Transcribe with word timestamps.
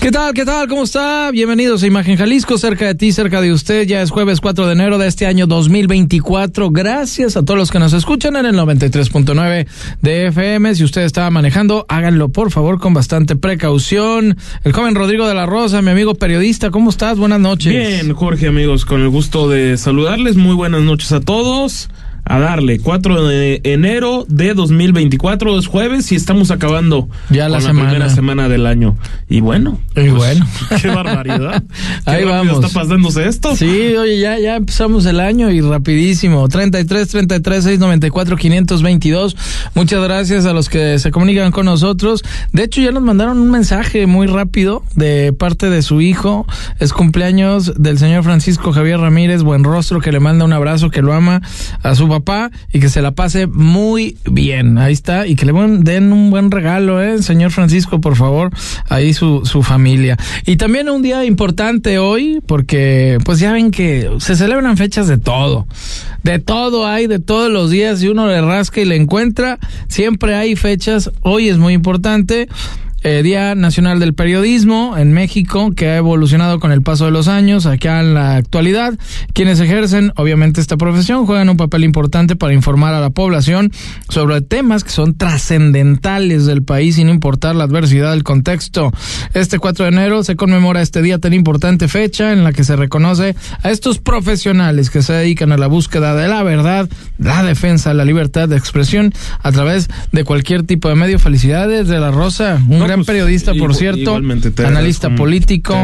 ¿Qué 0.00 0.12
tal? 0.12 0.32
¿Qué 0.32 0.44
tal? 0.44 0.68
¿Cómo 0.68 0.84
está? 0.84 1.28
Bienvenidos 1.32 1.82
a 1.82 1.86
Imagen 1.88 2.16
Jalisco, 2.16 2.56
cerca 2.56 2.86
de 2.86 2.94
ti, 2.94 3.10
cerca 3.10 3.40
de 3.40 3.52
usted. 3.52 3.84
Ya 3.84 4.00
es 4.00 4.10
jueves 4.10 4.40
4 4.40 4.66
de 4.66 4.72
enero 4.72 4.96
de 4.96 5.08
este 5.08 5.26
año 5.26 5.48
2024. 5.48 6.70
Gracias 6.70 7.36
a 7.36 7.44
todos 7.44 7.58
los 7.58 7.72
que 7.72 7.80
nos 7.80 7.92
escuchan 7.92 8.36
en 8.36 8.46
el 8.46 8.54
93.9 8.54 9.66
de 10.00 10.26
FM. 10.28 10.76
Si 10.76 10.84
usted 10.84 11.02
estaba 11.02 11.30
manejando, 11.30 11.84
háganlo 11.88 12.28
por 12.28 12.52
favor 12.52 12.78
con 12.78 12.94
bastante 12.94 13.34
precaución. 13.34 14.38
El 14.62 14.72
joven 14.72 14.94
Rodrigo 14.94 15.26
de 15.26 15.34
la 15.34 15.46
Rosa, 15.46 15.82
mi 15.82 15.90
amigo 15.90 16.14
periodista, 16.14 16.70
¿cómo 16.70 16.90
estás? 16.90 17.18
Buenas 17.18 17.40
noches. 17.40 17.72
Bien, 17.72 18.14
Jorge, 18.14 18.46
amigos, 18.46 18.84
con 18.84 19.00
el 19.00 19.08
gusto 19.08 19.48
de 19.48 19.76
saludarles. 19.76 20.36
Muy 20.36 20.54
buenas 20.54 20.82
noches 20.82 21.10
a 21.10 21.20
todos 21.20 21.88
a 22.28 22.38
darle. 22.38 22.78
4 22.78 23.26
de 23.26 23.60
enero 23.64 24.26
de 24.28 24.52
2024 24.54 25.58
es 25.58 25.66
jueves 25.66 26.12
y 26.12 26.14
estamos 26.14 26.50
acabando 26.50 27.08
ya 27.30 27.48
la, 27.48 27.60
semana. 27.60 27.88
primera 27.88 28.10
semana. 28.10 28.48
del 28.48 28.66
año. 28.66 28.96
Y 29.28 29.40
bueno 29.40 29.78
y 29.96 30.08
bueno. 30.10 30.46
qué 30.82 30.88
barbaridad. 30.88 31.62
Ahí 32.04 32.24
vamos 32.24 32.64
está 32.64 32.80
pasándose 32.80 33.26
esto. 33.26 33.56
Sí 33.56 33.96
oye 33.96 34.20
ya 34.20 34.38
ya 34.38 34.56
empezamos 34.56 35.06
el 35.06 35.20
año 35.20 35.50
y 35.50 35.60
rapidísimo. 35.62 36.48
33 36.48 37.08
33 37.08 37.64
694 37.64 38.36
522 38.36 39.36
muchas 39.74 40.02
gracias 40.02 40.44
a 40.44 40.52
los 40.52 40.68
que 40.68 40.98
se 40.98 41.10
comunican 41.10 41.50
con 41.50 41.64
nosotros. 41.64 42.22
De 42.52 42.64
hecho 42.64 42.82
ya 42.82 42.92
nos 42.92 43.02
mandaron 43.02 43.38
un 43.38 43.50
mensaje 43.50 44.06
muy 44.06 44.26
rápido 44.26 44.82
de 44.94 45.32
parte 45.32 45.70
de 45.70 45.80
su 45.80 46.02
hijo. 46.02 46.46
Es 46.78 46.92
cumpleaños 46.92 47.72
del 47.76 47.98
señor 47.98 48.22
Francisco 48.22 48.72
Javier 48.72 49.00
Ramírez 49.00 49.42
buen 49.42 49.64
rostro 49.64 50.00
que 50.00 50.12
le 50.12 50.20
manda 50.20 50.44
un 50.44 50.52
abrazo 50.52 50.90
que 50.90 51.00
lo 51.00 51.14
ama 51.14 51.40
a 51.82 51.94
su 51.94 52.06
papá 52.08 52.17
y 52.72 52.80
que 52.80 52.88
se 52.88 53.02
la 53.02 53.12
pase 53.12 53.46
muy 53.46 54.16
bien. 54.24 54.78
Ahí 54.78 54.92
está. 54.92 55.26
Y 55.26 55.36
que 55.36 55.46
le 55.46 55.52
den 55.52 56.12
un 56.12 56.30
buen 56.30 56.50
regalo, 56.50 57.02
¿eh? 57.02 57.22
Señor 57.22 57.50
Francisco, 57.50 58.00
por 58.00 58.16
favor. 58.16 58.50
Ahí 58.88 59.12
su, 59.12 59.44
su 59.44 59.62
familia. 59.62 60.16
Y 60.46 60.56
también 60.56 60.88
un 60.88 61.02
día 61.02 61.24
importante 61.24 61.98
hoy, 61.98 62.40
porque 62.46 63.18
pues 63.24 63.38
ya 63.38 63.52
ven 63.52 63.70
que 63.70 64.10
se 64.18 64.36
celebran 64.36 64.76
fechas 64.76 65.08
de 65.08 65.18
todo. 65.18 65.66
De 66.22 66.38
todo 66.38 66.86
hay, 66.86 67.06
de 67.06 67.18
todos 67.18 67.50
los 67.50 67.70
días. 67.70 68.00
Si 68.00 68.08
uno 68.08 68.26
le 68.26 68.40
rasca 68.40 68.80
y 68.80 68.84
le 68.84 68.96
encuentra, 68.96 69.58
siempre 69.88 70.34
hay 70.34 70.56
fechas. 70.56 71.10
Hoy 71.22 71.48
es 71.48 71.58
muy 71.58 71.74
importante. 71.74 72.48
Eh, 73.04 73.22
Día 73.22 73.54
Nacional 73.54 74.00
del 74.00 74.12
Periodismo 74.12 74.96
en 74.96 75.12
México, 75.12 75.70
que 75.74 75.88
ha 75.88 75.96
evolucionado 75.98 76.58
con 76.58 76.72
el 76.72 76.82
paso 76.82 77.04
de 77.04 77.12
los 77.12 77.28
años, 77.28 77.64
acá 77.64 78.00
en 78.00 78.14
la 78.14 78.34
actualidad. 78.34 78.98
Quienes 79.32 79.60
ejercen, 79.60 80.12
obviamente, 80.16 80.60
esta 80.60 80.76
profesión 80.76 81.24
juegan 81.24 81.48
un 81.48 81.56
papel 81.56 81.84
importante 81.84 82.34
para 82.34 82.54
informar 82.54 82.94
a 82.94 83.00
la 83.00 83.10
población 83.10 83.70
sobre 84.08 84.40
temas 84.40 84.82
que 84.82 84.90
son 84.90 85.14
trascendentales 85.14 86.44
del 86.44 86.64
país, 86.64 86.96
sin 86.96 87.08
importar 87.08 87.54
la 87.54 87.64
adversidad 87.64 88.10
del 88.10 88.24
contexto. 88.24 88.92
Este 89.32 89.60
4 89.60 89.84
de 89.84 89.90
enero 89.92 90.24
se 90.24 90.34
conmemora 90.34 90.82
este 90.82 91.00
día 91.00 91.18
tan 91.18 91.34
importante 91.34 91.86
fecha 91.86 92.32
en 92.32 92.42
la 92.42 92.52
que 92.52 92.64
se 92.64 92.74
reconoce 92.74 93.36
a 93.62 93.70
estos 93.70 93.98
profesionales 93.98 94.90
que 94.90 95.02
se 95.02 95.12
dedican 95.12 95.52
a 95.52 95.56
la 95.56 95.68
búsqueda 95.68 96.16
de 96.16 96.26
la 96.26 96.42
verdad, 96.42 96.88
la 97.18 97.44
defensa, 97.44 97.94
la 97.94 98.04
libertad 98.04 98.48
de 98.48 98.56
expresión 98.56 99.12
a 99.40 99.52
través 99.52 99.88
de 100.10 100.24
cualquier 100.24 100.64
tipo 100.64 100.88
de 100.88 100.96
medio. 100.96 101.20
Felicidades 101.20 101.86
de 101.86 102.00
la 102.00 102.10
Rosa, 102.10 102.60
un 102.68 102.80
gran 102.80 102.97
pues, 102.98 103.06
periodista, 103.06 103.54
por 103.54 103.74
cierto, 103.74 104.16
analista 104.64 105.14
político, 105.14 105.74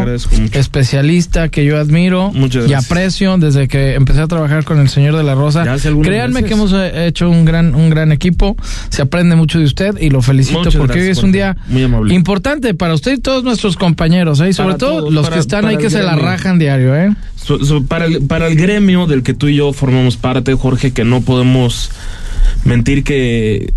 especialista 0.52 1.48
que 1.48 1.64
yo 1.64 1.78
admiro 1.78 2.32
y 2.66 2.72
aprecio 2.72 3.36
desde 3.38 3.69
que 3.69 3.94
empecé 3.94 4.20
a 4.20 4.26
trabajar 4.26 4.64
con 4.64 4.80
el 4.80 4.88
señor 4.88 5.16
de 5.16 5.22
la 5.22 5.34
Rosa. 5.34 5.64
Créanme 6.02 6.44
que 6.44 6.54
hemos 6.54 6.72
eh, 6.72 7.06
hecho 7.06 7.28
un 7.28 7.44
gran 7.44 7.75
un 7.75 7.91
gran 7.91 8.12
equipo, 8.12 8.56
se 8.91 9.02
aprende 9.02 9.36
mucho 9.36 9.58
de 9.58 9.64
usted 9.64 9.97
y 10.00 10.10
lo 10.10 10.22
felicito 10.22 10.70
porque 10.76 11.00
hoy 11.00 11.08
es 11.08 11.22
un 11.22 11.32
día 11.32 11.56
importante 12.10 12.75
para 12.75 12.94
usted 12.94 13.12
y 13.12 13.20
todos 13.20 13.44
nuestros 13.44 13.76
compañeros, 13.76 14.41
¿eh? 14.41 14.50
y 14.50 14.52
sobre 14.52 14.75
todo 14.75 15.10
los 15.10 15.28
que 15.31 15.38
están 15.38 15.64
ahí 15.66 15.76
que 15.76 15.91
se 15.91 16.02
la 16.02 16.16
rajan 16.16 16.58
diario, 16.58 16.94
¿eh? 16.94 17.14
para 17.88 18.06
el 18.06 18.22
para 18.22 18.46
el 18.46 18.56
gremio 18.56 19.06
del 19.06 19.22
que 19.22 19.34
tú 19.34 19.48
y 19.48 19.56
yo 19.56 19.72
formamos 19.72 20.16
parte, 20.16 20.54
Jorge, 20.54 20.92
que 20.92 21.04
no 21.04 21.20
podemos 21.20 21.91
mentir 22.64 23.04
que 23.04 23.72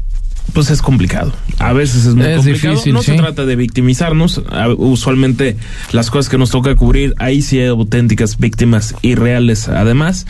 pues 0.53 0.69
es 0.69 0.81
complicado. 0.81 1.33
A 1.59 1.73
veces 1.73 2.05
es 2.05 2.15
muy 2.15 2.25
complicado. 2.35 2.81
no 2.87 3.03
se 3.03 3.13
trata 3.15 3.45
de 3.45 3.55
victimizarnos. 3.55 4.41
Usualmente 4.77 5.57
las 5.91 6.09
cosas 6.09 6.29
que 6.29 6.37
nos 6.37 6.51
toca 6.51 6.75
cubrir, 6.75 7.13
ahí 7.17 7.41
sí 7.41 7.59
hay 7.59 7.67
auténticas 7.67 8.37
víctimas 8.37 8.95
y 9.01 9.15
reales 9.15 9.67
además. 9.67 10.25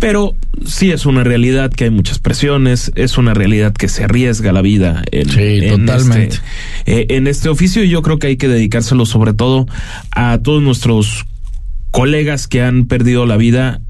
Pero 0.00 0.34
sí 0.64 0.90
es 0.90 1.06
una 1.06 1.24
realidad 1.24 1.70
que 1.70 1.84
hay 1.84 1.90
muchas 1.90 2.18
presiones, 2.18 2.92
es 2.94 3.18
una 3.18 3.34
realidad 3.34 3.72
que 3.72 3.88
se 3.88 4.04
arriesga 4.04 4.52
la 4.52 4.62
vida 4.62 5.02
en, 5.10 5.28
Este, 6.86 7.00
eh, 7.00 7.06
en 7.10 7.26
este 7.26 7.48
oficio 7.48 7.84
y 7.84 7.88
yo 7.88 8.02
creo 8.02 8.18
que 8.18 8.28
hay 8.28 8.36
que 8.36 8.48
dedicárselo 8.48 9.06
sobre 9.06 9.34
todo 9.34 9.66
a 10.10 10.38
todos 10.38 10.62
nuestros 10.62 11.26
colegas 11.90 12.46
que 12.46 12.62
han 12.62 12.86
perdido 12.86 13.26
la 13.26 13.36
vida 13.36 13.80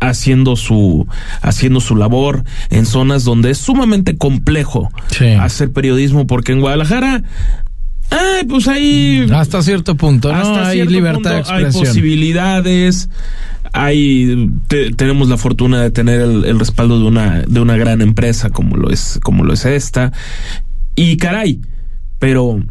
haciendo 0.00 0.56
su 0.56 1.06
haciendo 1.40 1.80
su 1.80 1.96
labor 1.96 2.44
en 2.70 2.86
zonas 2.86 3.24
donde 3.24 3.50
es 3.50 3.58
sumamente 3.58 4.16
complejo 4.16 4.90
hacer 5.40 5.72
periodismo 5.72 6.26
porque 6.26 6.52
en 6.52 6.60
Guadalajara 6.60 7.24
Ay, 8.10 8.44
pues 8.46 8.66
hay 8.68 9.28
hasta 9.34 9.62
cierto 9.62 9.94
punto, 9.94 10.32
¿no? 10.32 10.56
hay 10.56 10.86
libertad 10.86 11.32
de 11.32 11.38
expresión. 11.40 11.66
Hay 11.66 11.72
posibilidades, 11.72 13.10
hay 13.72 14.50
tenemos 14.96 15.28
la 15.28 15.36
fortuna 15.36 15.82
de 15.82 15.90
tener 15.90 16.22
el, 16.22 16.46
el, 16.46 16.58
respaldo 16.58 16.98
de 16.98 17.04
una 17.04 17.42
de 17.42 17.60
una 17.60 17.76
gran 17.76 18.00
empresa 18.00 18.48
como 18.48 18.78
lo 18.78 18.90
es 18.90 19.20
como 19.22 19.44
lo 19.44 19.52
es 19.52 19.66
esta 19.66 20.12
y 20.94 21.18
caray, 21.18 21.60
pero 22.18 22.62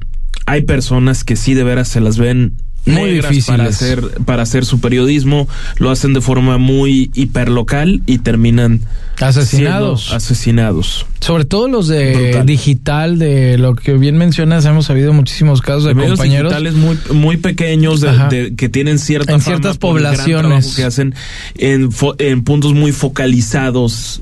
hay 0.47 0.63
personas 0.63 1.23
que 1.23 1.35
sí 1.35 1.53
de 1.53 1.63
veras 1.63 1.87
se 1.87 2.01
las 2.01 2.17
ven 2.17 2.55
muy 2.87 3.11
difícil 3.11 3.55
para 3.55 3.69
hacer 3.69 4.01
para 4.25 4.43
hacer 4.43 4.65
su 4.65 4.79
periodismo 4.79 5.47
lo 5.77 5.91
hacen 5.91 6.13
de 6.13 6.21
forma 6.21 6.57
muy 6.57 7.11
hiperlocal 7.13 8.01
y 8.05 8.19
terminan 8.19 8.81
asesinados. 9.19 10.11
asesinados. 10.13 11.05
Sobre 11.19 11.45
todo 11.45 11.67
los 11.67 11.87
de 11.87 12.43
digital 12.45 13.19
de 13.19 13.57
lo 13.57 13.75
que 13.75 13.93
bien 13.93 14.17
mencionas 14.17 14.65
hemos 14.65 14.89
habido 14.89 15.13
muchísimos 15.13 15.61
casos 15.61 15.85
de, 15.85 15.93
de 15.93 16.07
compañeros. 16.07 16.51
digitales 16.51 16.73
muy 16.75 16.97
muy 17.13 17.37
pequeños 17.37 18.01
de, 18.01 18.53
que 18.55 18.69
tienen 18.69 18.99
cierta 18.99 19.33
en 19.33 19.41
ciertas 19.41 19.77
poblaciones. 19.77 20.75
que 20.75 20.83
hacen 20.83 21.15
en, 21.55 21.89
en 22.19 22.43
puntos 22.43 22.73
muy 22.73 22.91
focalizados 22.91 24.21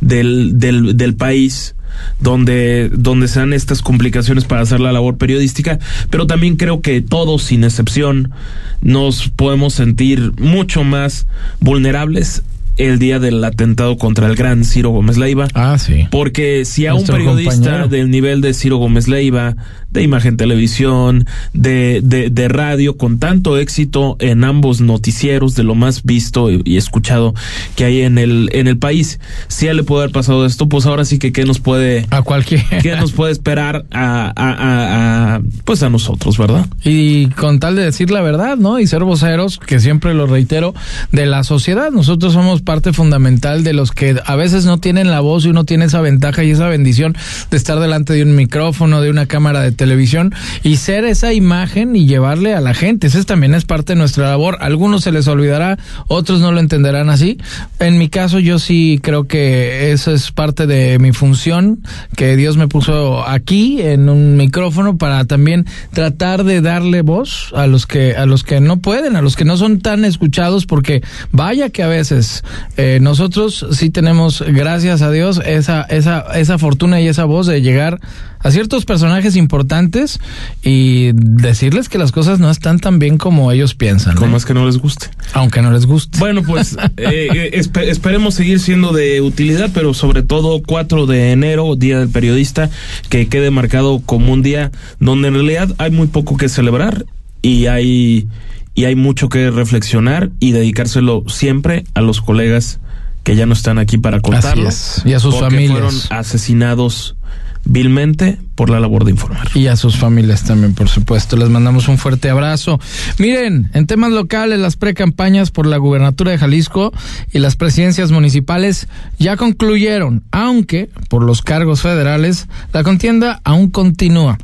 del, 0.00 0.58
del, 0.58 0.96
del 0.96 1.14
país 1.14 1.74
donde, 2.20 2.90
donde 2.92 3.28
se 3.28 3.40
dan 3.40 3.52
estas 3.52 3.82
complicaciones 3.82 4.44
para 4.44 4.62
hacer 4.62 4.80
la 4.80 4.92
labor 4.92 5.16
periodística, 5.16 5.78
pero 6.10 6.26
también 6.26 6.56
creo 6.56 6.80
que 6.80 7.00
todos, 7.00 7.42
sin 7.42 7.64
excepción, 7.64 8.32
nos 8.80 9.28
podemos 9.28 9.74
sentir 9.74 10.32
mucho 10.38 10.84
más 10.84 11.26
vulnerables 11.60 12.42
el 12.76 12.98
día 12.98 13.18
del 13.18 13.44
atentado 13.44 13.96
contra 13.98 14.26
el 14.26 14.34
gran 14.34 14.64
Ciro 14.64 14.90
Gómez 14.90 15.18
Leiva. 15.18 15.46
Ah, 15.54 15.78
sí. 15.78 16.06
Porque 16.10 16.64
si 16.64 16.86
a 16.86 16.94
un 16.94 17.04
periodista 17.04 17.86
del 17.86 18.10
nivel 18.10 18.40
de 18.40 18.54
Ciro 18.54 18.78
Gómez 18.78 19.08
Leiva, 19.08 19.56
de 19.92 20.02
imagen 20.02 20.36
televisión, 20.36 21.26
de, 21.52 22.00
de, 22.02 22.30
de, 22.30 22.48
radio, 22.48 22.96
con 22.96 23.18
tanto 23.18 23.58
éxito 23.58 24.16
en 24.20 24.44
ambos 24.44 24.80
noticieros, 24.80 25.54
de 25.54 25.62
lo 25.62 25.74
más 25.74 26.02
visto 26.02 26.50
y, 26.50 26.76
escuchado 26.76 27.34
que 27.76 27.84
hay 27.84 28.02
en 28.02 28.18
el, 28.18 28.48
en 28.52 28.66
el 28.66 28.78
país, 28.78 29.20
si 29.48 29.68
a 29.68 29.74
le 29.74 29.84
puede 29.84 30.02
haber 30.02 30.12
pasado 30.12 30.46
esto, 30.46 30.68
pues 30.68 30.86
ahora 30.86 31.04
sí 31.04 31.18
que 31.18 31.32
qué 31.32 31.44
nos 31.44 31.60
puede... 31.60 32.06
A 32.10 32.22
cualquier... 32.22 32.62
¿Qué 32.82 32.96
nos 32.96 33.12
puede 33.12 33.32
esperar 33.32 33.84
a, 33.92 34.32
a, 34.34 35.34
a, 35.36 35.40
pues 35.64 35.82
a 35.82 35.90
nosotros, 35.90 36.38
verdad? 36.38 36.66
Y 36.84 37.26
con 37.28 37.60
tal 37.60 37.76
de 37.76 37.84
decir 37.84 38.10
la 38.10 38.22
verdad, 38.22 38.56
¿no? 38.56 38.80
Y 38.80 38.86
ser 38.86 39.04
voceros, 39.04 39.58
que 39.58 39.80
siempre 39.80 40.14
lo 40.14 40.26
reitero, 40.26 40.74
de 41.12 41.26
la 41.26 41.44
sociedad. 41.44 41.90
Nosotros 41.90 42.32
somos 42.32 42.62
parte 42.62 42.92
fundamental 42.92 43.64
de 43.64 43.72
los 43.72 43.92
que 43.92 44.16
a 44.24 44.36
veces 44.36 44.64
no 44.64 44.78
tienen 44.78 45.10
la 45.10 45.20
voz 45.20 45.44
y 45.44 45.48
uno 45.48 45.64
tiene 45.64 45.84
esa 45.86 46.00
ventaja 46.00 46.44
y 46.44 46.50
esa 46.50 46.68
bendición 46.68 47.16
de 47.50 47.56
estar 47.56 47.78
delante 47.78 48.14
de 48.14 48.22
un 48.22 48.34
micrófono, 48.34 49.00
de 49.00 49.10
una 49.10 49.26
cámara 49.26 49.60
de 49.60 49.72
televisión 49.82 50.32
y 50.62 50.76
ser 50.76 51.04
esa 51.04 51.32
imagen 51.32 51.96
y 51.96 52.06
llevarle 52.06 52.54
a 52.54 52.60
la 52.60 52.74
gente. 52.74 53.08
Esa 53.08 53.22
también 53.24 53.54
es 53.54 53.64
parte 53.64 53.94
de 53.94 53.98
nuestra 53.98 54.28
labor. 54.28 54.58
algunos 54.60 55.02
se 55.02 55.12
les 55.12 55.26
olvidará, 55.26 55.78
otros 56.06 56.40
no 56.40 56.52
lo 56.52 56.60
entenderán 56.60 57.10
así. 57.10 57.38
En 57.80 57.98
mi 57.98 58.08
caso 58.08 58.38
yo 58.38 58.58
sí 58.58 59.00
creo 59.02 59.24
que 59.24 59.92
eso 59.92 60.12
es 60.12 60.30
parte 60.30 60.66
de 60.66 60.98
mi 60.98 61.12
función, 61.12 61.82
que 62.16 62.36
Dios 62.36 62.56
me 62.56 62.68
puso 62.68 63.26
aquí 63.26 63.82
en 63.82 64.08
un 64.08 64.36
micrófono 64.36 64.96
para 64.96 65.24
también 65.24 65.66
tratar 65.92 66.44
de 66.44 66.60
darle 66.60 67.02
voz 67.02 67.52
a 67.54 67.66
los 67.66 67.86
que 67.86 68.14
a 68.16 68.24
los 68.26 68.44
que 68.44 68.60
no 68.60 68.76
pueden, 68.78 69.16
a 69.16 69.22
los 69.22 69.34
que 69.34 69.44
no 69.44 69.56
son 69.56 69.80
tan 69.80 70.04
escuchados 70.04 70.66
porque 70.66 71.02
vaya 71.32 71.70
que 71.70 71.82
a 71.82 71.88
veces 71.88 72.42
Eh, 72.76 72.98
nosotros 73.00 73.66
sí 73.72 73.90
tenemos, 73.90 74.42
gracias 74.46 75.02
a 75.02 75.10
Dios, 75.10 75.40
esa, 75.44 75.82
esa, 75.82 76.20
esa 76.34 76.58
fortuna 76.58 77.00
y 77.00 77.08
esa 77.08 77.24
voz 77.24 77.46
de 77.46 77.60
llegar 77.60 78.00
a 78.42 78.50
ciertos 78.50 78.84
personajes 78.84 79.36
importantes 79.36 80.20
y 80.62 81.12
decirles 81.12 81.88
que 81.88 81.98
las 81.98 82.12
cosas 82.12 82.38
no 82.40 82.50
están 82.50 82.78
tan 82.78 82.98
bien 82.98 83.18
como 83.18 83.52
ellos 83.52 83.74
piensan. 83.74 84.16
Como 84.16 84.36
es 84.36 84.44
que 84.44 84.54
no 84.54 84.66
les 84.66 84.78
guste. 84.78 85.06
Aunque 85.32 85.62
no 85.62 85.70
les 85.70 85.86
guste. 85.86 86.18
Bueno, 86.18 86.42
pues 86.42 86.76
eh, 86.96 87.50
esperemos 87.52 88.34
seguir 88.34 88.60
siendo 88.60 88.92
de 88.92 89.20
utilidad, 89.20 89.70
pero 89.72 89.94
sobre 89.94 90.22
todo 90.22 90.62
4 90.62 91.06
de 91.06 91.32
enero, 91.32 91.76
Día 91.76 91.98
del 91.98 92.08
Periodista, 92.08 92.70
que 93.08 93.28
quede 93.28 93.50
marcado 93.50 94.00
como 94.04 94.32
un 94.32 94.42
día 94.42 94.70
donde 94.98 95.28
en 95.28 95.34
realidad 95.34 95.74
hay 95.78 95.90
muy 95.90 96.08
poco 96.08 96.36
que 96.36 96.48
celebrar 96.48 97.06
y 97.42 97.66
hay 97.66 98.28
y 98.74 98.84
hay 98.84 98.94
mucho 98.94 99.28
que 99.28 99.50
reflexionar 99.50 100.30
y 100.40 100.52
dedicárselo 100.52 101.24
siempre 101.28 101.84
a 101.94 102.00
los 102.00 102.20
colegas 102.22 102.80
que 103.22 103.36
ya 103.36 103.46
no 103.46 103.52
están 103.52 103.78
aquí 103.78 103.98
para 103.98 104.20
contarlo. 104.20 104.68
Y 105.04 105.12
a 105.12 105.20
sus 105.20 105.38
familias. 105.38 105.72
Fueron 105.72 105.94
asesinados 106.10 107.16
vilmente 107.64 108.38
por 108.54 108.70
la 108.70 108.80
labor 108.80 109.04
de 109.04 109.12
informar. 109.12 109.48
Y 109.54 109.66
a 109.68 109.76
sus 109.76 109.96
familias 109.96 110.44
también, 110.44 110.74
por 110.74 110.88
supuesto. 110.88 111.36
Les 111.36 111.48
mandamos 111.48 111.88
un 111.88 111.98
fuerte 111.98 112.28
abrazo. 112.28 112.78
Miren, 113.18 113.70
en 113.74 113.86
temas 113.86 114.12
locales, 114.12 114.58
las 114.58 114.76
precampañas 114.76 115.50
por 115.50 115.66
la 115.66 115.78
gubernatura 115.78 116.32
de 116.32 116.38
Jalisco 116.38 116.92
y 117.32 117.38
las 117.38 117.56
presidencias 117.56 118.12
municipales 118.12 118.88
ya 119.18 119.36
concluyeron, 119.36 120.22
aunque 120.30 120.90
por 121.08 121.22
los 121.22 121.42
cargos 121.42 121.80
federales, 121.80 122.46
la 122.72 122.82
contienda 122.82 123.40
aún 123.44 123.70
continúa. 123.70 124.38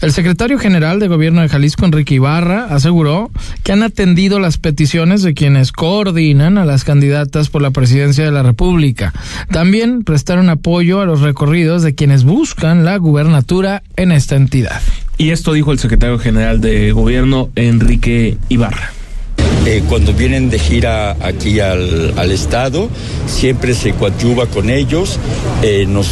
El 0.00 0.12
secretario 0.12 0.58
general 0.58 0.98
de 0.98 1.08
gobierno 1.08 1.42
de 1.42 1.48
Jalisco, 1.48 1.84
Enrique 1.84 2.14
Ibarra, 2.14 2.66
aseguró 2.70 3.30
que 3.62 3.72
han 3.72 3.82
atendido 3.82 4.40
las 4.40 4.58
peticiones 4.58 5.22
de 5.22 5.34
quienes 5.34 5.70
coordinan 5.70 6.58
a 6.58 6.64
las 6.64 6.84
candidatas 6.84 7.48
por 7.48 7.62
la 7.62 7.70
presidencia 7.70 8.24
de 8.24 8.32
la 8.32 8.42
República. 8.42 9.12
También 9.50 10.02
prestaron 10.02 10.48
apoyo 10.48 11.00
a 11.00 11.06
los 11.06 11.20
recorridos 11.20 11.82
de 11.82 11.94
quienes 11.94 12.24
buscan 12.24 12.84
la 12.84 12.96
gubernatura 12.96 13.51
en 13.96 14.12
esta 14.12 14.36
entidad. 14.36 14.80
Y 15.18 15.30
esto 15.30 15.52
dijo 15.52 15.72
el 15.72 15.78
secretario 15.78 16.18
general 16.18 16.62
de 16.62 16.90
gobierno, 16.92 17.50
Enrique 17.54 18.38
Ibarra. 18.48 18.92
Eh, 19.64 19.82
cuando 19.88 20.12
vienen 20.12 20.50
de 20.50 20.58
gira 20.58 21.16
aquí 21.20 21.60
al, 21.60 22.14
al, 22.18 22.32
Estado, 22.32 22.88
siempre 23.26 23.74
se 23.74 23.92
coadyuva 23.92 24.46
con 24.46 24.70
ellos, 24.70 25.18
eh, 25.62 25.86
nos 25.86 26.08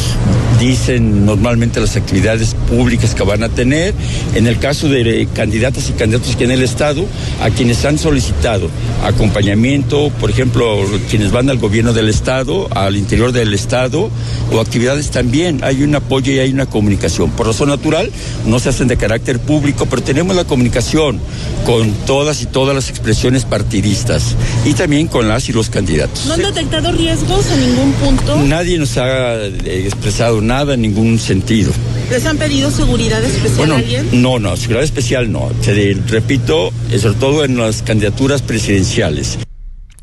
dicen 0.61 1.25
normalmente 1.25 1.79
las 1.79 1.95
actividades 1.95 2.55
públicas 2.69 3.13
que 3.13 3.23
van 3.23 3.43
a 3.43 3.49
tener. 3.49 3.93
En 4.35 4.47
el 4.47 4.59
caso 4.59 4.87
de 4.87 5.27
candidatas 5.33 5.89
y 5.89 5.93
candidatos 5.93 6.35
que 6.35 6.45
en 6.45 6.51
el 6.51 6.61
Estado, 6.61 7.05
a 7.41 7.49
quienes 7.49 7.83
han 7.83 7.97
solicitado 7.97 8.69
acompañamiento, 9.03 10.11
por 10.19 10.29
ejemplo, 10.29 10.77
quienes 11.09 11.31
van 11.31 11.49
al 11.49 11.57
gobierno 11.57 11.93
del 11.93 12.09
Estado, 12.09 12.69
al 12.71 12.95
interior 12.95 13.31
del 13.31 13.53
Estado, 13.53 14.09
o 14.53 14.59
actividades 14.59 15.09
también, 15.09 15.61
hay 15.63 15.83
un 15.83 15.95
apoyo 15.95 16.31
y 16.31 16.39
hay 16.39 16.51
una 16.51 16.67
comunicación. 16.67 17.31
Por 17.31 17.47
razón 17.47 17.69
natural, 17.69 18.11
no 18.45 18.59
se 18.59 18.69
hacen 18.69 18.87
de 18.87 18.97
carácter 18.97 19.39
público, 19.39 19.87
pero 19.87 20.03
tenemos 20.03 20.35
la 20.35 20.45
comunicación 20.45 21.19
con 21.65 21.91
todas 22.05 22.43
y 22.43 22.45
todas 22.45 22.75
las 22.75 22.89
expresiones 22.89 23.30
partidistas 23.39 24.35
y 24.65 24.73
también 24.73 25.07
con 25.07 25.27
las 25.27 25.47
y 25.49 25.53
los 25.53 25.69
candidatos. 25.69 26.25
¿No 26.25 26.33
han 26.33 26.41
detectado 26.41 26.91
riesgos 26.91 27.45
en 27.51 27.61
ningún 27.61 27.93
punto? 27.93 28.37
Nadie 28.43 28.77
nos 28.77 28.97
ha 28.97 29.35
eh, 29.35 29.83
expresado 29.85 30.41
nada 30.41 30.73
en 30.73 30.81
ningún 30.81 31.17
sentido. 31.17 31.71
¿Les 32.09 32.25
han 32.25 32.37
pedido 32.37 32.69
seguridad 32.71 33.23
especial 33.23 33.71
a 33.71 33.75
alguien? 33.77 34.21
No, 34.21 34.39
no, 34.39 34.57
seguridad 34.57 34.83
especial 34.83 35.31
no. 35.31 35.49
Te 35.63 35.97
repito, 36.07 36.71
eh, 36.91 36.99
sobre 36.99 37.15
todo 37.15 37.45
en 37.45 37.57
las 37.57 37.81
candidaturas 37.81 38.41
presidenciales. 38.41 39.37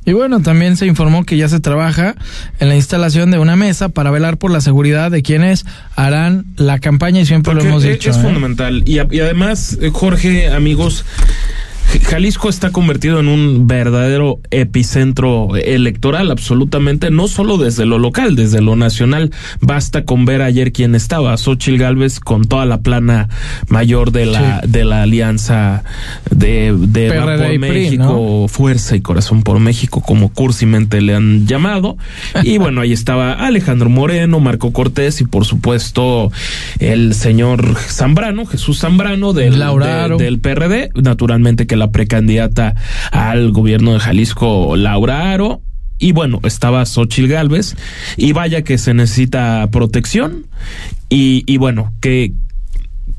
Y 0.08 0.14
bueno, 0.14 0.40
también 0.40 0.78
se 0.78 0.86
informó 0.86 1.24
que 1.24 1.36
ya 1.36 1.50
se 1.50 1.60
trabaja 1.60 2.14
en 2.60 2.70
la 2.70 2.76
instalación 2.76 3.30
de 3.30 3.38
una 3.38 3.56
mesa 3.56 3.90
para 3.90 4.10
velar 4.10 4.38
por 4.38 4.50
la 4.50 4.62
seguridad 4.62 5.10
de 5.10 5.22
quienes 5.22 5.66
harán 5.96 6.46
la 6.56 6.78
campaña 6.78 7.20
y 7.20 7.26
siempre 7.26 7.52
lo 7.52 7.60
hemos 7.60 7.82
dicho. 7.82 8.08
Es, 8.08 8.16
¿eh? 8.16 8.20
fundamental. 8.20 8.82
Y, 8.86 8.94
y 8.94 9.20
además, 9.20 9.76
Jorge, 9.92 10.48
amigos, 10.48 11.04
Jalisco 12.08 12.48
está 12.50 12.70
convertido 12.70 13.18
en 13.20 13.28
un 13.28 13.66
verdadero 13.66 14.40
epicentro 14.50 15.56
electoral, 15.56 16.30
absolutamente, 16.30 17.10
no 17.10 17.28
solo 17.28 17.56
desde 17.56 17.86
lo 17.86 17.98
local, 17.98 18.36
desde 18.36 18.60
lo 18.60 18.76
nacional. 18.76 19.30
Basta 19.60 20.04
con 20.04 20.26
ver 20.26 20.42
ayer 20.42 20.72
quién 20.72 20.94
estaba, 20.94 21.36
Xochil 21.36 21.78
Gálvez 21.78 22.20
con 22.20 22.44
toda 22.44 22.66
la 22.66 22.82
plana 22.82 23.28
mayor 23.68 24.12
de 24.12 24.26
la, 24.26 24.60
de 24.66 24.84
la 24.84 25.02
alianza 25.02 25.82
de, 26.30 26.74
de 26.76 27.12
por 27.12 27.58
México, 27.58 28.48
Fuerza 28.48 28.94
y 28.94 29.00
Corazón 29.00 29.42
por 29.42 29.58
México, 29.58 30.02
como 30.02 30.30
cursimente 30.30 31.00
le 31.00 31.14
han 31.14 31.46
llamado. 31.46 31.96
Y 32.42 32.58
bueno, 32.58 32.82
ahí 32.82 32.92
estaba 32.92 33.32
Alejandro 33.32 33.88
Moreno, 33.88 34.40
Marco 34.40 34.72
Cortés 34.72 35.22
y 35.22 35.24
por 35.24 35.46
supuesto 35.46 36.30
el 36.80 37.14
señor 37.14 37.76
Zambrano, 37.76 38.44
Jesús 38.44 38.80
Zambrano 38.80 39.32
del, 39.32 39.58
del 40.18 40.38
PRD, 40.38 40.90
naturalmente 40.94 41.66
que 41.66 41.77
la 41.78 41.90
precandidata 41.90 42.74
al 43.12 43.52
gobierno 43.52 43.94
de 43.94 44.00
Jalisco, 44.00 44.76
Laura 44.76 45.32
Aro, 45.32 45.62
y 45.98 46.12
bueno, 46.12 46.40
estaba 46.44 46.84
Xochil 46.84 47.28
Gálvez, 47.28 47.76
y 48.16 48.32
vaya 48.32 48.62
que 48.62 48.78
se 48.78 48.94
necesita 48.94 49.66
protección, 49.70 50.46
y, 51.08 51.44
y 51.46 51.56
bueno, 51.56 51.92
que, 52.00 52.32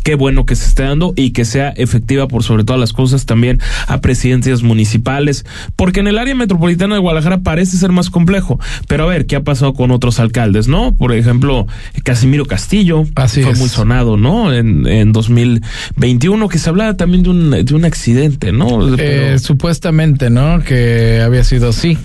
qué 0.04 0.16
bueno 0.16 0.46
que 0.46 0.56
se 0.56 0.66
esté 0.66 0.84
dando 0.84 1.14
y 1.16 1.32
que 1.32 1.46
sea 1.46 1.70
efectiva 1.70 2.28
por 2.28 2.44
sobre 2.44 2.64
todas 2.64 2.80
las 2.80 2.94
cosas 2.94 3.26
también 3.26 3.60
a 3.88 4.02
presidencias 4.02 4.64
municipales, 4.64 5.46
porque 5.76 6.00
en 6.00 6.08
el 6.08 6.18
área 6.18 6.36
metropolitana 6.36 6.96
de 6.96 7.02
Guadalajara 7.02 7.40
parece 7.40 7.78
ser 7.78 7.92
más 7.92 8.10
complejo, 8.10 8.60
pero 8.88 9.04
a 9.04 9.08
ver, 9.08 9.26
¿qué 9.26 9.36
ha 9.36 9.44
pasado 9.44 9.74
con 9.74 9.92
otros 9.92 10.20
alcaldes, 10.20 10.68
no? 10.68 10.94
Por 10.94 11.14
ejemplo, 11.14 11.68
Casimiro 12.04 12.46
Castillo, 12.46 13.06
fue 13.28 13.56
muy 13.56 13.70
sonado, 13.70 14.18
¿no? 14.18 14.54
En, 14.54 14.88
en 14.88 15.12
2021, 15.12 16.50
que 16.50 16.60
se 16.60 16.70
hablaba 16.70 16.96
también 16.96 17.24
de 17.24 17.30
un, 17.30 17.52
de 17.52 17.74
un 17.76 17.86
accidente, 17.86 18.52
¿no? 18.52 18.96
Eh, 18.98 19.38
supuestamente, 19.40 20.30
¿no? 20.30 20.64
Que 20.64 21.22
había 21.24 21.44
sido 21.44 21.70
así, 21.70 21.98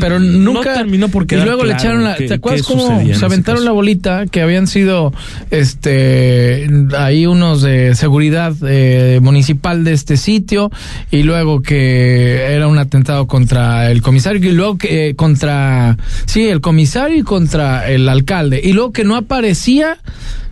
pero 0.00 0.18
nunca 0.18 0.74
terminó 0.74 1.08
porque 1.08 1.36
y 1.36 1.40
luego 1.40 1.64
le 1.64 1.74
echaron 1.74 2.04
la, 2.04 2.16
¿te 2.16 2.34
acuerdas 2.34 2.62
cómo 2.62 3.02
se 3.12 3.24
aventaron 3.24 3.64
la 3.64 3.72
bolita 3.72 4.26
que 4.26 4.42
habían 4.42 4.66
sido 4.66 5.12
este 5.50 6.66
ahí 7.04 7.26
unos 7.26 7.62
de 7.62 7.94
seguridad 7.94 8.54
eh, 8.66 9.20
municipal 9.22 9.84
de 9.84 9.92
este 9.92 10.16
sitio 10.16 10.70
y 11.10 11.22
luego 11.22 11.62
que 11.62 12.54
era 12.54 12.68
un 12.68 12.78
atentado 12.78 13.26
contra 13.26 13.90
el 13.90 14.02
comisario 14.02 14.50
y 14.50 14.52
luego 14.52 14.78
que 14.78 15.08
eh, 15.08 15.14
contra 15.14 15.96
sí 16.26 16.48
el 16.48 16.60
comisario 16.60 17.18
y 17.18 17.22
contra 17.22 17.88
el 17.88 18.08
alcalde 18.08 18.60
y 18.62 18.72
luego 18.72 18.92
que 18.92 19.04
no 19.04 19.16
aparecía 19.16 19.98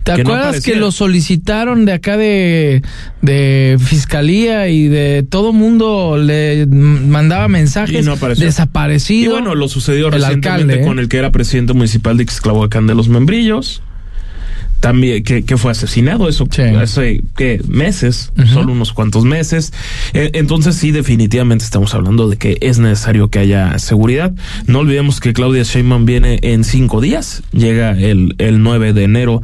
¿Te 0.03 0.13
acuerdas 0.13 0.61
que 0.61 0.75
lo 0.75 0.91
solicitaron 0.91 1.85
de 1.85 1.93
acá 1.93 2.17
de, 2.17 2.81
de 3.21 3.77
fiscalía 3.79 4.67
y 4.67 4.87
de 4.87 5.23
todo 5.23 5.53
mundo 5.53 6.17
le 6.17 6.65
mandaba 6.65 7.47
mensajes 7.47 8.07
desaparecido? 8.37 9.31
Y 9.31 9.33
bueno, 9.33 9.53
lo 9.53 9.67
sucedió 9.67 10.09
recientemente 10.09 10.81
¿eh? 10.81 10.85
con 10.85 10.97
el 10.97 11.07
que 11.07 11.17
era 11.17 11.31
presidente 11.31 11.73
municipal 11.73 12.17
de 12.17 12.23
Ixclahuacán 12.23 12.87
de 12.87 12.95
los 12.95 13.09
Membrillos 13.09 13.83
también 14.81 15.23
que, 15.23 15.43
que 15.43 15.57
fue 15.57 15.71
asesinado 15.71 16.27
eso 16.27 16.47
hace 16.79 17.23
que 17.37 17.61
meses 17.67 18.33
solo 18.51 18.73
unos 18.73 18.91
cuantos 18.91 19.23
meses. 19.23 19.71
Eh, 20.13 20.31
entonces 20.33 20.75
sí 20.75 20.91
definitivamente 20.91 21.63
estamos 21.63 21.93
hablando 21.93 22.27
de 22.27 22.37
que 22.37 22.57
es 22.61 22.79
necesario 22.79 23.29
que 23.29 23.39
haya 23.39 23.77
seguridad. 23.79 24.33
No 24.65 24.79
olvidemos 24.79 25.19
que 25.19 25.33
Claudia 25.33 25.63
Sheinbaum 25.63 26.05
viene 26.05 26.39
en 26.41 26.63
cinco 26.63 26.99
días 26.99 27.43
llega 27.53 27.91
el, 27.91 28.35
el 28.39 28.63
9 28.63 28.93
de 28.93 29.03
enero 29.03 29.41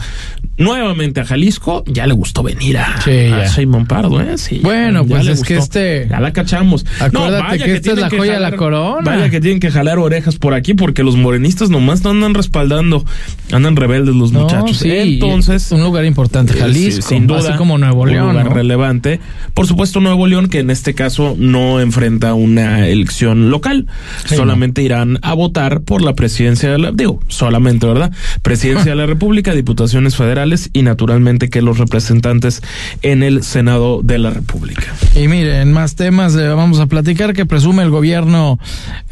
nuevamente 0.58 1.22
a 1.22 1.26
Jalisco 1.26 1.84
ya 1.88 2.08
le 2.08 2.14
gustó 2.14 2.44
venir 2.44 2.78
a, 2.78 3.00
Sheinbaum 3.06 3.86
Pardo 3.86 4.22
¿eh? 4.22 4.38
sí, 4.38 4.60
bueno 4.64 5.06
pues 5.06 5.28
es 5.28 5.44
que 5.44 5.58
este 5.58 6.08
ya 6.10 6.20
la 6.20 6.34
cachamos 6.34 6.86
acuérdate 7.00 7.58
que, 7.60 7.74
esta 7.76 7.92
es 7.94 7.98
la 7.98 8.10
joya 8.10 8.34
de 8.34 8.40
la 8.40 8.56
corona 8.56 9.02
vaya 9.04 9.30
que 9.30 9.42
tienen 9.42 9.60
que 9.60 9.72
jalar 9.72 10.00
orejas 10.00 10.38
por 10.38 10.54
aquí 10.54 10.74
porque 10.74 11.04
los 11.04 11.16
morenistas 11.16 11.70
nomás 11.70 12.04
no 12.04 12.12
andan 12.12 12.34
respaldando 12.34 13.06
andan 13.52 13.76
rebeldes 13.76 14.16
los 14.16 14.32
muchachos 14.32 14.78
sí, 14.78 14.90
entonces. 14.92 15.72
Un 15.72 15.84
lugar 15.84 16.06
importante, 16.06 16.54
eh, 16.54 16.60
Jalisco. 16.60 17.08
sin 17.08 17.28
duda. 17.28 17.40
Así 17.40 17.54
como 17.54 17.78
Nuevo 17.78 18.06
León. 18.06 18.28
Un 18.28 18.34
lugar 18.34 18.54
relevante. 18.54 19.20
Por 19.54 19.68
supuesto, 19.68 20.00
Nuevo 20.00 20.28
León, 20.28 20.50
que 20.50 20.60
en 20.60 20.70
este 20.70 20.94
caso 20.94 21.36
no 21.38 21.80
enfrenta 21.80 22.34
una 22.34 22.88
elección 22.88 23.50
local. 23.50 23.88
solamente 24.26 24.82
irán 24.82 25.20
a 25.22 25.34
votar 25.34 25.82
por 25.82 26.02
la 26.02 26.14
presidencia 26.14 26.72
de 26.72 26.78
la. 26.78 26.92
Digo, 26.92 27.20
solamente, 27.28 27.88
¿verdad? 27.88 28.12
Presidencia 28.42 28.92
de 28.92 28.96
la 28.96 29.06
República, 29.06 29.54
diputaciones 29.54 30.16
federales 30.16 30.47
y 30.74 30.82
naturalmente 30.82 31.50
que 31.50 31.62
los 31.62 31.78
representantes 31.78 32.62
en 33.02 33.24
el 33.24 33.44
Senado 33.44 34.02
de 34.02 34.18
la 34.18 34.30
República. 34.30 34.84
Y 35.16 35.28
miren, 35.28 35.72
más 35.74 35.96
temas 35.96 36.36
eh, 36.36 36.48
vamos 36.48 36.80
a 36.80 36.88
platicar 36.88 37.34
que 37.34 37.46
presume 37.46 37.84
el 37.84 37.90
gobierno 37.90 38.60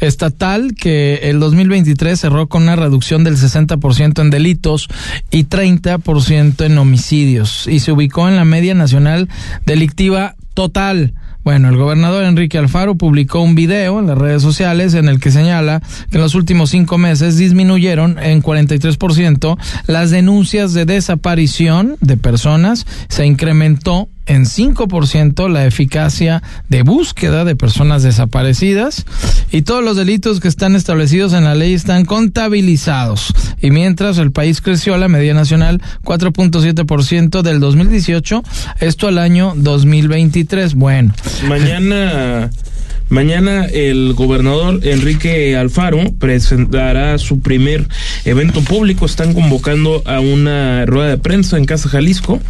estatal 0.00 0.74
que 0.74 1.20
el 1.24 1.40
2023 1.40 2.18
cerró 2.18 2.46
con 2.46 2.62
una 2.62 2.76
reducción 2.76 3.24
del 3.24 3.36
60% 3.36 4.20
en 4.20 4.30
delitos 4.30 4.88
y 5.30 5.44
30% 5.44 6.64
en 6.64 6.78
homicidios 6.78 7.66
y 7.66 7.80
se 7.80 7.92
ubicó 7.92 8.28
en 8.28 8.36
la 8.36 8.44
media 8.44 8.74
nacional 8.74 9.28
delictiva 9.64 10.36
total 10.54 11.14
Bueno, 11.46 11.68
el 11.68 11.76
gobernador 11.76 12.24
Enrique 12.24 12.58
Alfaro 12.58 12.96
publicó 12.96 13.38
un 13.40 13.54
video 13.54 14.00
en 14.00 14.08
las 14.08 14.18
redes 14.18 14.42
sociales 14.42 14.94
en 14.94 15.06
el 15.06 15.20
que 15.20 15.30
señala 15.30 15.80
que 16.10 16.16
en 16.16 16.22
los 16.22 16.34
últimos 16.34 16.70
cinco 16.70 16.98
meses 16.98 17.36
disminuyeron 17.36 18.18
en 18.18 18.42
43% 18.42 19.56
las 19.86 20.10
denuncias 20.10 20.74
de 20.74 20.86
desaparición 20.86 21.98
de 22.00 22.16
personas, 22.16 22.84
se 23.08 23.26
incrementó 23.26 24.08
en 24.26 24.44
5% 24.44 25.48
la 25.48 25.66
eficacia 25.66 26.42
de 26.68 26.82
búsqueda 26.82 27.44
de 27.44 27.56
personas 27.56 28.02
desaparecidas 28.02 29.04
y 29.50 29.62
todos 29.62 29.82
los 29.82 29.96
delitos 29.96 30.40
que 30.40 30.48
están 30.48 30.76
establecidos 30.76 31.32
en 31.32 31.44
la 31.44 31.54
ley 31.54 31.74
están 31.74 32.04
contabilizados. 32.04 33.32
Y 33.60 33.70
mientras 33.70 34.18
el 34.18 34.32
país 34.32 34.60
creció 34.60 34.94
a 34.94 34.98
la 34.98 35.08
media 35.08 35.34
nacional 35.34 35.80
4.7% 36.04 37.42
del 37.42 37.60
2018, 37.60 38.42
esto 38.80 39.08
al 39.08 39.18
año 39.18 39.54
2023. 39.56 40.74
Bueno. 40.74 41.14
Mañana 41.48 42.50
Mañana 43.08 43.66
el 43.66 44.14
gobernador 44.14 44.80
Enrique 44.82 45.56
Alfaro 45.56 46.12
presentará 46.18 47.16
su 47.18 47.38
primer 47.38 47.86
evento 48.24 48.62
público. 48.62 49.06
Están 49.06 49.32
convocando 49.32 50.02
a 50.06 50.18
una 50.18 50.84
rueda 50.86 51.10
de 51.10 51.18
prensa 51.18 51.56
en 51.56 51.66
Casa 51.66 51.88
Jalisco. 51.88 52.40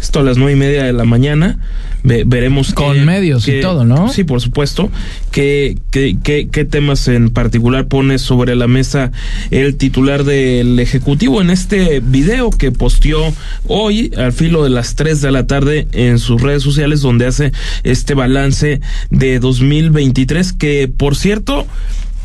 Esto 0.00 0.20
a 0.20 0.22
las 0.24 0.36
nueve 0.36 0.54
y 0.54 0.56
media 0.56 0.82
de 0.82 0.92
la 0.92 1.04
mañana 1.04 1.58
veremos 2.02 2.72
con 2.72 3.04
medios 3.04 3.46
y 3.48 3.60
todo, 3.60 3.84
¿no? 3.84 4.12
Sí, 4.12 4.24
por 4.24 4.40
supuesto. 4.40 4.90
¿Qué, 5.30 5.76
qué, 5.90 6.16
qué, 6.22 6.64
temas 6.64 7.08
en 7.08 7.30
particular 7.30 7.86
pone 7.86 8.18
sobre 8.18 8.54
la 8.54 8.68
mesa 8.68 9.12
el 9.50 9.76
titular 9.76 10.24
del 10.24 10.78
Ejecutivo 10.78 11.40
en 11.40 11.50
este 11.50 12.00
video 12.00 12.50
que 12.50 12.70
posteó 12.70 13.32
hoy 13.66 14.12
al 14.16 14.32
filo 14.32 14.64
de 14.64 14.70
las 14.70 14.94
3 14.94 15.20
de 15.20 15.32
la 15.32 15.46
tarde 15.46 15.88
en 15.92 16.18
sus 16.18 16.40
redes 16.40 16.62
sociales 16.62 17.00
donde 17.00 17.26
hace 17.26 17.52
este 17.82 18.14
balance 18.14 18.80
de 19.10 19.38
2023 19.38 20.52
que, 20.52 20.88
por 20.88 21.16
cierto, 21.16 21.66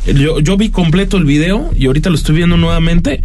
yo, 0.06 0.40
yo 0.40 0.56
vi 0.56 0.70
completo 0.70 1.16
el 1.16 1.24
video 1.24 1.70
y 1.76 1.86
ahorita 1.86 2.10
lo 2.10 2.16
estoy 2.16 2.36
viendo 2.36 2.56
nuevamente 2.56 3.24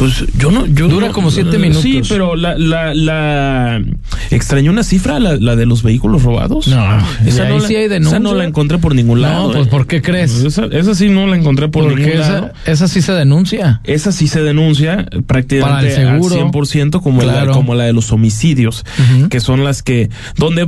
pues 0.00 0.24
yo 0.38 0.50
no, 0.50 0.64
yo 0.64 0.88
dura 0.88 1.10
como 1.10 1.30
siete 1.30 1.58
minutos. 1.58 1.82
Sí, 1.82 2.00
pero 2.08 2.34
la, 2.34 2.56
la, 2.56 2.94
la 2.94 3.84
extrañó 4.30 4.70
una 4.70 4.82
cifra, 4.82 5.20
la, 5.20 5.36
la 5.36 5.56
de 5.56 5.66
los 5.66 5.82
vehículos 5.82 6.22
robados. 6.22 6.68
No, 6.68 7.06
esa 7.26 7.46
no, 7.46 7.58
la, 7.58 7.68
sí 7.68 7.76
hay 7.76 7.84
esa 7.84 8.18
no 8.18 8.34
la 8.34 8.46
encontré 8.46 8.78
por 8.78 8.94
ningún 8.94 9.20
lado. 9.20 9.48
No, 9.48 9.52
pues 9.52 9.68
¿por 9.68 9.86
qué 9.86 10.00
crees? 10.00 10.32
Pues 10.32 10.44
esa, 10.44 10.64
esa 10.74 10.94
sí 10.94 11.10
no 11.10 11.26
la 11.26 11.36
encontré 11.36 11.68
por 11.68 11.84
Porque 11.84 12.00
ningún 12.00 12.18
esa, 12.18 12.32
lado. 12.32 12.52
Esa 12.64 12.88
sí 12.88 13.02
se 13.02 13.12
denuncia. 13.12 13.82
Esa 13.84 14.10
sí 14.10 14.26
se 14.26 14.40
denuncia 14.40 15.04
prácticamente 15.26 15.94
Para 15.94 16.14
el 16.14 16.18
seguro, 16.18 16.34
al 16.36 16.50
100% 16.50 17.02
como, 17.02 17.20
la, 17.20 17.48
como 17.48 17.74
la 17.74 17.84
de 17.84 17.92
los 17.92 18.10
homicidios, 18.10 18.86
que 19.28 19.40
son 19.40 19.64
las 19.64 19.82
que, 19.82 20.08
donde 20.38 20.66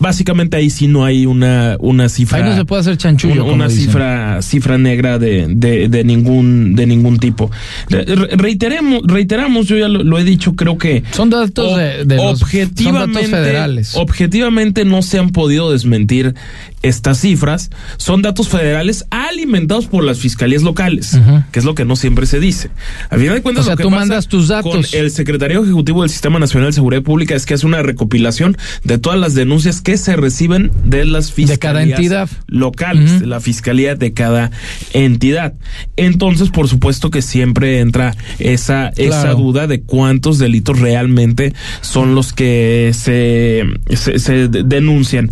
básicamente 0.00 0.56
ahí 0.56 0.70
sí 0.70 0.88
no 0.88 1.04
hay 1.04 1.24
una, 1.24 1.76
una 1.78 2.08
cifra. 2.08 2.38
Ahí 2.38 2.50
no 2.50 2.56
se 2.56 2.64
puede 2.64 2.80
hacer 2.80 2.96
chanchullo. 2.96 3.44
Una, 3.44 3.52
una 3.52 3.70
cifra, 3.70 4.42
cifra 4.42 4.76
negra 4.76 5.20
de, 5.20 5.46
de, 5.48 5.86
de 5.86 6.02
ningún, 6.02 6.74
de 6.74 6.88
ningún 6.88 7.20
tipo. 7.20 7.48
Reitero 7.88 8.71
reiteramos, 9.04 9.66
yo 9.66 9.76
ya 9.76 9.88
lo, 9.88 10.18
he 10.18 10.24
dicho, 10.24 10.54
creo 10.54 10.78
que 10.78 11.02
son 11.12 11.30
datos 11.30 11.76
de, 11.76 12.18
objetivamente, 12.18 13.26
federales. 13.28 13.96
Objetivamente 13.96 14.84
no 14.84 15.02
se 15.02 15.18
han 15.18 15.30
podido 15.30 15.72
desmentir 15.72 16.34
estas 16.82 17.20
cifras. 17.20 17.70
Son 17.96 18.22
datos 18.22 18.48
federales 18.48 19.06
alimentados 19.10 19.86
por 19.86 20.04
las 20.04 20.18
fiscalías 20.18 20.62
locales, 20.62 21.18
que 21.50 21.58
es 21.58 21.64
lo 21.64 21.74
que 21.74 21.84
no 21.84 21.96
siempre 21.96 22.26
se 22.26 22.40
dice. 22.40 22.70
Al 23.10 23.20
final 23.20 23.36
de 23.36 23.42
cuentas, 23.42 23.64
o 23.64 23.66
sea, 23.66 23.76
tú 23.76 23.90
mandas 23.90 24.28
tus 24.28 24.48
datos. 24.48 24.94
el 24.94 25.10
secretario 25.10 25.62
ejecutivo 25.62 26.02
del 26.02 26.10
Sistema 26.10 26.38
Nacional 26.38 26.68
de 26.70 26.74
Seguridad 26.74 27.02
Pública 27.02 27.34
es 27.34 27.46
que 27.46 27.54
hace 27.54 27.66
una 27.66 27.82
recopilación 27.82 28.56
de 28.84 28.98
todas 28.98 29.18
las 29.18 29.34
denuncias 29.34 29.80
que 29.80 29.96
se 29.96 30.16
reciben 30.16 30.70
de 30.84 31.04
las 31.04 31.32
fiscalías 31.32 31.52
de 31.52 31.58
cada 31.58 31.82
entidad 31.82 32.28
locales, 32.46 33.20
de 33.20 33.26
la 33.26 33.40
fiscalía 33.40 33.94
de 33.94 34.12
cada 34.12 34.50
entidad. 34.92 35.54
Entonces, 35.96 36.50
por 36.50 36.68
supuesto 36.68 37.10
que 37.10 37.22
siempre 37.22 37.80
entra 37.80 38.14
esa, 38.38 38.88
esa 38.96 39.30
duda 39.32 39.66
de 39.66 39.82
cuántos 39.82 40.38
delitos 40.38 40.78
realmente 40.80 41.54
son 41.80 42.14
los 42.14 42.32
que 42.32 42.92
se, 42.94 43.64
se, 43.96 44.48
denuncian. 44.48 45.30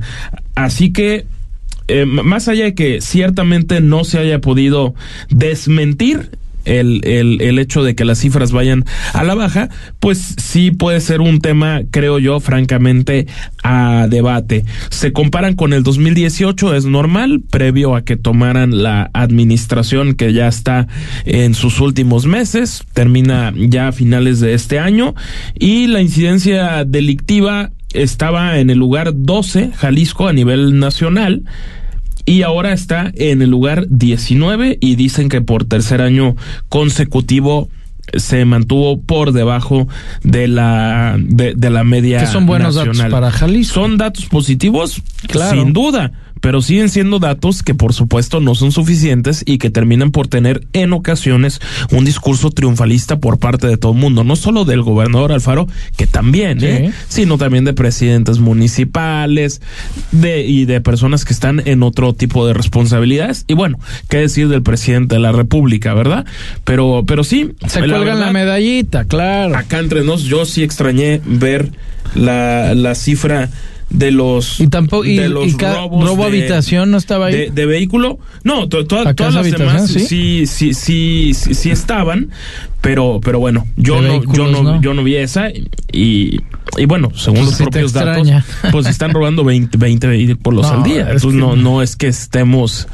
Así 0.54 0.92
que 0.92 1.26
eh, 1.90 2.06
más 2.06 2.48
allá 2.48 2.64
de 2.64 2.74
que 2.74 3.00
ciertamente 3.00 3.80
no 3.80 4.04
se 4.04 4.18
haya 4.18 4.40
podido 4.40 4.94
desmentir 5.28 6.30
el, 6.64 7.00
el, 7.04 7.40
el, 7.40 7.58
hecho 7.58 7.82
de 7.82 7.94
que 7.94 8.04
las 8.04 8.18
cifras 8.18 8.52
vayan 8.52 8.84
a 9.12 9.24
la 9.24 9.34
baja, 9.34 9.68
pues 9.98 10.34
sí 10.36 10.70
puede 10.70 11.00
ser 11.00 11.20
un 11.20 11.40
tema, 11.40 11.82
creo 11.90 12.18
yo, 12.18 12.40
francamente, 12.40 13.26
a 13.62 14.06
debate. 14.08 14.64
Se 14.90 15.12
comparan 15.12 15.54
con 15.54 15.72
el 15.72 15.82
2018, 15.82 16.74
es 16.74 16.84
normal, 16.84 17.42
previo 17.50 17.94
a 17.94 18.04
que 18.04 18.16
tomaran 18.16 18.82
la 18.82 19.10
administración 19.14 20.14
que 20.14 20.32
ya 20.32 20.48
está 20.48 20.86
en 21.24 21.54
sus 21.54 21.80
últimos 21.80 22.26
meses, 22.26 22.84
termina 22.92 23.52
ya 23.56 23.88
a 23.88 23.92
finales 23.92 24.40
de 24.40 24.54
este 24.54 24.78
año, 24.78 25.14
y 25.58 25.86
la 25.86 26.00
incidencia 26.00 26.84
delictiva 26.84 27.70
estaba 27.92 28.58
en 28.58 28.70
el 28.70 28.78
lugar 28.78 29.12
12, 29.14 29.72
Jalisco, 29.76 30.28
a 30.28 30.32
nivel 30.32 30.78
nacional, 30.78 31.42
y 32.30 32.42
ahora 32.44 32.72
está 32.72 33.10
en 33.16 33.42
el 33.42 33.50
lugar 33.50 33.86
19 33.88 34.78
y 34.80 34.94
dicen 34.94 35.28
que 35.28 35.40
por 35.40 35.64
tercer 35.64 36.00
año 36.00 36.36
consecutivo 36.68 37.68
se 38.14 38.44
mantuvo 38.44 39.00
por 39.00 39.32
debajo 39.32 39.88
de 40.22 40.46
la 40.46 41.16
de, 41.18 41.54
la 41.70 41.82
media 41.82 42.20
que 42.20 42.26
son 42.28 42.46
buenos 42.46 42.76
datos 42.76 43.00
para 43.10 43.32
Jalisco. 43.32 43.74
Son 43.74 43.98
datos 43.98 44.26
positivos 44.26 45.02
sin 45.50 45.72
duda 45.72 46.12
pero 46.40 46.62
siguen 46.62 46.88
siendo 46.88 47.18
datos 47.18 47.62
que 47.62 47.74
por 47.74 47.92
supuesto 47.92 48.40
no 48.40 48.54
son 48.54 48.72
suficientes 48.72 49.42
y 49.46 49.58
que 49.58 49.70
terminan 49.70 50.10
por 50.10 50.28
tener 50.28 50.66
en 50.72 50.92
ocasiones 50.92 51.60
un 51.90 52.04
discurso 52.04 52.50
triunfalista 52.50 53.18
por 53.18 53.38
parte 53.38 53.66
de 53.66 53.76
todo 53.76 53.92
el 53.92 53.98
mundo, 53.98 54.24
no 54.24 54.36
solo 54.36 54.64
del 54.64 54.82
gobernador 54.82 55.32
Alfaro, 55.32 55.66
que 55.96 56.06
también, 56.06 56.62
¿eh? 56.62 56.92
sino 57.08 57.38
también 57.38 57.64
de 57.64 57.72
presidentes 57.72 58.38
municipales 58.38 59.60
de, 60.12 60.44
y 60.44 60.64
de 60.64 60.80
personas 60.80 61.24
que 61.24 61.32
están 61.32 61.62
en 61.66 61.82
otro 61.82 62.12
tipo 62.14 62.46
de 62.46 62.54
responsabilidades. 62.54 63.44
Y 63.46 63.54
bueno, 63.54 63.78
qué 64.08 64.18
decir 64.18 64.48
del 64.48 64.62
presidente 64.62 65.16
de 65.16 65.20
la 65.20 65.32
República, 65.32 65.94
¿verdad? 65.94 66.24
Pero, 66.64 67.04
pero 67.06 67.24
sí. 67.24 67.52
Se 67.66 67.80
cuelgan 67.80 68.20
la 68.20 68.32
medallita, 68.32 69.04
claro. 69.04 69.56
Acá 69.56 69.78
entre 69.78 70.04
nos, 70.04 70.22
yo 70.22 70.44
sí 70.44 70.62
extrañé 70.62 71.20
ver 71.24 71.70
la, 72.14 72.74
la 72.74 72.94
cifra 72.94 73.50
de 73.90 74.12
los 74.12 74.60
y 74.60 74.68
tampoco 74.68 75.02
de 75.02 75.28
los 75.28 75.52
robos 75.52 76.04
robo 76.04 76.24
habitación 76.24 76.90
no 76.90 76.96
estaba 76.96 77.26
ahí. 77.26 77.50
de, 77.50 77.66
vehículo. 77.66 78.18
No 78.44 78.68
todas 78.68 79.34
las 79.34 79.50
demás 79.50 79.88
¿sí? 79.90 80.46
sí 80.46 80.74
sí 80.74 81.34
sí 81.34 81.70
estaban 81.70 82.30
pero 82.80 83.20
pero 83.22 83.38
bueno 83.40 83.66
yo 83.76 84.00
no 84.00 84.22
yo 84.32 84.46
no, 84.46 84.80
yo 84.80 84.94
no 84.94 85.02
vi 85.04 85.16
esa 85.16 85.48
y 85.92 86.38
y 86.78 86.86
bueno 86.86 87.10
según 87.16 87.44
los 87.44 87.56
propios 87.56 87.92
datos 87.92 88.28
pues 88.70 88.86
están 88.86 89.12
robando 89.12 89.44
20 89.44 89.76
20 89.76 90.06
vehículos 90.06 90.66
al 90.70 90.82
día. 90.84 91.02
entonces 91.10 91.34
no. 91.34 91.56
no 91.56 91.82
es 91.82 91.96
que 91.96 92.06
estemos 92.06 92.86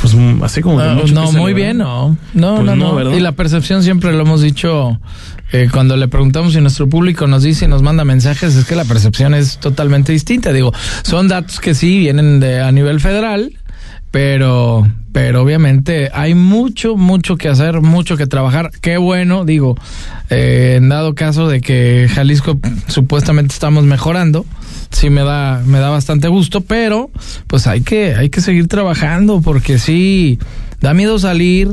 pues 0.00 0.16
así 0.42 0.60
como 0.62 0.80
ah, 0.80 0.96
no 1.12 1.32
muy 1.32 1.54
bien 1.54 1.78
no. 1.78 2.16
No 2.34 2.56
pues 2.56 2.66
no, 2.66 2.76
no, 2.76 3.16
y 3.16 3.20
la 3.20 3.32
percepción 3.32 3.82
siempre 3.82 4.12
lo 4.12 4.22
hemos 4.22 4.42
dicho 4.42 4.98
eh, 5.52 5.68
cuando 5.72 5.96
le 5.96 6.08
preguntamos 6.08 6.52
si 6.52 6.60
nuestro 6.60 6.88
público 6.88 7.26
nos 7.26 7.42
dice 7.42 7.64
y 7.64 7.68
nos 7.68 7.82
manda 7.82 8.04
mensajes, 8.04 8.54
es 8.54 8.64
que 8.66 8.74
la 8.74 8.84
percepción 8.84 9.32
es 9.32 9.58
totalmente 9.58 10.12
distinta. 10.12 10.52
Digo, 10.52 10.72
son 11.02 11.28
datos 11.28 11.58
que 11.58 11.74
sí 11.74 11.98
vienen 11.98 12.38
de 12.38 12.60
a 12.60 12.70
nivel 12.70 13.00
federal, 13.00 13.56
pero 14.10 14.86
pero 15.12 15.42
obviamente 15.42 16.10
hay 16.12 16.34
mucho 16.34 16.96
mucho 16.96 17.36
que 17.36 17.48
hacer 17.48 17.80
mucho 17.80 18.16
que 18.16 18.26
trabajar. 18.26 18.70
Qué 18.80 18.98
bueno 18.98 19.44
digo 19.44 19.76
eh, 20.28 20.74
en 20.76 20.90
dado 20.90 21.14
caso 21.14 21.48
de 21.48 21.60
que 21.60 22.08
Jalisco 22.14 22.58
supuestamente 22.86 23.54
estamos 23.54 23.84
mejorando 23.84 24.44
sí 24.90 25.10
me 25.10 25.22
da 25.22 25.62
me 25.64 25.78
da 25.78 25.90
bastante 25.90 26.28
gusto 26.28 26.60
pero 26.62 27.10
pues 27.46 27.66
hay 27.66 27.82
que 27.82 28.14
hay 28.14 28.30
que 28.30 28.40
seguir 28.40 28.68
trabajando 28.68 29.40
porque 29.40 29.78
sí 29.78 30.38
da 30.80 30.94
miedo 30.94 31.18
salir, 31.18 31.68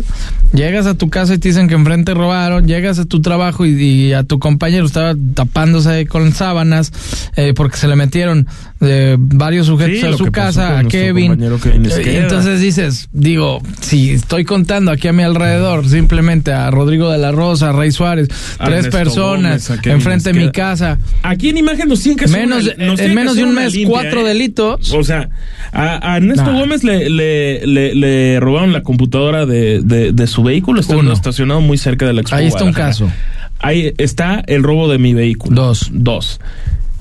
llegas 0.53 0.85
a 0.85 0.95
tu 0.95 1.09
casa 1.09 1.33
y 1.33 1.37
te 1.37 1.49
dicen 1.49 1.67
que 1.67 1.75
enfrente 1.75 2.13
robaron, 2.13 2.67
llegas 2.67 2.99
a 2.99 3.05
tu 3.05 3.21
trabajo 3.21 3.65
y, 3.65 4.13
a 4.13 4.23
tu 4.23 4.39
compañero 4.39 4.85
estaba 4.85 5.15
tapándose 5.33 6.05
con 6.07 6.31
sábanas 6.33 6.91
eh, 7.35 7.53
porque 7.55 7.77
se 7.77 7.87
le 7.87 7.95
metieron 7.95 8.47
eh, 8.81 9.15
varios 9.17 9.67
sujetos 9.67 10.03
a 10.03 10.17
su 10.17 10.31
casa, 10.31 10.79
a 10.79 10.83
Kevin. 10.83 11.39
y 11.41 12.15
entonces 12.15 12.59
dices, 12.59 13.09
digo, 13.11 13.61
si 13.81 14.11
estoy 14.11 14.43
contando 14.43 14.91
aquí 14.91 15.07
a 15.07 15.13
mi 15.13 15.23
alrededor 15.23 15.87
simplemente 15.87 16.51
a 16.51 16.71
Rodrigo 16.71 17.09
de 17.09 17.17
la 17.17 17.31
Rosa, 17.31 17.69
a 17.69 17.73
Rey 17.73 17.91
Suárez, 17.91 18.29
tres 18.63 18.87
personas 18.87 19.69
enfrente 19.83 20.33
de 20.33 20.39
mi 20.39 20.51
casa. 20.51 20.97
Aquí 21.23 21.49
en 21.49 21.57
imagen 21.57 21.89
nos 21.89 21.99
siguen 21.99 22.17
que 22.17 22.27
menos, 22.27 22.69
en 22.77 23.15
menos 23.15 23.35
de 23.35 23.43
un 23.43 23.53
mes, 23.53 23.75
cuatro 23.85 24.21
¿eh? 24.21 24.29
delitos. 24.29 24.91
O 24.93 25.03
sea, 25.03 25.29
a, 25.71 26.17
Ernesto 26.17 26.51
Gómez 26.53 26.83
le, 26.83 27.09
le, 27.09 27.95
le, 27.95 28.39
robaron 28.39 28.73
la 28.73 28.81
computadora 28.95 29.45
de, 29.45 29.81
de, 29.81 30.27
su 30.27 30.43
vehículo, 30.43 30.79
está 30.79 30.95
estacionado 31.11 31.61
muy 31.61 31.77
cerca 31.77 32.05
de 32.05 32.13
la 32.13 32.23
Ahí 32.31 32.47
está 32.47 32.63
un 32.63 32.73
caso. 32.73 33.11
Ahí 33.59 33.93
está 33.97 34.43
el 34.47 34.63
robo 34.63 34.89
de 34.89 34.97
mi 34.97 35.13
vehículo. 35.13 35.55
Dos. 35.55 35.89
Dos. 35.91 36.39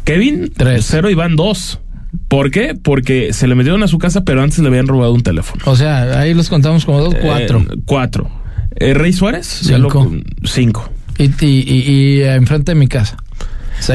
Kevin, 0.05 0.53
tres. 0.57 0.87
Cero 0.89 1.09
y 1.09 1.15
van 1.15 1.37
dos. 1.37 1.81
¿Por 2.29 2.51
qué? 2.51 2.75
Porque 2.81 3.33
se 3.33 3.47
le 3.47 3.55
metieron 3.55 3.83
a 3.83 3.89
su 3.89 3.99
casa, 3.99 4.25
pero 4.25 4.43
antes 4.43 4.59
le 4.59 4.69
habían 4.69 4.87
robado 4.87 5.13
un 5.13 5.23
teléfono. 5.23 5.63
O 5.67 5.77
sea, 5.77 6.21
ahí 6.21 6.35
los 6.35 6.49
contamos 6.49 6.85
como 6.85 7.01
dos, 7.01 7.15
cuatro. 7.21 7.61
Eh, 7.61 7.77
cuatro. 7.85 8.31
Eh, 8.77 8.95
Rey 8.95 9.13
Suárez, 9.13 9.47
cinco. 9.47 10.13
cinco. 10.45 10.91
Y, 11.17 11.31
y, 11.45 11.93
y, 11.93 12.23
enfrente 12.23 12.73
de 12.73 12.77
mi 12.77 12.89
casa. 12.89 13.17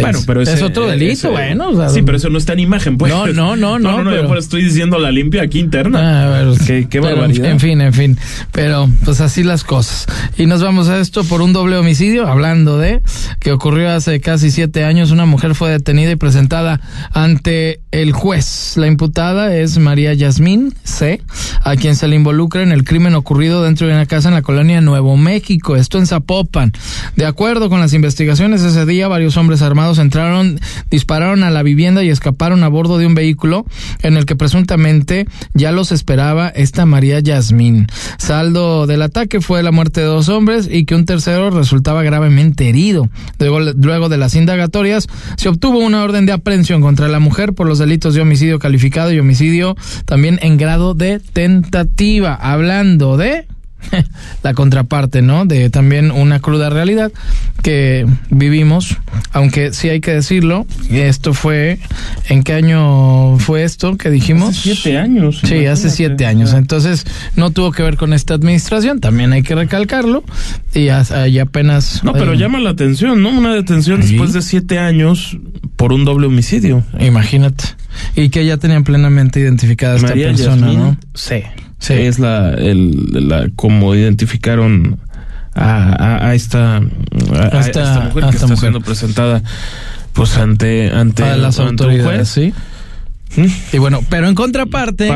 Bueno, 0.02 0.20
pero 0.26 0.42
es 0.42 0.62
otro 0.62 0.88
delito, 0.88 1.32
bueno. 1.32 1.90
sí, 1.90 2.02
pero 2.02 2.18
eso 2.18 2.30
no 2.30 2.38
está 2.38 2.54
en 2.54 2.60
imagen, 2.60 2.98
pues. 2.98 3.12
No, 3.12 3.28
no, 3.28 3.56
no, 3.56 3.80
no. 3.80 4.04
No, 4.04 4.04
no, 4.04 4.24
no 4.24 4.38
estoy 4.38 4.64
diciendo 4.64 5.00
la 5.00 5.12
limpia 5.12 5.44
aquí 5.44 5.60
interna. 5.60 6.40
Ah, 6.40 6.54
qué, 6.66 6.88
qué 6.90 7.00
barbaridad. 7.00 7.50
En 7.50 7.60
fin, 7.60 7.82
en 7.82 7.94
fin. 7.94 8.18
Pero, 8.52 8.90
pues 9.06 9.22
así 9.22 9.44
las 9.44 9.64
cosas. 9.64 10.06
Y 10.38 10.46
nos 10.46 10.62
vamos 10.62 10.90
a 10.90 11.00
esto 11.00 11.24
por 11.24 11.42
un 11.42 11.54
doble 11.54 11.78
homicidio, 11.78 12.28
hablando 12.28 12.78
de 12.78 13.02
que 13.40 13.52
ocurrió 13.52 13.92
hace 13.92 14.20
casi 14.22 14.52
siete 14.52 14.84
años. 14.84 15.12
Una 15.12 15.26
mujer 15.26 15.56
fue 15.56 15.72
detenida 15.72 16.12
y 16.12 16.16
presentada 16.16 16.82
ante 17.12 17.82
el 17.92 18.12
juez. 18.12 18.74
La 18.78 18.88
imputada 18.88 19.56
es 19.56 19.78
María 19.78 20.14
Yasmín 20.14 20.74
C., 20.84 21.22
a 21.64 21.76
quien 21.76 21.96
se 21.96 22.08
le 22.08 22.16
involucra 22.16 22.62
en 22.62 22.72
el 22.72 22.84
crimen 22.84 23.16
ocurrido 23.16 23.64
dentro 23.64 23.88
de 23.88 23.94
una 23.94 24.06
casa 24.06 24.30
en 24.30 24.36
la 24.36 24.42
colonia 24.42 24.82
Nuevo 24.82 25.18
México, 25.18 25.76
esto 25.76 25.98
en 25.98 26.08
Zapopan. 26.08 26.74
De 27.16 27.26
acuerdo 27.26 27.70
con 27.70 27.80
las 27.80 27.94
investigaciones, 27.94 28.62
ese 28.62 28.86
día 28.86 29.08
varios 29.08 29.38
hombres 29.38 29.62
armados 29.62 29.79
entraron, 29.98 30.60
dispararon 30.90 31.44
a 31.44 31.50
la 31.50 31.64
vivienda 31.64 32.04
y 32.04 32.10
escaparon 32.10 32.64
a 32.64 32.68
bordo 32.68 32.98
de 32.98 33.06
un 33.06 33.16
vehículo 33.16 33.66
en 34.02 34.18
el 34.18 34.26
que 34.26 34.36
presuntamente 34.36 35.28
ya 35.54 35.72
los 35.72 35.92
esperaba 35.92 36.50
esta 36.50 36.86
María 36.86 37.20
Yasmín. 37.20 37.88
Saldo 38.18 38.88
del 38.88 39.02
ataque 39.02 39.42
fue 39.42 39.64
la 39.64 39.72
muerte 39.72 40.02
de 40.02 40.08
dos 40.08 40.30
hombres 40.30 40.70
y 40.72 40.86
que 40.86 40.96
un 40.96 41.06
tercero 41.06 41.50
resultaba 41.50 42.04
gravemente 42.04 42.70
herido. 42.70 43.10
Luego, 43.40 43.60
luego 43.60 44.10
de 44.10 44.18
las 44.18 44.36
indagatorias, 44.36 45.08
se 45.38 45.50
obtuvo 45.50 45.80
una 45.80 46.04
orden 46.04 46.26
de 46.26 46.34
aprehensión 46.34 46.82
contra 46.82 47.08
la 47.08 47.20
mujer 47.20 47.54
por 47.54 47.68
los 47.68 47.80
delitos 47.80 48.14
de 48.14 48.22
homicidio 48.22 48.60
calificado 48.60 49.12
y 49.12 49.20
homicidio 49.20 49.76
también 50.06 50.40
en 50.42 50.58
grado 50.58 50.94
de 50.94 51.20
tentativa. 51.20 52.36
Hablando 52.36 53.18
de 53.18 53.48
la 54.44 54.54
contraparte, 54.54 55.22
¿no? 55.22 55.46
De 55.46 55.70
también 55.70 56.12
una 56.12 56.40
cruda 56.40 56.70
realidad 56.70 57.12
que 57.62 58.06
vivimos, 58.30 58.98
aunque 59.32 59.74
sí 59.74 59.90
hay 59.90 60.00
que 60.00 60.12
decirlo, 60.12 60.66
esto 60.90 61.34
fue, 61.34 61.80
¿en 62.30 62.44
qué 62.44 62.54
año 62.54 63.38
fue 63.40 63.64
esto 63.64 63.98
que 63.98 64.10
dijimos? 64.10 64.50
Hace 64.58 64.76
siete 64.76 64.98
años. 64.98 65.42
Sí, 65.44 65.66
hace 65.66 65.90
siete 65.90 66.26
años. 66.26 66.54
Entonces, 66.54 67.06
no 67.36 67.52
tuvo 67.52 67.72
que 67.72 67.84
ver 67.84 67.98
con 67.98 68.14
esta 68.14 68.34
administración, 68.34 69.00
también 69.00 69.34
hay 69.34 69.44
que 69.44 69.56
recalcarlo, 69.56 70.24
y, 70.74 70.90
apenas... 70.90 72.04
No, 72.04 72.14
pero 72.14 72.34
llama 72.34 72.60
la 72.60 72.72
atención, 72.72 73.22
¿no? 73.22 73.30
Una 73.30 73.54
detención 73.54 74.02
después 74.02 74.34
de 74.34 74.42
siete 74.42 74.80
años 74.80 75.38
por 75.76 75.94
un 75.94 76.06
doble 76.06 76.28
homicidio. 76.28 76.84
Imagínate. 77.00 77.64
Y 78.16 78.30
que 78.30 78.46
ya 78.46 78.58
tenían 78.58 78.84
plenamente 78.84 79.40
identificada 79.40 79.96
esta 79.96 80.14
persona, 80.14 80.74
¿no? 80.74 80.98
Sí. 81.14 81.44
Sí. 81.80 81.94
Es 81.94 82.20
la, 82.20 82.54
el, 82.54 83.30
la 83.30 83.50
como 83.56 83.96
identificaron 83.96 85.00
a, 85.56 86.28
a, 86.28 86.36
esta, 86.36 86.78
a, 86.78 87.60
esta, 87.60 88.02
mujer 88.02 88.30
que 88.30 88.36
está 88.36 88.56
siendo 88.56 88.82
presentada 88.82 89.42
pues 90.14 90.38
ante 90.38 90.92
ante, 90.92 91.24
las 91.38 91.60
autoridades, 91.60 92.30
¿sí? 92.30 92.54
Y 93.72 93.78
bueno, 93.78 94.02
pero 94.10 94.28
en 94.28 94.36
contraparte, 94.36 95.10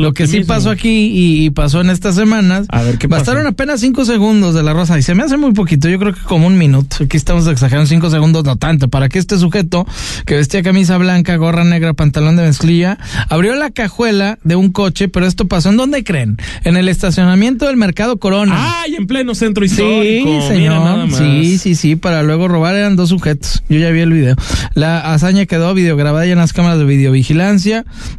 lo 0.00 0.12
que 0.12 0.26
sí 0.26 0.40
pasó 0.44 0.70
aquí 0.70 1.10
y, 1.12 1.50
pasó 1.50 1.80
en 1.80 1.90
estas 1.90 2.14
semanas, 2.14 2.66
a 2.68 2.82
ver, 2.82 2.98
¿qué 2.98 3.06
bastaron 3.06 3.46
apenas 3.46 3.80
cinco 3.80 4.04
segundos 4.04 4.54
de 4.54 4.62
la 4.62 4.72
rosa 4.72 4.98
y 4.98 5.02
se 5.02 5.14
me 5.14 5.22
hace 5.22 5.36
muy 5.36 5.52
poquito, 5.52 5.88
yo 5.88 5.98
creo 5.98 6.12
que 6.12 6.20
como 6.22 6.46
un 6.46 6.58
minuto, 6.58 6.96
aquí 7.04 7.16
estamos 7.16 7.46
exagerando 7.46 7.86
cinco 7.86 8.10
segundos, 8.10 8.44
no 8.44 8.56
tanto, 8.56 8.88
para 8.88 9.08
que 9.08 9.18
este 9.18 9.38
sujeto 9.38 9.86
que 10.26 10.34
vestía 10.34 10.62
camisa 10.62 10.98
blanca, 10.98 11.36
gorra 11.36 11.64
negra, 11.64 11.94
pantalón 11.94 12.36
de 12.36 12.42
mezclilla, 12.42 12.98
abrió 13.28 13.54
la 13.54 13.70
cajuela 13.70 14.38
de 14.42 14.56
un 14.56 14.72
coche, 14.72 15.08
pero 15.08 15.26
esto 15.26 15.46
pasó 15.46 15.70
en 15.70 15.76
dónde 15.76 16.02
creen? 16.04 16.38
En 16.64 16.76
el 16.76 16.88
estacionamiento 16.88 17.66
del 17.66 17.76
Mercado 17.76 18.18
Corona. 18.18 18.82
¡Ay, 18.82 18.96
en 18.96 19.06
pleno 19.06 19.34
centro 19.34 19.64
histórico! 19.64 20.40
Sí, 20.42 20.48
señor, 20.48 21.10
sí, 21.12 21.58
sí, 21.58 21.74
sí, 21.74 21.96
para 21.96 22.22
luego 22.22 22.48
robar 22.48 22.74
eran 22.74 22.96
dos 22.96 23.10
sujetos, 23.10 23.62
yo 23.68 23.78
ya 23.78 23.90
vi 23.90 24.00
el 24.00 24.12
video. 24.12 24.36
La 24.74 25.12
hazaña 25.12 25.46
quedó 25.46 25.74
videograbada 25.74 26.26
ya 26.26 26.32
en 26.32 26.38
las 26.38 26.52
cámaras 26.52 26.78
de 26.78 26.84
videovigilancia 26.84 27.51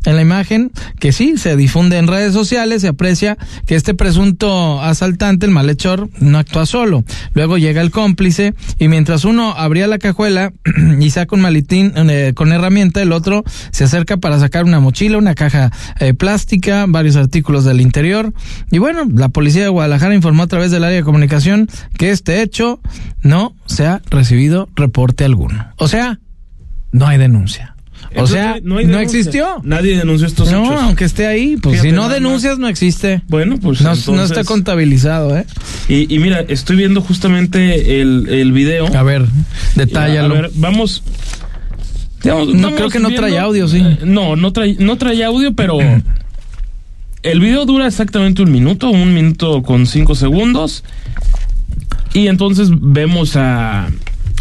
en 0.05 0.15
la 0.15 0.21
imagen 0.21 0.71
que 0.99 1.11
sí 1.11 1.37
se 1.37 1.55
difunde 1.55 1.97
en 1.97 2.07
redes 2.07 2.33
sociales, 2.33 2.81
se 2.81 2.89
aprecia 2.89 3.37
que 3.65 3.75
este 3.75 3.93
presunto 3.93 4.81
asaltante, 4.81 5.45
el 5.45 5.51
malhechor, 5.51 6.09
no 6.19 6.37
actúa 6.37 6.65
solo. 6.65 7.03
Luego 7.33 7.57
llega 7.57 7.81
el 7.81 7.91
cómplice 7.91 8.53
y 8.79 8.87
mientras 8.87 9.25
uno 9.25 9.53
abría 9.57 9.87
la 9.87 9.97
cajuela 9.97 10.53
y 10.99 11.09
saca 11.09 11.35
un 11.35 11.41
maletín 11.41 11.93
eh, 11.95 12.33
con 12.35 12.51
herramienta, 12.51 13.01
el 13.01 13.11
otro 13.11 13.43
se 13.71 13.85
acerca 13.85 14.17
para 14.17 14.39
sacar 14.39 14.65
una 14.65 14.79
mochila, 14.79 15.17
una 15.17 15.35
caja 15.35 15.71
eh, 15.99 16.13
plástica, 16.13 16.85
varios 16.87 17.15
artículos 17.15 17.65
del 17.65 17.81
interior. 17.81 18.33
Y 18.71 18.77
bueno, 18.77 19.03
la 19.11 19.29
policía 19.29 19.63
de 19.63 19.69
Guadalajara 19.69 20.15
informó 20.15 20.43
a 20.43 20.47
través 20.47 20.71
del 20.71 20.83
área 20.83 20.97
de 20.97 21.03
comunicación 21.03 21.67
que 21.97 22.11
este 22.11 22.41
hecho 22.41 22.79
no 23.21 23.55
se 23.65 23.87
ha 23.87 24.01
recibido 24.09 24.69
reporte 24.75 25.25
alguno. 25.25 25.67
O 25.77 25.87
sea, 25.87 26.19
no 26.91 27.07
hay 27.07 27.17
denuncia. 27.17 27.72
O 28.15 28.27
sea, 28.27 28.59
no, 28.63 28.79
existió. 28.99 29.61
Nadie 29.63 29.97
denunció 29.97 30.27
estos 30.27 30.49
hechos. 30.49 30.61
No, 30.61 30.79
aunque 30.79 31.05
esté 31.05 31.27
ahí, 31.27 31.57
pues 31.57 31.81
si 31.81 31.91
no 31.91 32.09
denuncias 32.09 32.59
no 32.59 32.67
existe. 32.67 33.21
Bueno, 33.27 33.57
pues 33.57 33.81
no, 33.81 34.23
está 34.23 34.43
contabilizado, 34.43 35.37
¿eh? 35.37 35.45
Y, 35.87 36.19
mira, 36.19 36.41
estoy 36.41 36.77
viendo 36.77 37.01
justamente 37.01 38.01
el, 38.01 38.27
el 38.29 38.51
video. 38.51 38.87
A 38.95 39.03
ver, 39.03 39.25
detállalo. 39.75 40.35
A 40.35 40.41
ver, 40.41 40.51
vamos. 40.55 41.03
no 42.23 42.75
creo 42.75 42.89
que 42.89 42.99
no 42.99 43.13
trae 43.13 43.37
audio, 43.39 43.67
sí. 43.67 43.79
Eh, 43.79 43.99
no, 44.05 44.35
no 44.35 44.53
trae, 44.53 44.75
no 44.79 44.97
trae 44.97 45.23
audio, 45.23 45.53
pero 45.53 45.77
el 47.23 47.39
video 47.39 47.65
dura 47.65 47.87
exactamente 47.87 48.41
un 48.41 48.51
minuto, 48.51 48.89
un 48.89 49.13
minuto 49.13 49.63
con 49.63 49.87
cinco 49.87 50.15
segundos. 50.15 50.83
Y 52.13 52.27
entonces 52.27 52.69
vemos 52.71 53.35
a, 53.35 53.89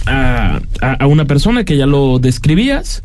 a, 0.06 0.60
a, 0.80 1.06
una 1.06 1.24
persona 1.24 1.64
que 1.64 1.76
ya 1.76 1.86
lo 1.86 2.18
describías, 2.18 3.02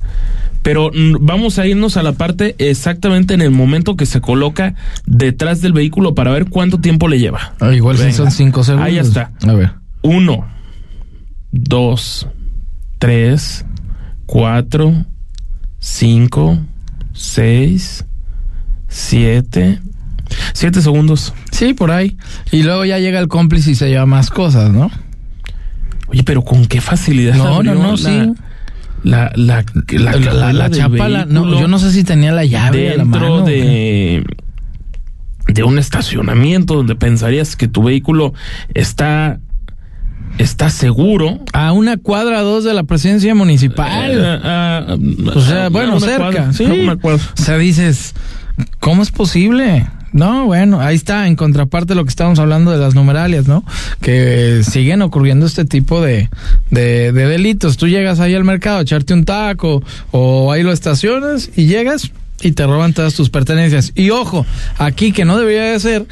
pero 0.68 0.92
vamos 1.22 1.60
a 1.60 1.66
irnos 1.66 1.96
a 1.96 2.04
la 2.04 2.12
parte 2.12 2.54
exactamente 2.60 3.34
en 3.34 3.42
el 3.42 3.52
momento 3.52 3.96
que 3.96 4.06
se 4.06 4.20
coloca 4.20 4.76
detrás 5.06 5.62
del 5.62 5.72
vehículo 5.72 6.14
para 6.14 6.32
ver 6.32 6.50
cuánto 6.50 6.82
tiempo 6.82 7.08
le 7.08 7.20
lleva. 7.20 7.54
Ah, 7.62 7.74
igual 7.74 7.98
si 7.98 8.12
son 8.12 8.32
cinco 8.32 8.66
segundos. 8.66 8.90
Ahí 8.90 8.98
está. 8.98 9.32
A 9.48 9.54
ver. 9.54 9.72
Uno, 10.02 10.46
dos, 11.54 12.28
tres, 13.00 13.64
cuatro, 14.26 15.06
cinco, 15.80 16.58
seis, 17.14 18.04
siete, 18.90 19.80
siete 20.52 20.82
segundos. 20.82 21.34
Sí, 21.50 21.76
por 21.76 21.92
ahí. 21.92 22.18
Y 22.52 22.64
luego 22.64 22.84
ya 22.84 23.00
llega 23.00 23.22
el 23.22 23.30
cómplice 23.30 23.72
y 23.72 23.76
se 23.76 23.88
lleva 23.88 24.06
más 24.06 24.30
cosas, 24.30 24.74
¿no? 24.74 24.92
Oye, 26.08 26.26
pero 26.26 26.42
con 26.42 26.66
qué 26.66 26.82
facilidad. 26.82 27.36
No, 27.36 27.64
no, 27.64 27.74
no, 27.74 27.96
sí. 27.96 28.34
La, 29.04 29.32
la, 29.36 29.64
la, 29.90 30.54
la, 30.54 30.70
chapa, 30.70 31.08
no, 31.26 31.60
yo 31.60 31.68
no 31.68 31.80
sé 31.80 31.92
si 31.92 32.04
tenía 32.04 32.32
la 32.32 32.46
llave 32.46 32.96
dentro 32.98 33.42
de 33.44 34.24
de 35.48 35.64
un 35.64 35.80
estacionamiento 35.80 36.76
donde 36.76 36.96
pensarías 36.96 37.56
que 37.56 37.68
tu 37.68 37.84
vehículo 37.84 38.34
está 38.74 39.40
está 40.38 40.70
seguro. 40.70 41.40
A 41.54 41.72
una 41.72 41.98
cuadra 41.98 42.42
dos 42.42 42.64
de 42.64 42.74
la 42.74 42.84
presidencia 42.84 43.34
municipal. 43.34 44.12
Eh, 44.14 44.98
o 45.34 45.42
sea, 45.42 45.70
bueno, 45.70 46.00
cerca. 46.00 46.54
sí. 46.54 46.66
O 47.04 47.20
sea, 47.36 47.58
dices, 47.58 48.14
¿cómo 48.80 49.02
es 49.04 49.12
posible? 49.12 49.88
No, 50.14 50.46
bueno, 50.46 50.80
ahí 50.80 50.96
está, 50.96 51.28
en 51.28 51.36
contraparte 51.36 51.94
lo 51.94 52.04
que 52.04 52.10
estábamos 52.10 52.40
hablando 52.40 52.72
de 52.72 52.78
las 52.78 52.96
numeralias, 52.96 53.48
¿no? 53.48 53.64
Que 54.02 54.62
siguen 54.64 55.02
ocurriendo 55.02 55.46
este 55.46 55.66
tipo 55.66 56.02
de, 56.02 56.30
de, 56.72 57.12
delitos. 57.12 57.78
Tú 57.78 57.88
llegas 57.88 58.20
ahí 58.20 58.34
al 58.34 58.44
mercado 58.44 58.80
a 58.80 58.82
echarte 58.82 59.14
un 59.14 59.26
taco 59.26 59.84
o 60.12 60.52
ahí 60.52 60.64
lo 60.64 60.72
estacionas 60.72 61.50
y 61.56 61.68
llegas 61.68 62.12
y 62.42 62.54
te 62.54 62.66
roban 62.66 62.94
todas 62.94 63.16
tus 63.16 63.30
pertenencias. 63.30 63.92
Y 63.96 64.10
ojo, 64.12 64.46
aquí 64.78 65.12
que 65.12 65.26
no 65.26 65.38
debería 65.38 65.64
de 65.64 65.80
ser, 65.80 66.06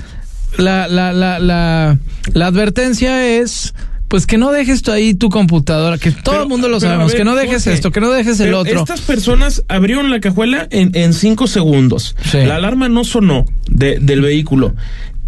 la, 0.57 0.87
la, 0.87 1.13
la, 1.13 1.39
la, 1.39 1.97
la 2.33 2.47
advertencia 2.47 3.25
es 3.27 3.73
pues 4.07 4.27
que 4.27 4.37
no 4.37 4.51
dejes 4.51 4.81
tú 4.81 4.91
ahí 4.91 5.13
tu 5.13 5.29
computadora, 5.29 5.97
que 5.97 6.11
todo 6.11 6.43
el 6.43 6.47
mundo 6.47 6.67
lo 6.67 6.79
sabemos, 6.79 7.13
que 7.13 7.23
no 7.23 7.35
dejes 7.35 7.67
esto, 7.67 7.91
que 7.91 8.01
no 8.01 8.11
dejes 8.11 8.39
el 8.39 8.53
otro. 8.53 8.79
Estas 8.79 9.01
personas 9.01 9.63
abrieron 9.67 10.11
la 10.11 10.19
cajuela 10.19 10.67
en, 10.71 10.91
en 10.93 11.13
cinco 11.13 11.47
segundos. 11.47 12.15
La 12.33 12.57
alarma 12.57 12.89
no 12.89 13.03
sonó 13.03 13.45
de, 13.67 13.99
del 13.99 14.21
vehículo. 14.21 14.75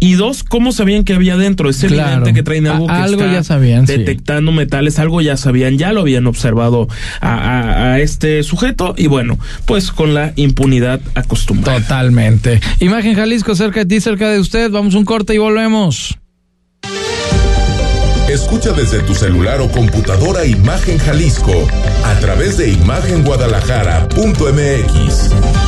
Y 0.00 0.12
dos, 0.12 0.44
¿cómo 0.44 0.70
sabían 0.70 1.02
que 1.02 1.12
había 1.12 1.36
dentro? 1.36 1.68
Es 1.68 1.82
evidente 1.82 2.32
que 2.32 2.44
traen 2.44 2.68
algo 2.68 2.86
que 2.86 2.92
algo 2.92 3.22
está 3.22 3.32
ya 3.32 3.42
sabían, 3.42 3.84
detectando 3.84 4.52
metales, 4.52 5.00
algo 5.00 5.20
ya 5.20 5.36
sabían, 5.36 5.76
ya 5.76 5.92
lo 5.92 6.02
habían 6.02 6.28
observado 6.28 6.86
a, 7.20 7.94
a, 7.94 7.98
este 7.98 8.44
sujeto 8.44 8.94
y 8.96 9.08
bueno, 9.08 9.40
pues 9.66 9.90
con 9.90 10.14
la 10.14 10.32
impunidad 10.36 11.00
acostumbrada. 11.16 11.80
Totalmente. 11.80 12.60
Imagen 12.78 13.16
Jalisco 13.16 13.56
cerca 13.56 13.80
de 13.80 13.86
ti, 13.86 14.00
cerca 14.00 14.30
de 14.30 14.38
usted, 14.38 14.70
vamos 14.70 14.94
un 14.94 15.04
corte 15.04 15.34
y 15.34 15.38
volvemos. 15.38 16.16
Escucha 18.28 18.72
desde 18.72 19.00
tu 19.00 19.14
celular 19.14 19.62
o 19.62 19.68
computadora 19.68 20.44
Imagen 20.44 20.98
Jalisco 20.98 21.66
a 22.04 22.14
través 22.20 22.58
de 22.58 22.70
imagenguadalajara.mx. 22.70 25.67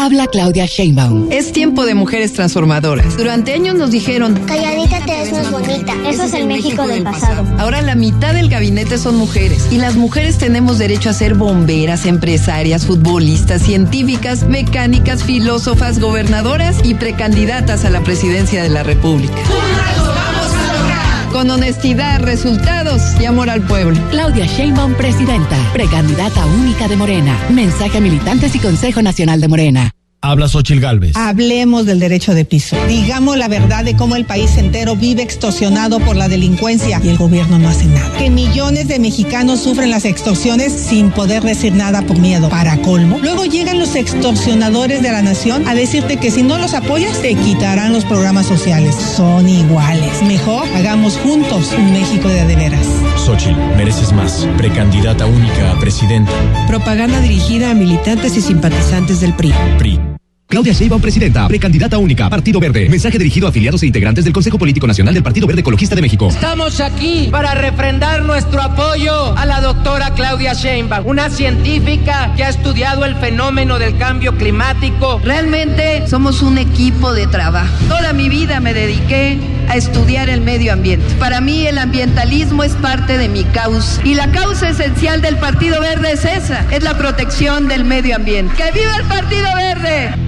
Habla 0.00 0.28
Claudia 0.28 0.64
Sheinbaum. 0.64 1.26
Es 1.32 1.50
tiempo 1.50 1.84
de 1.84 1.96
mujeres 1.96 2.32
transformadoras. 2.32 3.16
Durante 3.16 3.52
años 3.52 3.74
nos 3.74 3.90
dijeron, 3.90 4.32
calladita 4.46 5.04
te 5.04 5.10
ves 5.10 5.32
más 5.32 5.50
bonita. 5.50 5.92
Eso 6.08 6.22
es 6.22 6.34
el 6.34 6.46
México 6.46 6.86
del 6.86 7.02
pasado. 7.02 7.44
Ahora 7.58 7.82
la 7.82 7.96
mitad 7.96 8.32
del 8.32 8.48
gabinete 8.48 8.96
son 8.96 9.16
mujeres 9.16 9.66
y 9.72 9.78
las 9.78 9.96
mujeres 9.96 10.38
tenemos 10.38 10.78
derecho 10.78 11.10
a 11.10 11.14
ser 11.14 11.34
bomberas, 11.34 12.06
empresarias, 12.06 12.86
futbolistas, 12.86 13.62
científicas, 13.62 14.44
mecánicas, 14.44 15.24
filósofas, 15.24 15.98
gobernadoras 15.98 16.76
y 16.84 16.94
precandidatas 16.94 17.84
a 17.84 17.90
la 17.90 18.00
presidencia 18.00 18.62
de 18.62 18.68
la 18.68 18.84
República 18.84 19.34
con 21.32 21.50
honestidad, 21.50 22.20
resultados 22.20 23.02
y 23.20 23.26
amor 23.26 23.50
al 23.50 23.62
pueblo. 23.62 23.98
Claudia 24.10 24.46
Sheinbaum, 24.46 24.94
presidenta, 24.94 25.56
precandidata 25.72 26.46
única 26.46 26.88
de 26.88 26.96
Morena. 26.96 27.38
Mensaje 27.50 27.98
a 27.98 28.00
militantes 28.00 28.54
y 28.54 28.58
Consejo 28.58 29.02
Nacional 29.02 29.40
de 29.40 29.48
Morena. 29.48 29.97
Habla 30.20 30.48
Xochil 30.48 30.80
Gálvez. 30.80 31.16
Hablemos 31.16 31.86
del 31.86 32.00
derecho 32.00 32.34
de 32.34 32.44
piso. 32.44 32.76
Digamos 32.88 33.38
la 33.38 33.46
verdad 33.46 33.84
de 33.84 33.94
cómo 33.94 34.16
el 34.16 34.24
país 34.24 34.56
entero 34.56 34.96
vive 34.96 35.22
extorsionado 35.22 36.00
por 36.00 36.16
la 36.16 36.28
delincuencia 36.28 37.00
y 37.04 37.08
el 37.08 37.16
gobierno 37.16 37.56
no 37.60 37.68
hace 37.68 37.86
nada. 37.86 38.18
Que 38.18 38.28
millones 38.28 38.88
de 38.88 38.98
mexicanos 38.98 39.60
sufren 39.60 39.92
las 39.92 40.04
extorsiones 40.04 40.72
sin 40.72 41.12
poder 41.12 41.44
decir 41.44 41.72
nada 41.72 42.02
por 42.02 42.18
miedo. 42.18 42.48
Para 42.48 42.82
colmo. 42.82 43.18
Luego 43.22 43.44
llegan 43.44 43.78
los 43.78 43.94
extorsionadores 43.94 45.02
de 45.02 45.12
la 45.12 45.22
nación 45.22 45.68
a 45.68 45.74
decirte 45.74 46.16
que 46.16 46.32
si 46.32 46.42
no 46.42 46.58
los 46.58 46.74
apoyas 46.74 47.22
te 47.22 47.36
quitarán 47.36 47.92
los 47.92 48.04
programas 48.04 48.46
sociales. 48.46 48.96
Son 48.96 49.48
iguales. 49.48 50.20
Mejor 50.24 50.66
hagamos 50.74 51.16
juntos 51.16 51.72
un 51.78 51.92
México 51.92 52.28
de 52.28 52.40
adeveras. 52.40 52.86
Xochil, 53.24 53.56
mereces 53.76 54.12
más. 54.12 54.48
Precandidata 54.56 55.26
única 55.26 55.70
a 55.70 55.78
presidenta. 55.78 56.32
Propaganda 56.66 57.20
dirigida 57.20 57.70
a 57.70 57.74
militantes 57.74 58.36
y 58.36 58.40
simpatizantes 58.40 59.20
del 59.20 59.32
PRI. 59.34 59.54
PRI. 59.78 60.07
Claudia 60.48 60.72
Sheinbaum, 60.72 61.02
presidenta, 61.02 61.46
precandidata 61.46 61.98
única, 61.98 62.30
Partido 62.30 62.58
Verde. 62.58 62.88
Mensaje 62.88 63.18
dirigido 63.18 63.46
a 63.46 63.50
afiliados 63.50 63.82
e 63.82 63.86
integrantes 63.86 64.24
del 64.24 64.32
Consejo 64.32 64.56
Político 64.58 64.86
Nacional 64.86 65.12
del 65.12 65.22
Partido 65.22 65.46
Verde 65.46 65.60
Ecologista 65.60 65.94
de 65.94 66.00
México. 66.00 66.28
Estamos 66.28 66.80
aquí 66.80 67.28
para 67.30 67.52
refrendar 67.52 68.22
nuestro 68.22 68.62
apoyo 68.62 69.36
a 69.36 69.44
la 69.44 69.60
doctora 69.60 70.14
Claudia 70.14 70.54
Sheinbaum, 70.54 71.06
una 71.06 71.28
científica 71.28 72.32
que 72.34 72.44
ha 72.44 72.48
estudiado 72.48 73.04
el 73.04 73.14
fenómeno 73.16 73.78
del 73.78 73.98
cambio 73.98 74.38
climático. 74.38 75.20
Realmente 75.22 76.08
somos 76.08 76.40
un 76.40 76.56
equipo 76.56 77.12
de 77.12 77.26
trabajo. 77.26 77.70
Toda 77.86 78.14
mi 78.14 78.30
vida 78.30 78.58
me 78.60 78.72
dediqué 78.72 79.38
a 79.68 79.76
estudiar 79.76 80.30
el 80.30 80.40
medio 80.40 80.72
ambiente. 80.72 81.04
Para 81.18 81.42
mí 81.42 81.66
el 81.66 81.76
ambientalismo 81.76 82.64
es 82.64 82.72
parte 82.72 83.18
de 83.18 83.28
mi 83.28 83.44
causa 83.44 84.00
y 84.02 84.14
la 84.14 84.32
causa 84.32 84.70
esencial 84.70 85.20
del 85.20 85.36
Partido 85.36 85.78
Verde 85.82 86.12
es 86.12 86.24
esa, 86.24 86.64
es 86.70 86.82
la 86.82 86.96
protección 86.96 87.68
del 87.68 87.84
medio 87.84 88.16
ambiente. 88.16 88.54
¡Que 88.56 88.72
viva 88.72 88.96
el 88.96 89.04
Partido 89.04 89.54
Verde! 89.54 90.27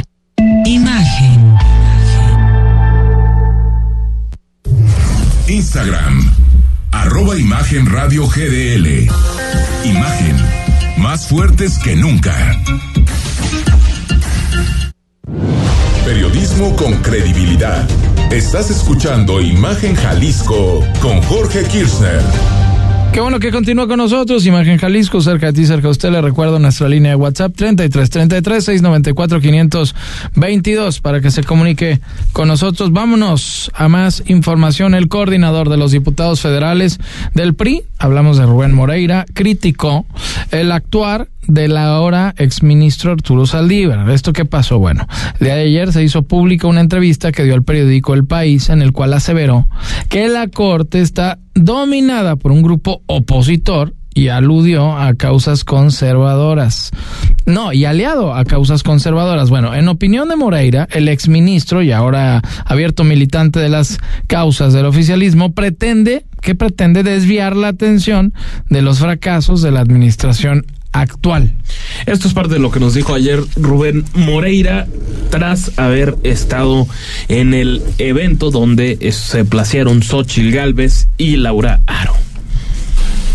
Imagen. 0.65 1.57
Instagram. 5.47 6.31
Arroba 6.91 7.37
Imagen 7.37 7.85
Radio 7.85 8.27
GDL. 8.27 9.07
Imagen. 9.83 10.35
Más 10.97 11.27
fuertes 11.27 11.77
que 11.79 11.95
nunca. 11.95 12.33
Periodismo 16.05 16.75
con 16.75 16.93
credibilidad. 17.03 17.87
Estás 18.31 18.71
escuchando 18.71 19.41
Imagen 19.41 19.95
Jalisco 19.95 20.83
con 21.01 21.21
Jorge 21.21 21.63
Kirchner. 21.65 22.21
Qué 23.13 23.19
bueno 23.19 23.39
que 23.41 23.51
continúa 23.51 23.89
con 23.89 23.97
nosotros. 23.97 24.45
Imagen 24.45 24.77
Jalisco, 24.77 25.19
cerca 25.19 25.47
de 25.47 25.53
ti, 25.53 25.65
cerca 25.65 25.87
de 25.87 25.91
usted. 25.91 26.11
Le 26.11 26.21
recuerdo 26.21 26.59
nuestra 26.59 26.87
línea 26.87 27.11
de 27.11 27.15
WhatsApp 27.17 27.53
33 27.53 28.09
33 28.09 28.63
694 28.63 29.41
522 29.41 31.01
para 31.01 31.19
que 31.19 31.29
se 31.29 31.43
comunique 31.43 31.99
con 32.31 32.47
nosotros. 32.47 32.93
Vámonos 32.93 33.69
a 33.75 33.89
más 33.89 34.23
información. 34.27 34.95
El 34.95 35.09
coordinador 35.09 35.67
de 35.67 35.75
los 35.75 35.91
diputados 35.91 36.39
federales 36.39 36.99
del 37.33 37.53
PRI, 37.53 37.83
hablamos 37.99 38.37
de 38.37 38.45
Rubén 38.45 38.73
Moreira, 38.73 39.25
criticó 39.33 40.05
el 40.51 40.71
actuar 40.71 41.27
del 41.47 41.77
ahora 41.77 42.33
exministro 42.37 43.11
Arturo 43.11 43.45
Saldívar. 43.45 44.09
¿Esto 44.09 44.33
qué 44.33 44.45
pasó? 44.45 44.79
Bueno, 44.79 45.07
el 45.39 45.45
día 45.45 45.55
de 45.55 45.63
ayer 45.63 45.91
se 45.91 46.03
hizo 46.03 46.23
pública 46.23 46.67
una 46.67 46.81
entrevista 46.81 47.31
que 47.31 47.43
dio 47.43 47.53
al 47.53 47.63
periódico 47.63 48.13
El 48.13 48.25
País 48.25 48.69
en 48.69 48.81
el 48.81 48.91
cual 48.91 49.13
aseveró 49.13 49.67
que 50.09 50.27
la 50.27 50.47
Corte 50.47 51.01
está 51.01 51.39
dominada 51.53 52.35
por 52.35 52.51
un 52.51 52.61
grupo 52.61 53.01
opositor 53.07 53.93
y 54.13 54.27
aludió 54.27 54.97
a 54.97 55.13
causas 55.13 55.63
conservadoras. 55.63 56.91
No, 57.45 57.73
y 57.73 57.85
aliado 57.85 58.33
a 58.33 58.43
causas 58.43 58.83
conservadoras. 58.83 59.49
Bueno, 59.49 59.73
en 59.73 59.87
opinión 59.87 60.29
de 60.29 60.35
Moreira, 60.35 60.87
el 60.91 61.07
exministro 61.07 61.81
y 61.81 61.91
ahora 61.91 62.41
abierto 62.65 63.03
militante 63.03 63.59
de 63.59 63.69
las 63.69 63.99
causas 64.27 64.73
del 64.73 64.85
oficialismo 64.85 65.53
pretende, 65.53 66.25
que 66.41 66.55
pretende 66.55 67.03
desviar 67.03 67.55
la 67.55 67.69
atención 67.69 68.33
de 68.69 68.81
los 68.81 68.99
fracasos 68.99 69.61
de 69.61 69.71
la 69.71 69.79
administración 69.79 70.65
actual. 70.91 71.53
Esto 72.05 72.27
es 72.27 72.33
parte 72.33 72.55
de 72.55 72.59
lo 72.59 72.71
que 72.71 72.79
nos 72.79 72.93
dijo 72.93 73.13
ayer 73.13 73.41
Rubén 73.55 74.05
Moreira 74.13 74.87
tras 75.29 75.77
haber 75.77 76.15
estado 76.23 76.87
en 77.27 77.53
el 77.53 77.81
evento 77.97 78.51
donde 78.51 79.11
se 79.11 79.45
placieron 79.45 80.03
Xochil 80.03 80.51
Gálvez 80.51 81.07
y 81.17 81.37
Laura 81.37 81.81
Aro 81.87 82.15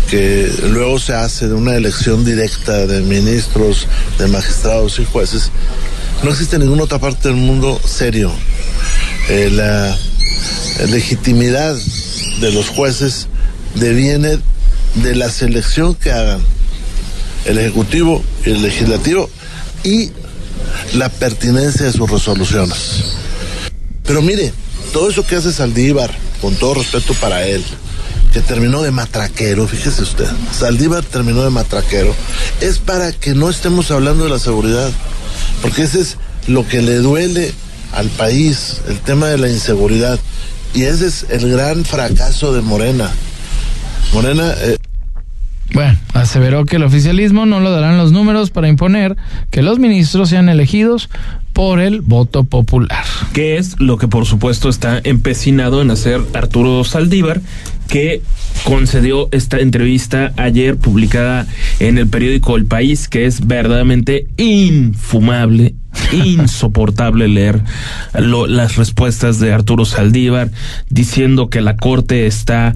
que 0.09 0.49
luego 0.69 0.99
se 0.99 1.13
hace 1.13 1.49
de 1.49 1.53
una 1.53 1.75
elección 1.75 2.23
directa 2.23 2.87
de 2.87 3.01
ministros, 3.01 3.87
de 4.17 4.27
magistrados 4.27 4.99
y 4.99 5.05
jueces, 5.05 5.51
no 6.23 6.31
existe 6.31 6.57
ninguna 6.57 6.83
otra 6.83 6.99
parte 6.99 7.27
del 7.27 7.37
mundo 7.37 7.79
serio. 7.83 8.31
Eh, 9.29 9.49
la 9.51 9.97
legitimidad 10.87 11.75
de 12.39 12.51
los 12.51 12.69
jueces 12.69 13.27
deviene 13.75 14.39
de 14.95 15.15
la 15.15 15.29
selección 15.29 15.93
que 15.93 16.11
hagan 16.11 16.41
el 17.47 17.57
Ejecutivo 17.57 18.23
y 18.45 18.51
el 18.51 18.61
Legislativo 18.61 19.29
y 19.83 20.11
la 20.93 21.09
pertinencia 21.09 21.85
de 21.85 21.93
sus 21.93 22.09
resoluciones. 22.09 23.03
Pero 24.03 24.21
mire, 24.21 24.53
todo 24.93 25.09
eso 25.09 25.25
que 25.25 25.35
hace 25.35 25.51
Saldívar, 25.51 26.13
con 26.41 26.55
todo 26.55 26.75
respeto 26.75 27.13
para 27.15 27.45
él, 27.45 27.63
que 28.33 28.41
terminó 28.41 28.81
de 28.83 28.91
matraquero, 28.91 29.67
fíjese 29.67 30.03
usted, 30.03 30.27
Saldívar 30.51 31.03
terminó 31.03 31.43
de 31.43 31.49
matraquero, 31.49 32.13
es 32.61 32.79
para 32.79 33.11
que 33.11 33.33
no 33.33 33.49
estemos 33.49 33.91
hablando 33.91 34.25
de 34.25 34.29
la 34.29 34.39
seguridad, 34.39 34.91
porque 35.61 35.83
ese 35.83 36.01
es 36.01 36.17
lo 36.47 36.67
que 36.67 36.81
le 36.81 36.97
duele 36.97 37.53
al 37.93 38.09
país, 38.09 38.81
el 38.87 38.99
tema 38.99 39.27
de 39.27 39.37
la 39.37 39.49
inseguridad, 39.49 40.19
y 40.73 40.83
ese 40.83 41.07
es 41.07 41.25
el 41.29 41.49
gran 41.49 41.85
fracaso 41.85 42.53
de 42.53 42.61
Morena. 42.61 43.11
Morena... 44.13 44.53
Eh, 44.57 44.77
bueno, 45.73 45.97
aseveró 46.13 46.65
que 46.65 46.77
el 46.77 46.83
oficialismo 46.83 47.45
no 47.45 47.59
lo 47.59 47.71
darán 47.71 47.97
los 47.97 48.11
números 48.11 48.51
para 48.51 48.69
imponer 48.69 49.15
que 49.51 49.61
los 49.61 49.79
ministros 49.79 50.29
sean 50.29 50.49
elegidos 50.49 51.09
por 51.53 51.79
el 51.79 52.01
voto 52.01 52.43
popular. 52.43 53.03
Que 53.33 53.57
es 53.57 53.79
lo 53.79 53.97
que 53.97 54.07
por 54.07 54.25
supuesto 54.25 54.69
está 54.69 55.01
empecinado 55.03 55.81
en 55.81 55.91
hacer 55.91 56.21
Arturo 56.33 56.83
Saldívar, 56.83 57.41
que 57.87 58.21
concedió 58.63 59.27
esta 59.31 59.59
entrevista 59.59 60.33
ayer 60.37 60.77
publicada 60.77 61.47
en 61.79 61.97
el 61.97 62.07
periódico 62.07 62.55
El 62.55 62.65
País, 62.65 63.07
que 63.07 63.25
es 63.25 63.47
verdaderamente 63.47 64.27
infumable, 64.37 65.73
insoportable 66.11 67.27
leer 67.27 67.61
las 68.13 68.75
respuestas 68.75 69.39
de 69.39 69.53
Arturo 69.53 69.85
Saldívar 69.85 70.49
diciendo 70.89 71.49
que 71.49 71.61
la 71.61 71.75
Corte 71.75 72.27
está 72.27 72.75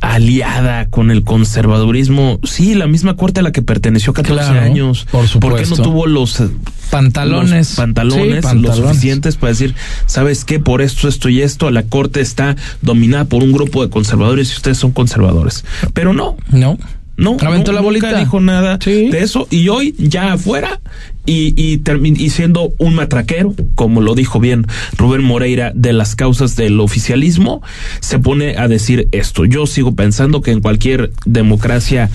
aliada 0.00 0.86
con 0.86 1.10
el 1.10 1.24
conservadurismo. 1.24 2.40
Sí, 2.42 2.74
la 2.74 2.86
misma 2.86 3.16
corte 3.16 3.40
a 3.40 3.42
la 3.42 3.52
que 3.52 3.62
perteneció 3.62 4.12
14 4.12 4.58
años. 4.58 5.06
Por 5.10 5.28
supuesto. 5.28 5.40
¿Por 5.40 5.62
qué 5.62 5.68
no 5.68 5.76
tuvo 5.76 6.06
los 6.06 6.42
pantalones, 6.90 7.74
pantalones, 7.76 8.44
lo 8.54 8.74
suficientes 8.74 9.36
para 9.36 9.50
decir, 9.50 9.74
¿sabes 10.06 10.44
qué? 10.44 10.58
Por 10.58 10.82
esto, 10.82 11.06
esto 11.06 11.28
y 11.28 11.42
esto, 11.42 11.70
la 11.70 11.84
corte 11.84 12.20
está 12.20 12.56
dominada 12.82 13.26
por 13.26 13.42
un 13.42 13.52
grupo 13.52 13.84
de 13.84 13.90
conservadores 13.90 14.50
y 14.52 14.56
ustedes 14.56 14.78
son 14.78 14.92
conservadores. 14.92 15.64
Pero 15.92 16.12
no. 16.12 16.36
No. 16.50 16.78
No, 17.20 17.36
Aventó 17.40 17.72
la 17.72 17.82
bolita. 17.82 18.06
nunca 18.06 18.18
dijo 18.18 18.40
nada 18.40 18.78
de 18.78 19.20
eso. 19.20 19.46
Y 19.50 19.68
hoy, 19.68 19.94
ya 19.98 20.32
afuera, 20.32 20.80
y, 21.26 21.52
y, 21.54 21.82
y, 22.16 22.30
siendo 22.30 22.72
un 22.78 22.94
matraquero, 22.94 23.54
como 23.74 24.00
lo 24.00 24.14
dijo 24.14 24.40
bien 24.40 24.66
Rubén 24.96 25.22
Moreira, 25.22 25.70
de 25.74 25.92
las 25.92 26.16
causas 26.16 26.56
del 26.56 26.80
oficialismo, 26.80 27.62
se 28.00 28.18
pone 28.18 28.56
a 28.56 28.68
decir 28.68 29.08
esto. 29.12 29.44
Yo 29.44 29.66
sigo 29.66 29.94
pensando 29.94 30.40
que 30.40 30.50
en 30.50 30.60
cualquier 30.60 31.12
democracia 31.26 32.08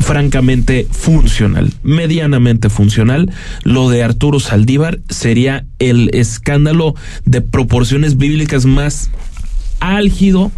francamente 0.00 0.86
funcional, 0.90 1.70
medianamente 1.82 2.70
funcional, 2.70 3.30
lo 3.64 3.90
de 3.90 4.02
Arturo 4.02 4.40
Saldívar 4.40 5.00
sería 5.10 5.66
el 5.78 6.08
escándalo 6.14 6.94
de 7.26 7.42
proporciones 7.42 8.16
bíblicas 8.16 8.64
más 8.64 9.10
álgido 9.80 10.50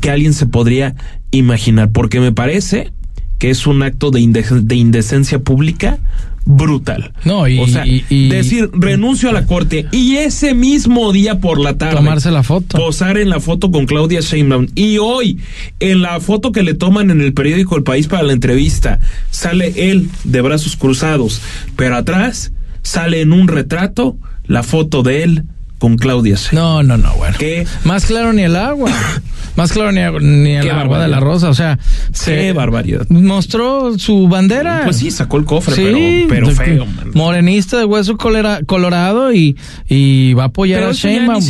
que 0.00 0.10
alguien 0.10 0.32
se 0.32 0.46
podría 0.46 0.94
imaginar, 1.30 1.90
porque 1.90 2.20
me 2.20 2.32
parece 2.32 2.92
que 3.38 3.50
es 3.50 3.66
un 3.66 3.82
acto 3.82 4.10
de, 4.10 4.20
indecencia 4.20 5.38
pública 5.38 5.98
brutal. 6.44 7.12
No, 7.24 7.48
y, 7.48 7.58
o 7.58 7.66
sea, 7.66 7.84
decir 7.84 8.70
renuncio 8.72 9.28
a 9.28 9.32
la 9.32 9.46
corte 9.46 9.86
y 9.90 10.16
ese 10.16 10.54
mismo 10.54 11.12
día 11.12 11.40
por 11.40 11.58
la 11.58 11.76
tarde 11.76 11.96
tomarse 11.96 12.30
la 12.30 12.44
foto, 12.44 12.78
posar 12.78 13.18
en 13.18 13.30
la 13.30 13.40
foto 13.40 13.70
con 13.72 13.86
Claudia 13.86 14.20
Sheinbaum 14.20 14.68
y 14.76 14.98
hoy 14.98 15.40
en 15.80 16.02
la 16.02 16.20
foto 16.20 16.52
que 16.52 16.62
le 16.62 16.74
toman 16.74 17.10
en 17.10 17.20
el 17.20 17.34
periódico 17.34 17.76
El 17.76 17.82
País 17.82 18.06
para 18.06 18.22
la 18.22 18.32
entrevista 18.32 19.00
sale 19.30 19.90
él 19.90 20.08
de 20.22 20.40
brazos 20.40 20.76
cruzados, 20.76 21.42
pero 21.74 21.96
atrás 21.96 22.52
sale 22.82 23.20
en 23.22 23.32
un 23.32 23.48
retrato 23.48 24.16
la 24.46 24.62
foto 24.62 25.02
de 25.02 25.24
él 25.24 25.44
con 25.78 25.96
Claudia 25.96 26.36
No, 26.52 26.82
no, 26.82 26.96
no, 26.96 27.12
bueno. 27.14 27.36
¿Qué? 27.38 27.66
Más 27.84 28.06
claro 28.06 28.32
ni 28.32 28.42
el 28.42 28.56
agua. 28.56 28.90
Más 29.56 29.72
claro 29.72 29.90
ni, 29.90 30.00
ni 30.20 30.56
el 30.56 30.70
agua 30.70 31.00
de 31.00 31.08
la 31.08 31.20
rosa. 31.20 31.48
O 31.48 31.54
sea, 31.54 31.78
qué 32.24 32.52
barbaridad. 32.52 33.06
Mostró 33.08 33.98
su 33.98 34.28
bandera. 34.28 34.82
Pues 34.84 34.98
sí, 34.98 35.10
sacó 35.10 35.38
el 35.38 35.44
cofre, 35.44 36.26
pero, 36.28 36.50
feo. 36.50 36.86
Morenista 37.14 37.78
de 37.78 37.84
hueso 37.84 38.16
colorado 38.16 39.32
y, 39.32 39.56
y 39.88 40.34
va 40.34 40.44
a 40.44 40.46
apoyar 40.46 40.82
a 40.84 40.92
Sheinbaum. 40.92 41.42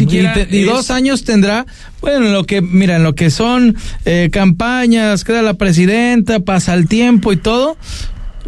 Y, 0.50 0.62
dos 0.62 0.90
años 0.90 1.24
tendrá. 1.24 1.66
Bueno, 2.00 2.26
en 2.26 2.32
lo 2.32 2.44
que, 2.44 2.62
mira, 2.62 2.96
en 2.96 3.02
lo 3.02 3.14
que 3.14 3.30
son 3.30 3.76
eh, 4.04 4.28
campañas, 4.32 5.24
queda 5.24 5.42
la 5.42 5.54
presidenta, 5.54 6.40
pasa 6.40 6.74
el 6.74 6.88
tiempo 6.88 7.32
y 7.32 7.36
todo. 7.36 7.76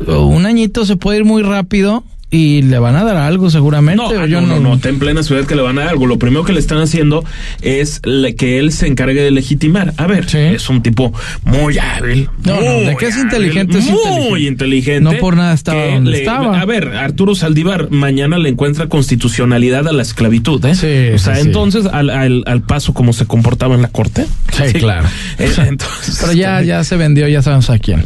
Un 0.06 0.46
añito 0.46 0.86
se 0.86 0.96
puede 0.96 1.18
ir 1.18 1.24
muy 1.24 1.42
rápido 1.42 2.04
y 2.30 2.60
le 2.62 2.78
van 2.78 2.94
a 2.96 3.04
dar 3.04 3.16
algo 3.16 3.48
seguramente. 3.50 4.02
No, 4.02 4.26
yo 4.26 4.40
no, 4.42 4.60
no, 4.60 4.74
está 4.74 4.90
en 4.90 4.98
plena 4.98 5.22
ciudad 5.22 5.46
que 5.46 5.54
le 5.54 5.62
van 5.62 5.78
a 5.78 5.82
dar 5.82 5.90
algo. 5.90 6.06
Lo 6.06 6.18
primero 6.18 6.44
que 6.44 6.52
le 6.52 6.60
están 6.60 6.78
haciendo 6.78 7.24
es 7.62 8.00
que 8.36 8.58
él 8.58 8.72
se 8.72 8.86
encargue 8.86 9.22
de 9.22 9.30
legitimar. 9.30 9.94
A 9.96 10.06
ver, 10.06 10.26
es 10.34 10.68
un 10.68 10.82
tipo 10.82 11.12
muy 11.44 11.78
hábil. 11.78 12.28
No, 12.44 12.56
no 12.56 12.60
de 12.60 12.96
que 12.98 13.06
es 13.06 13.16
inteligente, 13.16 13.78
es 13.78 13.90
muy 14.30 14.46
inteligente. 14.46 15.00
No 15.00 15.12
por 15.18 15.36
nada 15.36 15.54
estaba 15.54 15.86
donde 15.86 16.18
estaba. 16.18 16.60
A 16.60 16.64
ver, 16.66 16.88
Arturo 16.88 17.34
Saldívar 17.34 17.90
mañana 17.90 18.38
le 18.38 18.50
encuentra 18.50 18.88
constitucionalidad 18.88 19.88
a 19.88 19.92
la 19.92 20.02
esclavitud, 20.02 20.62
¿eh? 20.66 20.74
Sí, 20.74 21.14
o 21.14 21.18
sea, 21.18 21.40
entonces 21.40 21.86
Al, 21.86 22.10
al, 22.10 22.62
paso 22.62 22.92
como 22.92 23.12
se 23.12 23.26
comportaba 23.26 23.74
en 23.74 23.82
la 23.82 23.88
corte. 23.88 24.26
Sí, 24.52 24.72
claro. 24.74 25.08
Eh, 25.38 25.52
entonces, 25.68 26.18
Pero 26.20 26.32
ya, 26.32 26.62
ya 26.62 26.82
se 26.82 26.96
vendió, 26.96 27.28
ya 27.28 27.42
sabemos 27.42 27.70
a 27.70 27.78
quién. 27.78 28.02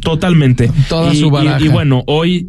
totalmente. 0.00 0.70
Toda 0.88 1.14
su 1.14 1.30
baraja. 1.30 1.64
y 1.64 1.68
bueno, 1.68 2.02
hoy 2.06 2.48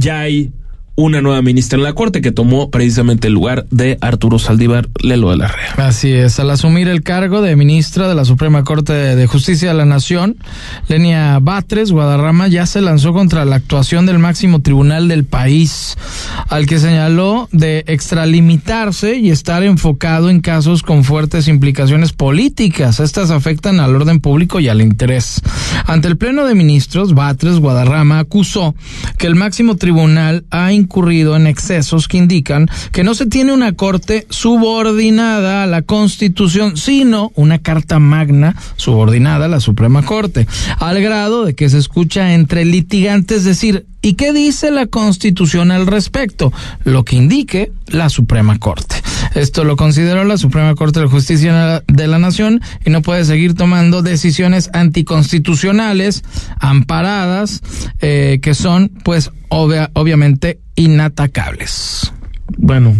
ya 0.00 0.18
hay 0.20 0.50
una 0.94 1.22
nueva 1.22 1.40
ministra 1.40 1.78
en 1.78 1.84
la 1.84 1.94
Corte 1.94 2.20
que 2.20 2.32
tomó 2.32 2.70
precisamente 2.70 3.28
el 3.28 3.34
lugar 3.34 3.66
de 3.70 3.96
Arturo 4.00 4.38
Saldívar 4.38 4.88
Lelo 5.02 5.30
de 5.30 5.38
la 5.38 5.48
Rea. 5.48 5.74
Así 5.78 6.12
es, 6.12 6.38
al 6.38 6.50
asumir 6.50 6.88
el 6.88 7.02
cargo 7.02 7.40
de 7.40 7.56
ministra 7.56 8.08
de 8.08 8.14
la 8.14 8.24
Suprema 8.24 8.62
Corte 8.62 8.92
de 8.92 9.26
Justicia 9.26 9.68
de 9.68 9.74
la 9.74 9.86
Nación, 9.86 10.36
Lenia 10.88 11.38
Batres 11.40 11.92
Guadarrama 11.92 12.48
ya 12.48 12.66
se 12.66 12.82
lanzó 12.82 13.12
contra 13.12 13.44
la 13.44 13.56
actuación 13.56 14.04
del 14.04 14.18
máximo 14.18 14.60
tribunal 14.60 15.08
del 15.08 15.24
país, 15.24 15.96
al 16.48 16.66
que 16.66 16.78
señaló 16.78 17.48
de 17.52 17.84
extralimitarse 17.86 19.16
y 19.16 19.30
estar 19.30 19.62
enfocado 19.62 20.28
en 20.28 20.40
casos 20.40 20.82
con 20.82 21.04
fuertes 21.04 21.48
implicaciones 21.48 22.12
políticas. 22.12 23.00
Estas 23.00 23.30
afectan 23.30 23.80
al 23.80 23.96
orden 23.96 24.20
público 24.20 24.60
y 24.60 24.68
al 24.68 24.82
interés. 24.82 25.40
Ante 25.86 26.08
el 26.08 26.18
Pleno 26.18 26.44
de 26.44 26.54
Ministros, 26.54 27.14
Batres 27.14 27.58
Guadarrama 27.58 28.18
acusó 28.18 28.74
que 29.16 29.26
el 29.26 29.34
máximo 29.34 29.76
tribunal 29.76 30.44
ha 30.50 30.72
incurrido 30.92 31.36
en 31.36 31.46
excesos 31.46 32.06
que 32.06 32.18
indican 32.18 32.68
que 32.92 33.02
no 33.02 33.14
se 33.14 33.24
tiene 33.24 33.54
una 33.54 33.72
corte 33.72 34.26
subordinada 34.28 35.62
a 35.62 35.66
la 35.66 35.80
Constitución, 35.80 36.76
sino 36.76 37.32
una 37.34 37.58
carta 37.60 37.98
magna 37.98 38.54
subordinada 38.76 39.46
a 39.46 39.48
la 39.48 39.60
Suprema 39.60 40.02
Corte, 40.02 40.46
al 40.78 41.00
grado 41.00 41.46
de 41.46 41.54
que 41.54 41.70
se 41.70 41.78
escucha 41.78 42.34
entre 42.34 42.66
litigantes 42.66 43.42
decir, 43.42 43.86
¿y 44.02 44.14
qué 44.14 44.34
dice 44.34 44.70
la 44.70 44.84
Constitución 44.86 45.70
al 45.70 45.86
respecto? 45.86 46.52
Lo 46.84 47.06
que 47.06 47.16
indique 47.16 47.72
la 47.86 48.10
Suprema 48.10 48.58
Corte. 48.58 48.96
Esto 49.34 49.64
lo 49.64 49.76
consideró 49.76 50.24
la 50.24 50.36
Suprema 50.36 50.74
Corte 50.74 51.00
de 51.00 51.06
Justicia 51.06 51.82
de 51.86 52.06
la 52.06 52.18
Nación 52.18 52.60
y 52.84 52.90
no 52.90 53.02
puede 53.02 53.24
seguir 53.24 53.54
tomando 53.54 54.02
decisiones 54.02 54.70
anticonstitucionales 54.72 56.22
amparadas 56.58 57.62
eh, 58.00 58.40
que 58.42 58.54
son 58.54 58.90
pues 59.04 59.30
obviamente 59.48 60.60
inatacables. 60.76 62.12
Bueno, 62.58 62.94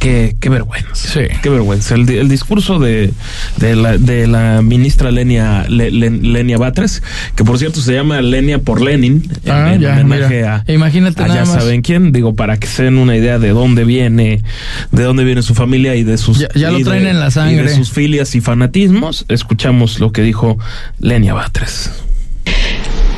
Qué, 0.00 0.34
qué, 0.40 0.48
vergüenza. 0.48 0.94
Sí. 0.94 1.20
Qué 1.42 1.50
vergüenza. 1.50 1.94
El, 1.94 2.08
el 2.08 2.28
discurso 2.30 2.78
de, 2.78 3.12
de, 3.58 3.76
la, 3.76 3.98
de 3.98 4.26
la 4.26 4.62
ministra 4.62 5.10
Lenia, 5.10 5.66
Lenia 5.68 6.56
Batres, 6.56 7.02
que 7.36 7.44
por 7.44 7.58
cierto 7.58 7.82
se 7.82 7.92
llama 7.92 8.22
Lenia 8.22 8.60
por 8.60 8.80
Lenin, 8.80 9.30
ah, 9.46 9.74
en, 9.74 9.84
homenaje 9.84 10.46
a, 10.46 10.64
Imagínate 10.68 11.22
ya 11.28 11.44
saben 11.44 11.82
quién, 11.82 12.12
digo, 12.12 12.34
para 12.34 12.56
que 12.56 12.66
se 12.66 12.84
den 12.84 12.96
una 12.96 13.14
idea 13.14 13.38
de 13.38 13.50
dónde 13.50 13.84
viene, 13.84 14.42
de 14.90 15.02
dónde 15.02 15.22
viene 15.24 15.42
su 15.42 15.54
familia 15.54 15.94
y 15.94 16.02
de 16.02 16.16
sus... 16.16 16.46
Ya, 16.54 16.70
lo 16.70 16.80
traen 16.80 17.06
en 17.06 17.20
la 17.20 17.30
sangre. 17.30 17.64
Y 17.64 17.66
de 17.66 17.74
sus 17.74 17.92
filias 17.92 18.34
y 18.34 18.40
fanatismos. 18.40 19.26
Escuchamos 19.28 20.00
lo 20.00 20.12
que 20.12 20.22
dijo 20.22 20.58
Lenia 20.98 21.34
Batres. 21.34 21.90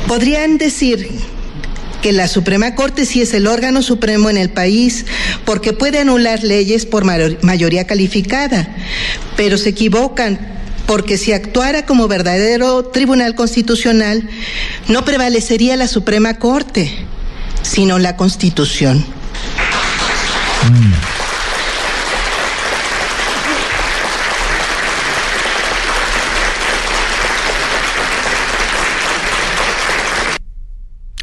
Podrían 0.05 0.57
decir 0.57 1.07
que 2.03 2.11
la 2.11 2.27
Suprema 2.27 2.75
Corte 2.75 3.05
sí 3.05 3.21
es 3.21 3.33
el 3.33 3.47
órgano 3.47 3.81
supremo 3.81 4.29
en 4.29 4.35
el 4.35 4.49
país 4.49 5.05
porque 5.45 5.71
puede 5.71 5.99
anular 5.99 6.43
leyes 6.43 6.85
por 6.85 7.05
mayoría 7.05 7.87
calificada, 7.87 8.67
pero 9.37 9.57
se 9.57 9.69
equivocan 9.69 10.37
porque 10.85 11.17
si 11.17 11.31
actuara 11.31 11.85
como 11.85 12.09
verdadero 12.09 12.83
tribunal 12.83 13.35
constitucional, 13.35 14.29
no 14.89 15.05
prevalecería 15.05 15.77
la 15.77 15.87
Suprema 15.87 16.39
Corte, 16.39 16.93
sino 17.61 17.97
la 17.99 18.17
Constitución. 18.17 19.05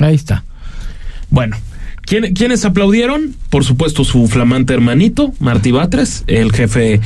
Ahí 0.01 0.15
está. 0.15 0.43
Bueno, 1.31 1.57
¿Quiénes 2.11 2.65
aplaudieron? 2.65 3.37
Por 3.51 3.65
supuesto, 3.65 4.03
su 4.05 4.27
flamante 4.27 4.75
hermanito, 4.75 5.33
Martí 5.39 5.71
Batres, 5.71 6.25
el 6.27 6.51
jefe 6.51 7.01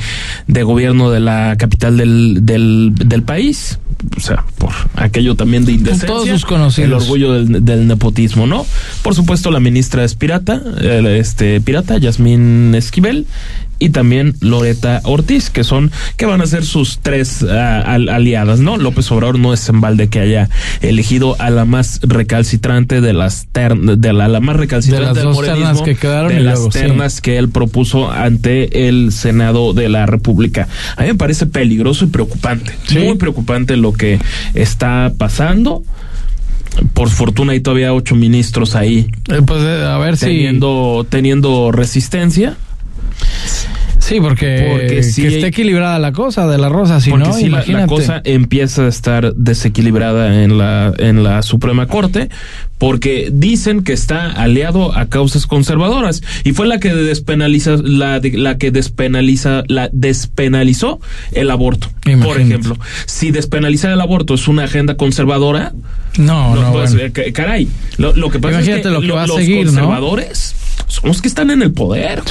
de 0.47 0.63
gobierno 0.63 1.11
de 1.11 1.19
la 1.19 1.57
capital 1.59 1.97
del, 1.97 2.39
del, 2.43 2.91
del 2.95 3.21
país. 3.21 3.77
O 4.17 4.19
sea, 4.19 4.43
por 4.57 4.71
aquello 4.95 5.35
también 5.35 5.65
de 5.65 5.73
indecencia. 5.73 6.07
Todos 6.07 6.27
sus 6.27 6.45
conocidos. 6.45 6.87
El 6.87 6.93
orgullo 6.93 7.33
del, 7.33 7.87
nepotismo, 7.87 8.47
¿no? 8.47 8.65
Por 9.03 9.13
supuesto, 9.13 9.51
la 9.51 9.59
ministra 9.59 10.03
es 10.03 10.15
pirata, 10.15 10.61
este, 10.81 11.61
pirata, 11.61 11.97
Yasmín 11.99 12.73
Esquivel, 12.73 13.27
y 13.79 13.89
también 13.89 14.35
Loreta 14.41 15.01
Ortiz, 15.03 15.49
que 15.49 15.63
son, 15.63 15.91
que 16.17 16.25
van 16.25 16.41
a 16.41 16.47
ser 16.47 16.65
sus 16.65 16.99
tres 16.99 17.43
ah, 17.43 17.81
aliadas, 17.81 18.59
¿no? 18.59 18.77
López 18.77 19.11
Obrador 19.11 19.39
no 19.39 19.53
es 19.53 19.67
en 19.69 19.81
balde 19.81 20.07
que 20.07 20.19
haya 20.19 20.49
elegido 20.81 21.35
a 21.39 21.49
la 21.49 21.65
más 21.65 21.99
recalcitrante 22.03 23.01
de 23.01 23.13
las 23.13 23.47
de 23.53 24.13
la, 24.13 24.39
más 24.39 24.55
recalcitrante 24.55 25.19
de 25.19 25.25
las 25.25 25.35
dos 25.35 25.45
ternas 25.45 25.81
que 25.81 25.95
quedaron 25.95 26.31
de 26.31 26.39
las 26.39 26.69
ternas 26.69 27.21
que 27.21 27.37
él 27.37 27.49
propuso 27.49 28.11
ante 28.11 28.87
el 28.87 29.11
Senado 29.11 29.73
de 29.73 29.89
la 29.89 30.05
República. 30.05 30.67
A 30.95 31.01
mí 31.03 31.07
me 31.09 31.15
parece 31.15 31.45
peligroso 31.45 32.05
y 32.05 32.07
preocupante, 32.07 32.73
muy 32.93 33.17
preocupante 33.17 33.77
lo 33.77 33.93
que 33.93 34.19
está 34.53 35.13
pasando 35.17 35.83
por 36.93 37.09
fortuna 37.09 37.53
hay 37.53 37.61
todavía 37.61 37.93
ocho 37.93 38.15
ministros 38.15 38.75
ahí. 38.75 39.09
Eh, 39.29 39.41
pues 39.45 39.63
eh, 39.63 39.85
a 39.85 39.97
ver 39.97 40.17
teniendo, 40.17 41.01
si 41.03 41.09
teniendo 41.09 41.71
resistencia. 41.71 42.57
Sí, 44.05 44.19
porque, 44.21 44.87
que 44.91 44.99
esté 44.99 45.47
equilibrada 45.47 45.97
la 45.97 46.11
cosa 46.11 46.45
de 46.47 46.59
la 46.59 46.69
rosa, 46.69 47.01
si 47.01 47.11
no, 47.11 47.33
si 47.33 47.49
la, 47.49 47.87
cosa 47.87 48.21
empieza 48.23 48.83
a 48.83 48.87
estar 48.87 49.33
desequilibrada 49.33 50.43
en 50.43 50.59
la 50.59 50.93
en 50.99 51.23
la 51.23 51.41
Suprema 51.41 51.87
Corte, 51.87 52.29
porque 52.77 53.29
dicen 53.33 53.83
que 53.83 53.93
está 53.93 54.29
aliado 54.29 54.95
a 54.95 55.07
causas 55.07 55.47
conservadoras 55.47 56.21
y 56.43 56.53
fue 56.53 56.67
la 56.67 56.79
que 56.79 56.93
despenaliza 56.93 57.77
la, 57.83 58.21
la 58.21 58.59
que 58.59 58.69
despenaliza 58.69 59.63
la 59.67 59.89
despenalizó 59.91 60.99
el 61.31 61.49
aborto, 61.49 61.89
por 62.21 62.39
ejemplo. 62.39 62.77
Si 63.07 63.31
despenalizar 63.31 63.91
el 63.91 64.01
aborto 64.01 64.35
es 64.35 64.47
una 64.47 64.65
agenda 64.65 64.97
conservadora, 64.97 65.73
no, 66.19 66.55
no, 66.55 66.71
pues, 66.71 66.95
caray, 67.33 67.67
lo, 67.97 68.29
que 68.29 68.37
pasa 68.37 68.59
es 68.59 68.83
que, 68.83 68.89
lo 68.89 69.01
que 69.01 69.11
va 69.11 69.23
a 69.23 69.27
los 69.27 69.37
seguir, 69.37 69.65
conservadores 69.65 70.53
son 70.87 71.09
los 71.09 71.21
que 71.21 71.27
están 71.27 71.51
en 71.51 71.61
el 71.61 71.71
poder. 71.71 72.23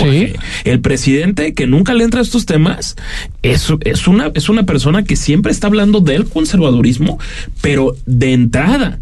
El 0.65 0.81
presidente 0.81 1.55
que 1.55 1.67
nunca 1.67 1.95
le 1.95 2.05
entra 2.05 2.21
a 2.21 2.23
estos 2.23 2.47
temas 2.47 2.97
es, 3.43 3.73
es, 3.81 4.07
una, 4.09 4.31
es 4.35 4.49
una 4.49 4.65
persona 4.65 5.05
que 5.05 5.17
siempre 5.17 5.53
está 5.53 5.67
hablando 5.67 6.01
del 6.01 6.27
conservadurismo, 6.27 7.19
pero 7.61 7.97
de 8.07 8.33
entrada 8.33 9.01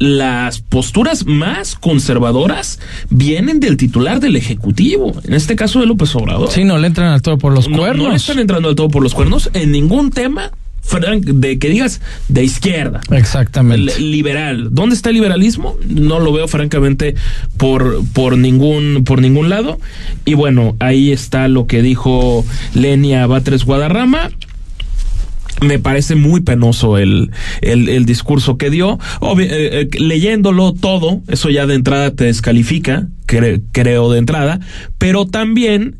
las 0.00 0.62
posturas 0.62 1.26
más 1.26 1.76
conservadoras 1.76 2.80
vienen 3.10 3.60
del 3.60 3.76
titular 3.76 4.18
del 4.18 4.34
Ejecutivo, 4.34 5.12
en 5.24 5.34
este 5.34 5.56
caso 5.56 5.78
de 5.80 5.86
López 5.86 6.16
Obrador. 6.16 6.50
Sí, 6.50 6.64
no 6.64 6.78
le 6.78 6.86
entran 6.86 7.08
al 7.08 7.20
todo 7.20 7.36
por 7.36 7.52
los 7.52 7.68
cuernos. 7.68 8.06
No 8.06 8.10
le 8.10 8.16
están 8.16 8.38
entrando 8.38 8.70
al 8.70 8.74
todo 8.74 8.88
por 8.88 9.02
los 9.02 9.12
cuernos 9.12 9.50
en 9.52 9.70
ningún 9.70 10.10
tema 10.10 10.52
de 10.98 11.58
que 11.58 11.68
digas 11.68 12.00
de 12.28 12.44
izquierda. 12.44 13.00
Exactamente. 13.10 14.00
Liberal. 14.00 14.68
¿Dónde 14.72 14.94
está 14.94 15.10
el 15.10 15.16
liberalismo? 15.16 15.76
No 15.88 16.20
lo 16.20 16.32
veo 16.32 16.48
francamente 16.48 17.14
por, 17.56 18.02
por 18.12 18.36
ningún, 18.36 19.04
por 19.04 19.20
ningún 19.20 19.48
lado. 19.48 19.78
Y 20.24 20.34
bueno, 20.34 20.76
ahí 20.80 21.12
está 21.12 21.48
lo 21.48 21.66
que 21.66 21.82
dijo 21.82 22.44
Lenia 22.74 23.26
Batres 23.26 23.64
Guadarrama 23.64 24.30
me 25.60 25.78
parece 25.78 26.14
muy 26.14 26.40
penoso 26.40 26.96
el, 26.98 27.30
el, 27.60 28.06
discurso 28.06 28.56
que 28.56 28.70
dio. 28.70 28.98
Eh, 29.38 29.88
eh, 29.92 29.98
leyéndolo 29.98 30.72
todo, 30.72 31.20
eso 31.28 31.50
ya 31.50 31.66
de 31.66 31.74
entrada 31.74 32.12
te 32.12 32.24
descalifica, 32.24 33.08
creo 33.26 34.10
de 34.10 34.18
entrada, 34.18 34.60
pero 34.98 35.26
también 35.26 35.96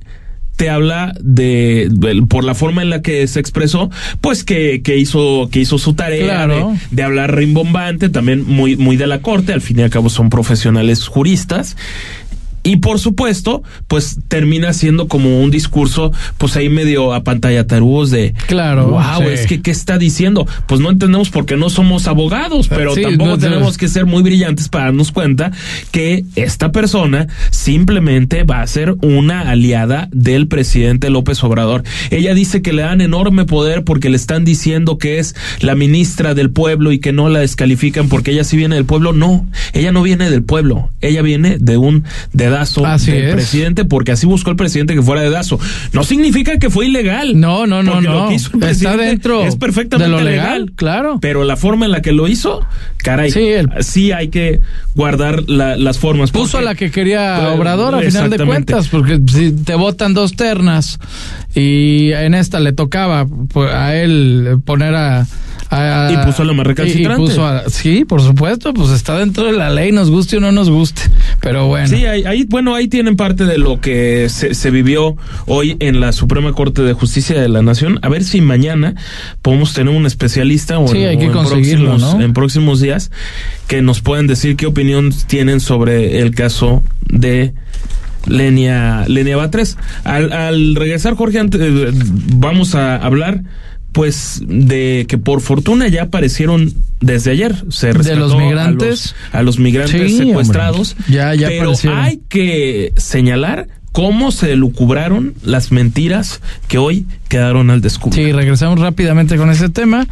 te 0.61 0.68
habla 0.68 1.14
de, 1.23 1.90
por 2.29 2.44
la 2.44 2.55
forma 2.55 2.83
en 2.83 2.90
la 2.90 3.01
que 3.01 3.27
se 3.29 3.40
expresó, 3.40 3.90
pues 4.20 4.44
que, 4.44 4.83
que 4.83 4.99
hizo 4.99 5.49
que 5.51 5.61
hizo 5.61 5.79
su 5.79 5.94
tarea 5.94 6.46
de, 6.90 7.03
hablar 7.03 7.35
rimbombante, 7.35 8.11
también 8.11 8.44
muy 8.46 8.77
muy 8.77 8.99
de 8.99 9.07
la 9.07 9.23
corte, 9.23 9.55
al 9.55 9.62
fin 9.62 9.79
y 9.79 9.83
al 9.85 9.88
cabo 9.88 10.11
son 10.11 10.29
profesionales 10.29 11.09
juristas 11.09 11.79
y 12.62 12.77
por 12.77 12.99
supuesto, 12.99 13.62
pues 13.88 14.18
termina 14.29 14.73
siendo 14.73 15.09
como 15.09 15.40
un 15.40 15.51
discurso, 15.51 16.12
pues 16.37 16.57
ahí 16.57 16.68
medio 16.68 17.14
a 17.14 17.25
pantalla 17.25 17.66
tarugos 17.66 18.11
de. 18.11 18.35
Claro. 18.46 18.88
Wow, 18.88 19.23
es 19.31 19.46
que, 19.46 19.62
¿qué 19.62 19.70
está 19.70 19.96
diciendo? 19.96 20.46
Pues 20.66 20.81
no 20.81 20.90
entendemos 20.90 21.31
porque 21.31 21.57
no 21.57 21.70
somos 21.70 22.07
abogados, 22.07 22.68
pero 22.68 22.94
tampoco 22.94 23.38
tenemos 23.38 23.79
que 23.79 23.88
ser 23.88 24.05
muy 24.05 24.23
brillantes 24.23 24.68
para 24.68 24.87
darnos 24.87 25.11
cuenta 25.11 25.53
que 25.90 26.25
esta 26.37 26.70
persona 26.70 27.29
simplemente 27.51 28.44
va 28.44 28.61
a 28.61 28.66
ser 28.66 28.94
una 29.01 29.51
aliada 29.51 30.09
del 30.12 30.46
presidente 30.49 31.09
López 31.09 31.42
Obrador. 31.42 31.83
Ella 32.11 32.35
dice 32.35 32.61
que 32.61 32.73
le 32.73 32.83
dan 32.83 33.01
enorme 33.01 33.46
poder 33.46 33.85
porque 33.85 34.11
le 34.11 34.16
están 34.16 34.44
diciendo 34.44 34.99
que 34.99 35.18
es 35.18 35.35
la 35.61 35.75
ministra 35.75 36.35
del 36.35 36.51
pueblo 36.51 36.92
y 36.92 36.99
que 36.99 37.12
no 37.12 37.29
la 37.29 37.40
descalifican 37.40 38.09
porque 38.09 38.33
ella 38.33 38.44
sí 38.44 38.57
viene 38.57 38.75
del 38.75 38.85
pueblo. 38.85 39.12
No, 39.12 39.46
ella 39.73 39.92
no 39.92 40.03
viene 40.03 40.29
del 40.29 40.42
pueblo. 40.42 40.90
Ella 41.01 41.23
viene 41.23 41.57
de 41.59 41.77
un, 41.79 42.05
de 42.33 42.50
dedazo 42.51 42.83
del 42.83 43.33
presidente 43.33 43.85
porque 43.85 44.13
así 44.13 44.27
buscó 44.27 44.51
el 44.51 44.57
presidente 44.57 44.95
que 44.95 45.03
fuera 45.03 45.23
dedazo. 45.23 45.59
No 45.93 46.05
significa 46.05 46.59
que 46.59 46.71
fue 46.71 46.87
ilegal. 46.87 47.39
No, 47.39 47.67
no, 47.67 47.83
no, 47.83 48.01
no. 48.01 48.31
Está 48.31 48.97
dentro 48.97 49.43
es 49.43 49.57
perfectamente 49.57 50.11
de 50.11 50.11
lo 50.11 50.21
legal, 50.21 50.73
claro. 50.75 51.19
Pero 51.21 51.45
la 51.45 51.57
forma 51.57 51.87
en 51.87 51.93
la 51.93 52.03
que 52.03 52.13
lo 52.13 52.29
hizo, 52.29 52.67
caray, 52.99 53.33
sí, 53.81 54.13
hay 54.13 54.29
que 54.29 54.61
guardar 54.95 55.49
las 55.49 55.99
formas. 55.99 56.31
Puso 56.31 56.59
a 56.59 56.63
la 56.63 56.75
que 56.75 56.91
quería 56.91 57.51
Obrador 57.53 57.95
a 57.95 58.01
final 58.01 58.31
de 58.31 58.45
cuentas, 58.45 58.89
porque 58.89 59.21
si 59.27 59.53
te 59.53 59.75
votan 59.75 60.15
dos 60.15 60.37
ternas 60.37 60.99
y 61.55 62.13
en 62.13 62.35
esta 62.35 62.61
le 62.61 62.73
tocaba 62.73 63.27
pues, 63.53 63.73
a 63.73 63.97
él 63.97 64.59
poner 64.65 64.95
a 64.95 65.27
y 65.71 66.27
puso 66.27 66.43
a 66.43 66.45
lo 66.45 66.55
más 66.55 66.67
recalcitrante. 66.67 67.33
sí, 67.69 68.05
por 68.05 68.23
supuesto, 68.23 68.75
pues 68.75 68.91
está 68.91 69.19
dentro 69.19 69.47
de 69.47 69.53
la 69.53 69.71
ley, 69.71 69.93
nos 69.93 70.11
guste 70.11 70.39
o 70.39 70.41
no 70.41 70.51
nos 70.51 70.69
guste. 70.69 71.03
Pero 71.41 71.69
bueno. 71.69 71.87
Sí, 71.89 72.07
ahí, 72.07 72.45
bueno, 72.49 72.75
ahí 72.75 72.89
tienen 72.89 73.17
parte 73.17 73.45
de 73.45 73.57
lo 73.57 73.81
que 73.81 74.29
se, 74.29 74.71
vivió 74.71 75.17
hoy 75.47 75.77
en 75.79 76.01
la 76.01 76.13
Suprema 76.13 76.53
Corte 76.53 76.83
de 76.83 76.93
Justicia 76.93 77.41
de 77.41 77.49
la 77.49 77.63
Nación. 77.63 77.99
A 78.03 78.09
ver 78.09 78.25
si 78.25 78.41
mañana 78.41 78.95
podemos 79.43 79.73
tener 79.73 79.95
un 79.95 80.07
especialista 80.07 80.79
o, 80.79 80.93
en, 80.93 81.31
próximos, 81.31 82.17
en 82.19 82.33
próximos 82.33 82.81
días 82.81 83.11
que 83.69 83.81
nos 83.81 84.01
puedan 84.01 84.27
decir 84.27 84.57
qué 84.57 84.67
opinión 84.67 85.13
tienen 85.29 85.61
sobre 85.61 86.21
el 86.21 86.35
caso 86.35 86.83
de 87.09 87.55
Lenia, 88.27 89.05
Lenia 89.07 89.37
Batres. 89.37 89.79
Al, 90.05 90.33
al 90.33 90.75
regresar, 90.75 91.15
Jorge, 91.15 91.39
antes, 91.39 91.61
eh, 91.63 91.93
vamos 92.35 92.75
a 92.75 92.97
hablar 92.97 93.43
pues 93.92 94.42
de 94.46 95.07
que 95.09 95.18
por 95.18 95.40
fortuna 95.40 95.88
ya 95.88 96.05
aparecieron 96.05 96.72
desde 97.00 97.33
ayer 97.33 97.55
se 97.70 97.92
de 97.92 98.16
los 98.16 98.37
migrantes 98.37 99.14
a 99.33 99.42
los, 99.42 99.59
migrantes 99.59 100.16
secuestrados 100.16 100.96
ya 101.09 101.35
ya 101.35 101.48
pero 101.48 101.72
hay 101.94 102.20
que 102.29 102.92
señalar 102.96 103.68
cómo 103.92 104.31
se 104.31 104.55
lucubraron 104.57 105.35
las 105.42 105.72
mentiras 105.72 106.40
que 106.68 106.79
hoy 106.79 107.07
quedaron 107.29 107.70
al 107.70 107.81
descubierto. 107.81 108.24
Sí, 108.24 108.33
regresamos 108.33 108.79
rápidamente 108.79 109.37
con 109.37 109.50
ese 109.50 109.68
tema 109.68 110.07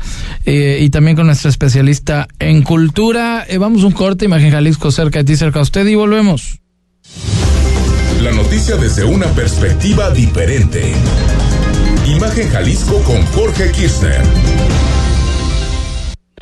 eh, 0.44 0.78
y 0.80 0.90
también 0.90 1.16
con 1.16 1.26
nuestra 1.26 1.50
especialista 1.50 2.28
en 2.38 2.62
cultura. 2.62 3.44
Eh, 3.48 3.58
vamos 3.58 3.84
un 3.84 3.92
corte, 3.92 4.24
Imagen 4.24 4.50
Jalisco 4.50 4.90
cerca 4.90 5.20
de 5.20 5.24
ti, 5.24 5.36
cerca 5.36 5.60
de 5.60 5.62
usted 5.62 5.86
y 5.86 5.94
volvemos. 5.94 6.58
La 8.22 8.32
noticia 8.32 8.76
desde 8.76 9.04
una 9.04 9.26
perspectiva 9.28 10.10
diferente. 10.10 10.92
Imagen 12.18 12.50
Jalisco 12.50 13.00
con 13.04 13.24
Jorge 13.26 13.70
Kirchner. 13.70 14.20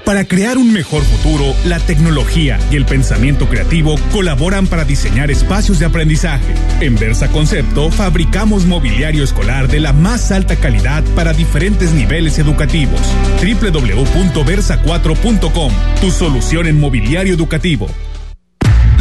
Para 0.07 0.25
crear 0.25 0.57
un 0.57 0.73
mejor 0.73 1.03
futuro, 1.03 1.55
la 1.67 1.79
tecnología 1.81 2.59
y 2.71 2.77
el 2.77 2.87
pensamiento 2.87 3.47
creativo 3.47 3.97
colaboran 4.11 4.69
para 4.69 4.87
diseñar 4.87 5.31
espacios 5.31 5.79
de 5.79 5.85
aprendizaje. 5.85 6.55
En 6.81 6.97
Versa 6.97 7.29
Concepto 7.29 7.91
fabricamos 7.91 8.65
mobiliario 8.65 9.23
escolar 9.23 9.69
de 9.69 9.81
la 9.81 9.93
más 9.93 10.33
alta 10.33 10.57
calidad 10.57 11.05
para 11.15 11.35
diferentes 11.35 11.93
niveles 11.93 12.39
educativos. 12.39 13.03
www.versa4.com, 13.43 15.73
tu 16.01 16.11
solución 16.11 16.69
en 16.69 16.81
mobiliario 16.81 17.35
educativo. 17.35 17.87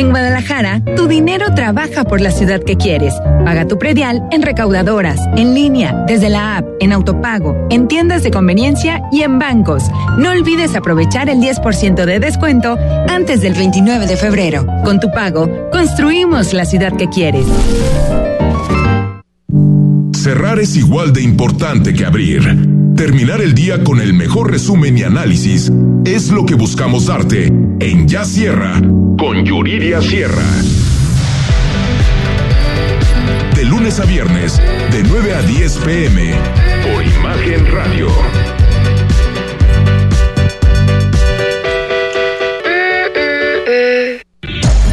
En 0.00 0.08
Guadalajara, 0.08 0.82
tu 0.96 1.08
dinero 1.08 1.52
trabaja 1.54 2.04
por 2.04 2.22
la 2.22 2.30
ciudad 2.30 2.62
que 2.64 2.78
quieres. 2.78 3.12
Paga 3.44 3.68
tu 3.68 3.78
predial 3.78 4.26
en 4.30 4.40
recaudadoras, 4.40 5.20
en 5.36 5.52
línea, 5.52 6.06
desde 6.08 6.30
la 6.30 6.56
app, 6.56 6.66
en 6.80 6.94
autopago, 6.94 7.54
en 7.68 7.86
tiendas 7.86 8.22
de 8.22 8.30
conveniencia 8.30 9.02
y 9.12 9.20
en 9.24 9.38
bancos. 9.38 9.90
No 10.16 10.30
olvides 10.30 10.74
aprovechar 10.74 11.28
el 11.28 11.40
10% 11.40 12.06
de 12.06 12.18
descuento 12.18 12.78
antes 13.10 13.42
del 13.42 13.52
29 13.52 14.06
de 14.06 14.16
febrero. 14.16 14.64
Con 14.86 15.00
tu 15.00 15.12
pago, 15.12 15.50
construimos 15.70 16.54
la 16.54 16.64
ciudad 16.64 16.96
que 16.96 17.10
quieres. 17.10 17.44
Cerrar 20.14 20.60
es 20.60 20.78
igual 20.78 21.12
de 21.12 21.20
importante 21.20 21.92
que 21.92 22.06
abrir. 22.06 22.40
Terminar 22.96 23.42
el 23.42 23.52
día 23.52 23.84
con 23.84 24.00
el 24.00 24.14
mejor 24.14 24.50
resumen 24.50 24.96
y 24.96 25.02
análisis 25.02 25.70
es 26.06 26.30
lo 26.30 26.46
que 26.46 26.54
buscamos 26.54 27.04
darte 27.04 27.52
en 27.80 28.06
Ya 28.06 28.24
Sierra 28.24 28.80
con 29.18 29.44
Yuridia 29.44 30.02
Sierra. 30.02 30.44
De 33.56 33.64
lunes 33.64 33.98
a 34.00 34.04
viernes, 34.04 34.60
de 34.92 35.02
9 35.02 35.34
a 35.34 35.42
10 35.42 35.76
pm, 35.78 36.34
por 36.82 37.04
Imagen 37.04 37.66
Radio. 37.72 38.08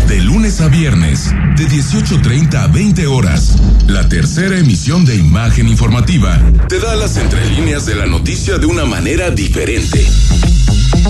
De 0.07 0.21
lunes 0.21 0.61
a 0.61 0.69
viernes, 0.69 1.33
de 1.57 1.67
18.30 1.67 2.55
a 2.55 2.67
20 2.67 3.07
horas, 3.07 3.57
la 3.87 4.07
tercera 4.07 4.57
emisión 4.57 5.03
de 5.05 5.15
Imagen 5.15 5.67
Informativa 5.67 6.39
te 6.69 6.79
da 6.79 6.95
las 6.95 7.17
entrelíneas 7.17 7.85
de 7.85 7.95
la 7.95 8.05
noticia 8.05 8.57
de 8.57 8.65
una 8.65 8.85
manera 8.85 9.29
diferente. 9.29 10.05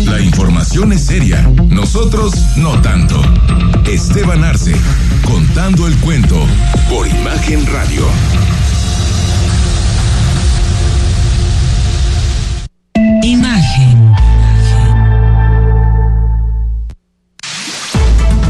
La 0.06 0.22
información 0.22 0.94
es 0.94 1.06
seria, 1.06 1.42
nosotros 1.70 2.34
no 2.56 2.80
tanto. 2.82 3.20
Esteban 3.86 4.44
Arce, 4.44 4.76
contando 5.24 5.88
el 5.88 5.98
cuento 5.98 6.36
por 6.88 7.08
Imagen 7.08 7.66
Radio. 7.66 8.06
Imagen. 13.24 14.16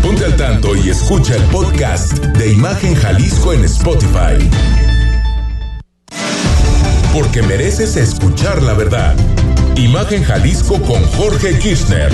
Ponte 0.02 0.26
al 0.26 0.36
tanto 0.36 0.76
y 0.76 0.90
escucha 0.90 1.36
el 1.36 1.44
podcast 1.44 2.14
de 2.14 2.52
Imagen 2.52 2.94
Jalisco 2.94 3.54
en 3.54 3.64
Spotify. 3.64 4.50
Porque 7.14 7.42
mereces 7.42 7.96
escuchar 7.96 8.62
la 8.62 8.74
verdad. 8.74 9.16
Imagen 9.78 10.24
Jalisco 10.24 10.82
con 10.82 11.04
Jorge 11.04 11.60
Kirchner. 11.60 12.12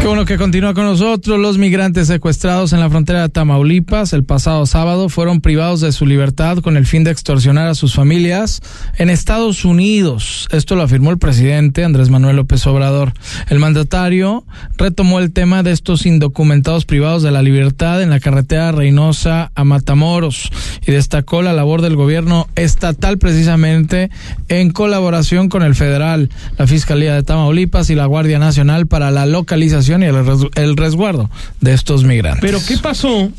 Qué 0.00 0.06
bueno 0.06 0.24
que 0.24 0.38
continúa 0.38 0.74
con 0.74 0.84
nosotros. 0.84 1.40
Los 1.40 1.58
migrantes 1.58 2.06
secuestrados 2.06 2.72
en 2.72 2.78
la 2.78 2.88
frontera 2.88 3.22
de 3.22 3.28
Tamaulipas 3.30 4.12
el 4.12 4.24
pasado 4.24 4.64
sábado 4.64 5.08
fueron 5.08 5.40
privados 5.40 5.80
de 5.80 5.90
su 5.90 6.06
libertad 6.06 6.58
con 6.58 6.76
el 6.76 6.86
fin 6.86 7.02
de 7.02 7.10
extorsionar 7.10 7.66
a 7.66 7.74
sus 7.74 7.94
familias 7.94 8.60
en 8.96 9.10
Estados 9.10 9.64
Unidos. 9.64 10.46
Esto 10.52 10.76
lo 10.76 10.82
afirmó 10.82 11.10
el 11.10 11.18
presidente 11.18 11.84
Andrés 11.84 12.10
Manuel 12.10 12.36
López 12.36 12.64
Obrador. 12.68 13.12
El 13.48 13.58
mandatario 13.58 14.44
retomó 14.76 15.18
el 15.18 15.32
tema 15.32 15.64
de 15.64 15.72
estos 15.72 16.06
indocumentados 16.06 16.84
privados 16.84 17.24
de 17.24 17.32
la 17.32 17.42
libertad 17.42 18.00
en 18.00 18.10
la 18.10 18.20
carretera 18.20 18.70
Reynosa 18.70 19.50
a 19.56 19.64
Matamoros 19.64 20.50
y 20.86 20.92
destacó 20.92 21.42
la 21.42 21.52
labor 21.52 21.82
del 21.82 21.96
gobierno 21.96 22.46
estatal 22.54 23.18
precisamente 23.18 24.10
en 24.48 24.70
colaboración 24.70 25.48
con 25.48 25.64
el 25.64 25.74
federal, 25.74 26.30
la 26.56 26.68
Fiscalía 26.68 27.14
de 27.14 27.24
Tamaulipas 27.24 27.90
y 27.90 27.96
la 27.96 28.06
Guardia 28.06 28.38
Nacional 28.38 28.86
para 28.86 29.10
la 29.10 29.26
localización 29.26 29.87
y 29.88 29.92
el, 29.92 30.76
resguardo 30.76 31.30
de 31.60 31.72
estos 31.72 32.04
migrantes. 32.04 32.42
Pero 32.42 32.58
¿qué 32.66 32.76
pasó? 32.78 33.30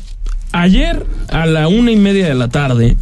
Ayer 0.52 1.06
a 1.28 1.46
la 1.46 1.68
una 1.68 1.92
y 1.92 1.96
media 1.96 2.26
de 2.26 2.34
la 2.34 2.48
tarde, 2.48 2.96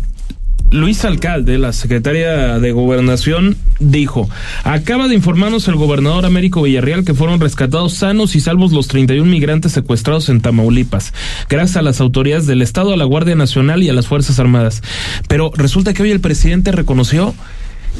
Luis 0.70 1.04
Alcalde, 1.06 1.56
la 1.56 1.72
secretaria 1.72 2.58
de 2.58 2.72
Gobernación, 2.72 3.56
dijo, 3.80 4.28
acaba 4.64 5.08
de 5.08 5.14
informarnos 5.14 5.66
el 5.66 5.76
gobernador 5.76 6.26
Américo 6.26 6.60
Villarreal 6.60 7.06
que 7.06 7.14
fueron 7.14 7.40
rescatados 7.40 7.94
sanos 7.94 8.36
y 8.36 8.40
salvos 8.40 8.72
los 8.72 8.86
31 8.86 9.24
migrantes 9.30 9.72
secuestrados 9.72 10.28
en 10.28 10.42
Tamaulipas, 10.42 11.14
gracias 11.48 11.78
a 11.78 11.82
las 11.82 12.02
autoridades 12.02 12.46
del 12.46 12.60
Estado, 12.60 12.92
a 12.92 12.98
la 12.98 13.04
Guardia 13.04 13.34
Nacional 13.34 13.82
y 13.82 13.88
a 13.88 13.94
las 13.94 14.08
Fuerzas 14.08 14.38
Armadas. 14.38 14.82
Pero 15.26 15.50
resulta 15.56 15.94
que 15.94 16.02
hoy 16.02 16.10
el 16.10 16.20
presidente 16.20 16.70
reconoció 16.70 17.34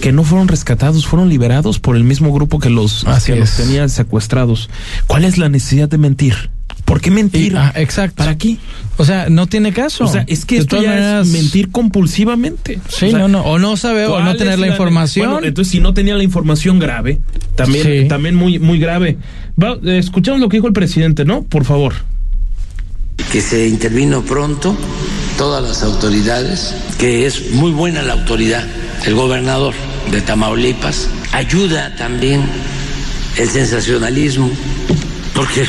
que 0.01 0.12
no 0.12 0.24
fueron 0.24 0.49
rescatados, 0.49 1.07
fueron 1.07 1.28
liberados 1.28 1.78
por 1.78 1.96
el 1.96 2.05
mismo 2.05 2.32
grupo 2.32 2.59
que 2.59 2.70
los, 2.70 3.05
que 3.24 3.36
los 3.36 3.57
tenía 3.57 3.88
secuestrados. 3.88 4.70
¿Cuál 5.07 5.24
es 5.24 5.38
la 5.38 5.49
necesidad 5.49 5.88
de 5.88 5.99
mentir? 5.99 6.51
¿Por 6.84 7.03
qué 7.03 7.11
mentir? 7.11 7.55
ah, 7.57 7.72
exacto. 7.76 8.16
¿Para 8.16 8.38
qué? 8.38 8.57
O 8.96 9.05
sea, 9.05 9.28
no 9.28 9.46
tiene 9.46 9.72
caso. 9.72 10.05
O 10.05 10.09
sea, 10.09 10.24
es 10.26 10.46
que 10.46 10.57
esto 10.57 10.80
ya 10.80 11.20
es 11.20 11.28
mentir 11.28 11.70
compulsivamente. 11.70 12.80
Sí, 12.88 13.12
no, 13.12 13.28
no. 13.28 13.42
O 13.42 13.59
no 13.59 13.76
sabe 13.76 14.07
o 14.07 14.20
no 14.22 14.34
tener 14.36 14.59
la, 14.59 14.68
información. 14.68 15.30
Bueno, 15.30 15.46
entonces, 15.46 15.70
si 15.70 15.80
no 15.80 15.92
tenía 15.92 16.14
la 16.14 16.24
información 16.24 16.78
grave, 16.78 17.20
también, 17.57 18.09
también 18.09 18.34
muy, 18.34 18.59
muy 18.59 18.78
grave. 18.78 19.18
Va, 19.62 19.76
escuchamos 19.84 20.40
lo 20.40 20.49
que 20.49 20.57
dijo 20.57 20.66
el 20.66 20.72
presidente, 20.72 21.26
¿no? 21.26 21.42
Por 21.42 21.64
favor. 21.64 21.92
Que 23.30 23.42
se 23.42 23.68
intervino 23.68 24.22
pronto 24.22 24.74
todas 25.36 25.62
las 25.62 25.82
autoridades, 25.82 26.74
que 26.99 27.26
es 27.26 27.53
muy 27.53 27.70
buena 27.70 28.03
la 28.03 28.14
autoridad, 28.14 28.66
el 29.05 29.14
gobernador 29.14 29.74
de 30.11 30.20
Tamaulipas. 30.20 31.09
Ayuda 31.32 31.94
también 31.96 32.42
el 33.36 33.49
sensacionalismo, 33.49 34.51
porque 35.34 35.64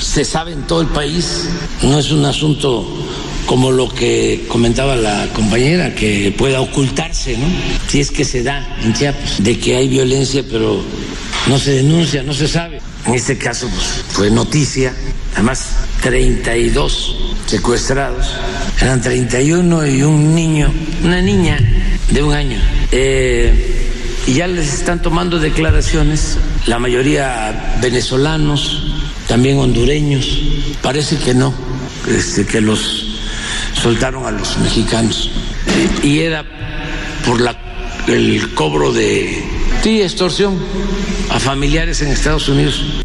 se 0.00 0.24
sabe 0.24 0.52
en 0.52 0.62
todo 0.66 0.82
el 0.82 0.88
país, 0.88 1.48
no 1.82 1.98
es 1.98 2.10
un 2.10 2.24
asunto 2.24 2.86
como 3.46 3.70
lo 3.70 3.88
que 3.88 4.44
comentaba 4.48 4.96
la 4.96 5.28
compañera, 5.32 5.94
que 5.94 6.34
pueda 6.36 6.60
ocultarse, 6.60 7.36
¿no? 7.36 7.46
Si 7.88 8.00
es 8.00 8.10
que 8.10 8.24
se 8.24 8.42
da 8.42 8.76
en 8.82 8.94
Chiapas, 8.94 9.42
de 9.42 9.58
que 9.58 9.76
hay 9.76 9.88
violencia, 9.88 10.44
pero 10.50 10.82
no 11.48 11.58
se 11.58 11.72
denuncia, 11.72 12.22
no 12.22 12.32
se 12.32 12.48
sabe. 12.48 12.80
En 13.06 13.14
este 13.14 13.36
caso 13.36 13.68
pues, 13.68 14.04
fue 14.10 14.30
noticia, 14.30 14.94
además 15.34 15.68
32 16.02 17.16
secuestrados, 17.46 18.26
eran 18.80 19.00
31 19.00 19.86
y 19.88 20.02
un 20.02 20.34
niño, 20.34 20.72
una 21.02 21.20
niña 21.20 21.58
de 22.10 22.22
un 22.22 22.32
año. 22.32 22.58
Eh, 22.90 23.88
y 24.26 24.34
ya 24.34 24.46
les 24.46 24.72
están 24.72 25.02
tomando 25.02 25.38
declaraciones, 25.38 26.38
la 26.66 26.78
mayoría 26.78 27.78
venezolanos, 27.80 28.94
también 29.26 29.58
hondureños, 29.58 30.38
parece 30.80 31.16
que 31.16 31.34
no, 31.34 31.52
este, 32.08 32.46
que 32.46 32.60
los 32.60 33.18
soltaron 33.82 34.26
a 34.26 34.30
los 34.30 34.58
mexicanos. 34.58 35.30
Y 36.02 36.20
era 36.20 36.44
por 37.26 37.40
la, 37.40 37.56
el 38.06 38.54
cobro 38.54 38.92
de 38.92 39.42
sí, 39.82 40.02
extorsión 40.02 40.58
a 41.30 41.40
familiares 41.40 42.00
en 42.02 42.08
Estados 42.08 42.48
Unidos. 42.48 43.01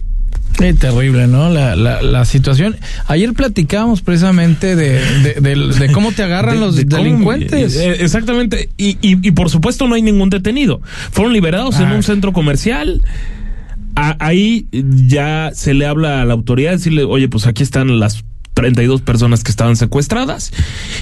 Es 0.60 0.80
terrible, 0.80 1.28
¿no? 1.28 1.50
La, 1.50 1.76
la, 1.76 2.02
la, 2.02 2.26
situación. 2.26 2.76
Ayer 3.08 3.34
platicábamos 3.34 4.02
precisamente 4.02 4.76
de, 4.76 5.00
de, 5.40 5.92
cómo 5.92 6.12
te 6.12 6.24
agarran 6.24 6.60
los 6.60 6.76
delincuentes. 6.76 7.76
Eh, 7.76 7.98
exactamente. 8.00 8.70
Y, 8.78 8.98
y, 9.02 9.32
por 9.32 9.50
supuesto 9.50 9.88
no 9.88 9.96
hay 9.96 10.02
ningún 10.02 10.30
detenido. 10.30 10.82
Fueron 11.12 11.34
liberados 11.34 11.80
en 11.80 11.88
ah. 11.88 11.96
un 11.96 12.04
centro 12.04 12.34
comercial. 12.34 13.02
ahí 13.96 14.68
ya 14.72 15.52
se 15.54 15.74
le 15.74 15.86
habla 15.86 16.22
a 16.22 16.26
la 16.26 16.34
autoridad, 16.34 16.72
decirle, 16.72 17.04
oye, 17.04 17.30
pues 17.30 17.46
aquí 17.46 17.64
están 17.64 18.00
las 18.00 18.24
32 18.58 19.02
personas 19.02 19.44
que 19.44 19.52
estaban 19.52 19.76
secuestradas 19.76 20.52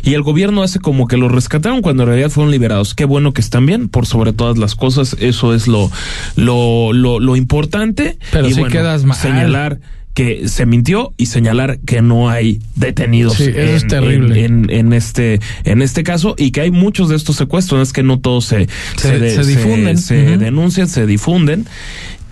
y 0.04 0.14
el 0.14 0.24
gobierno 0.24 0.62
hace 0.62 0.80
como 0.80 1.08
que 1.08 1.16
los 1.16 1.32
rescataron 1.32 1.82
cuando 1.82 2.04
en 2.04 2.10
realidad 2.10 2.30
fueron 2.30 2.52
liberados. 2.52 2.94
Qué 2.96 3.06
bueno 3.06 3.32
que 3.32 3.40
están 3.40 3.66
bien, 3.66 3.88
por 3.88 4.06
sobre 4.06 4.34
todas 4.34 4.58
las 4.58 4.76
cosas, 4.76 5.16
eso 5.22 5.54
es 5.54 5.66
lo 5.66 5.90
lo 6.36 6.92
lo, 6.92 7.22
lo 7.22 7.36
importante. 7.38 8.18
Pero 8.34 8.50
si 8.50 8.62
quedas 8.66 9.06
mal. 9.06 9.16
señalar 9.18 9.80
que 10.14 10.50
se 10.50 10.66
mintió 10.66 11.14
y 11.16 11.28
señalar 11.28 11.80
que 11.80 12.02
no 12.02 12.30
hay 12.30 12.60
detenidos 12.76 13.36
sí, 13.36 13.46
en, 13.46 13.58
es 13.58 13.88
terrible. 13.88 14.44
En, 14.44 14.70
en, 14.70 14.92
este 14.92 15.40
en 15.64 15.82
este 15.82 16.04
caso 16.04 16.36
y 16.38 16.52
que 16.52 16.62
hay 16.62 16.72
muchos 16.72 17.08
de 17.08 17.16
estos 17.16 17.38
secuestros 17.38 17.88
es 17.88 17.94
que 17.94 18.04
no 18.04 18.20
todos 18.20 18.46
se 18.46 18.68
se, 18.98 19.30
se, 19.30 19.44
difunden 19.46 19.98
se, 19.98 20.38
denuncian 20.38 20.88
se 20.88 21.06
difunden 21.06 21.66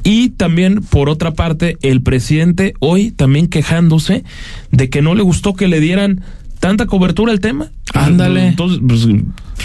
y 0.04 0.30
también, 0.30 0.82
por 0.82 1.10
otra 1.10 1.32
parte, 1.32 1.78
el 1.82 2.01
presidente 2.01 2.74
hoy 2.80 3.12
también 3.12 3.47
quejándose 3.47 4.24
de 4.72 4.89
que 4.89 5.01
no 5.01 5.16
le 5.16 5.24
gustó 5.24 5.54
que 5.54 5.68
le 5.68 5.80
dieran 5.80 6.22
tanta 6.60 6.86
cobertura 6.86 7.32
al 7.32 7.39
tema. 7.39 7.72
Ándale. 7.93 8.47
Entonces, 8.47 8.80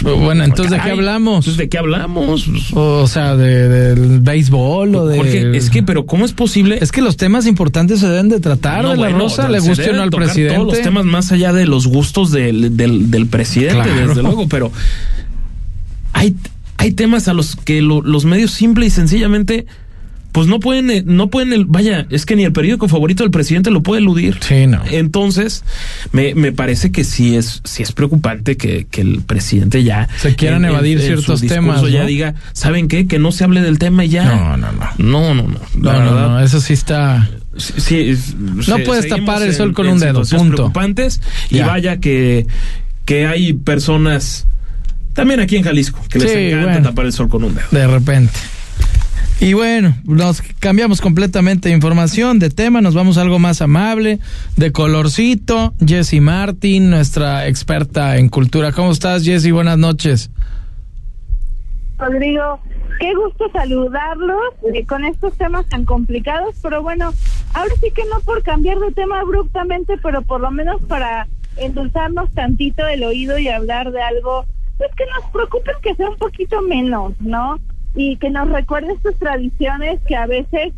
pues, 0.01 0.15
bueno, 0.19 0.43
entonces 0.43 0.71
¿de 0.71 0.79
qué 0.81 0.91
hablamos? 0.91 1.57
¿de 1.57 1.69
qué 1.69 1.77
hablamos? 1.77 2.47
O 2.73 3.07
sea, 3.07 3.35
de, 3.35 3.69
del 3.69 4.19
béisbol 4.19 4.95
o 4.95 5.07
de... 5.07 5.17
Porque 5.17 5.57
es 5.57 5.69
que, 5.69 5.81
pero 5.81 6.05
¿cómo 6.05 6.25
es 6.25 6.33
posible? 6.33 6.77
Es 6.81 6.91
que 6.91 7.01
los 7.01 7.17
temas 7.17 7.45
importantes 7.45 8.01
se 8.01 8.07
deben 8.07 8.29
de 8.29 8.39
tratar 8.39 8.87
de 8.87 8.97
la 8.97 9.09
Rosa, 9.09 9.49
le 9.49 9.59
guste 9.59 9.89
o 9.89 9.93
no 9.93 10.03
al 10.03 10.09
presidente. 10.09 10.55
Todos 10.55 10.73
los 10.73 10.81
temas 10.81 11.05
más 11.05 11.31
allá 11.31 11.53
de 11.53 11.65
los 11.65 11.87
gustos 11.87 12.31
del, 12.31 12.75
del, 12.77 13.09
del 13.09 13.27
presidente, 13.27 13.89
desde 13.89 14.21
luego, 14.21 14.47
pero 14.47 14.71
hay, 16.13 16.35
hay 16.77 16.91
temas 16.91 17.27
a 17.27 17.33
los 17.33 17.55
que 17.55 17.81
los 17.81 18.25
medios 18.25 18.51
simple 18.51 18.85
y 18.85 18.89
sencillamente 18.89 19.65
pues 20.39 20.47
no 20.47 20.61
pueden, 20.61 20.89
eh, 20.89 21.03
no 21.05 21.29
pueden, 21.29 21.69
vaya, 21.69 22.07
es 22.09 22.25
que 22.25 22.37
ni 22.37 22.45
el 22.45 22.53
periódico 22.53 22.87
favorito 22.87 23.23
del 23.23 23.29
presidente 23.29 23.71
lo 23.71 23.83
puede 23.83 23.99
eludir. 23.99 24.37
Sí, 24.39 24.67
no. 24.67 24.81
Entonces, 24.89 25.65
me, 26.13 26.33
me 26.33 26.53
parece 26.53 26.93
que 26.93 27.03
sí 27.03 27.35
es, 27.35 27.59
sí 27.65 27.83
es 27.83 27.91
preocupante 27.91 28.55
que, 28.55 28.87
que 28.89 29.01
el 29.01 29.21
presidente 29.21 29.83
ya 29.83 30.07
se 30.15 30.35
quieran 30.35 30.63
evadir 30.63 31.01
ciertos 31.01 31.41
temas. 31.41 31.81
Ya 31.91 32.05
diga, 32.05 32.35
¿saben 32.53 32.87
qué? 32.87 33.05
Que 33.05 33.19
no 33.19 33.33
se 33.33 33.43
hable 33.43 33.59
del 33.59 33.79
tema 33.79 34.05
y 34.05 34.09
ya. 34.11 34.23
No, 34.23 34.55
no, 34.55 34.71
no. 34.71 34.87
No, 34.97 35.33
no, 35.33 35.43
no. 35.43 35.59
La 35.81 36.05
no, 36.05 36.29
no, 36.29 36.39
eso 36.39 36.61
sí 36.61 36.71
está. 36.71 37.29
Sí, 37.57 38.17
no 38.65 38.77
puedes 38.85 39.09
tapar 39.09 39.41
el 39.41 39.53
sol 39.53 39.73
con 39.73 39.89
un 39.89 39.99
dedo. 39.99 40.21
Punto. 40.23 40.55
preocupantes 40.55 41.19
y 41.49 41.59
vaya 41.59 41.99
que, 41.99 42.47
que 43.03 43.27
hay 43.27 43.51
personas 43.51 44.47
también 45.11 45.41
aquí 45.41 45.57
en 45.57 45.63
Jalisco 45.63 46.01
que 46.09 46.19
les 46.19 46.31
encanta 46.31 46.81
tapar 46.81 47.07
el 47.07 47.11
sol 47.11 47.27
con 47.27 47.43
un 47.43 47.55
dedo. 47.55 47.67
De 47.71 47.87
repente. 47.87 48.31
Y 49.41 49.53
bueno, 49.53 49.93
nos 50.03 50.41
cambiamos 50.41 50.99
completamente 50.99 51.69
de 51.69 51.75
información, 51.75 52.39
de 52.39 52.49
tema, 52.49 52.81
nos 52.81 52.93
vamos 52.93 53.17
a 53.17 53.21
algo 53.21 53.39
más 53.39 53.61
amable, 53.61 54.19
de 54.57 54.73
colorcito. 54.73 55.73
Jessy 55.79 56.19
Martin, 56.19 56.89
nuestra 56.89 57.47
experta 57.47 58.17
en 58.17 58.27
cultura. 58.27 58.73
¿Cómo 58.73 58.91
estás, 58.91 59.23
Jessy? 59.23 59.51
Buenas 59.51 59.77
noches. 59.77 60.29
Rodrigo, 61.97 62.59
qué 62.99 63.13
gusto 63.15 63.49
saludarlos 63.53 64.41
eh, 64.73 64.85
con 64.85 65.05
estos 65.05 65.33
temas 65.37 65.65
tan 65.67 65.85
complicados, 65.85 66.55
pero 66.61 66.83
bueno, 66.83 67.13
ahora 67.53 67.73
sí 67.81 67.91
que 67.95 68.03
no 68.11 68.19
por 68.19 68.43
cambiar 68.43 68.77
de 68.79 68.91
tema 68.91 69.21
abruptamente, 69.21 69.95
pero 70.03 70.21
por 70.21 70.41
lo 70.41 70.51
menos 70.51 70.81
para 70.81 71.27
endulzarnos 71.55 72.29
tantito 72.31 72.85
el 72.87 73.03
oído 73.03 73.39
y 73.39 73.47
hablar 73.47 73.91
de 73.93 74.01
algo, 74.01 74.45
pues 74.77 74.89
que 74.97 75.05
nos 75.05 75.31
preocupen 75.31 75.75
que 75.81 75.95
sea 75.95 76.09
un 76.09 76.17
poquito 76.17 76.61
menos, 76.61 77.13
¿no? 77.21 77.57
Y 77.99 78.15
que 78.15 78.29
nos 78.29 78.49
recuerde 78.49 78.93
estas 78.93 79.15
tradiciones 79.15 79.99
que 80.07 80.15
a 80.15 80.25
veces 80.25 80.71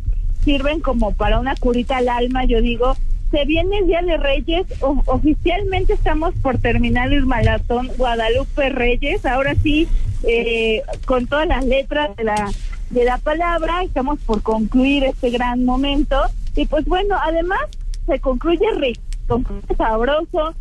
sirven 0.44 0.80
como 0.80 1.12
para 1.12 1.38
una 1.38 1.54
curita 1.54 1.98
al 1.98 2.08
alma, 2.08 2.44
yo 2.46 2.60
digo, 2.60 2.96
se 3.30 3.44
viene 3.44 3.78
el 3.78 3.86
Día 3.86 4.02
de 4.02 4.16
Reyes, 4.16 4.66
oficialmente 4.80 5.92
estamos 5.92 6.34
por 6.42 6.58
terminar 6.58 7.12
el 7.12 7.24
maratón 7.24 7.88
Guadalupe 7.96 8.70
Reyes, 8.70 9.24
ahora 9.24 9.54
sí, 9.62 9.86
eh, 10.24 10.82
con 11.06 11.28
todas 11.28 11.46
las 11.46 11.64
letras 11.64 12.10
de 12.16 12.24
la, 12.24 12.50
de 12.90 13.04
la 13.04 13.18
palabra, 13.18 13.84
estamos 13.84 14.18
por 14.26 14.42
concluir 14.42 15.04
este 15.04 15.30
gran 15.30 15.64
momento, 15.64 16.20
y 16.56 16.66
pues 16.66 16.84
bueno, 16.86 17.14
además 17.22 17.60
se 18.04 18.18
concluye 18.18 18.66
rico, 18.78 19.40
sabroso, 19.78 20.56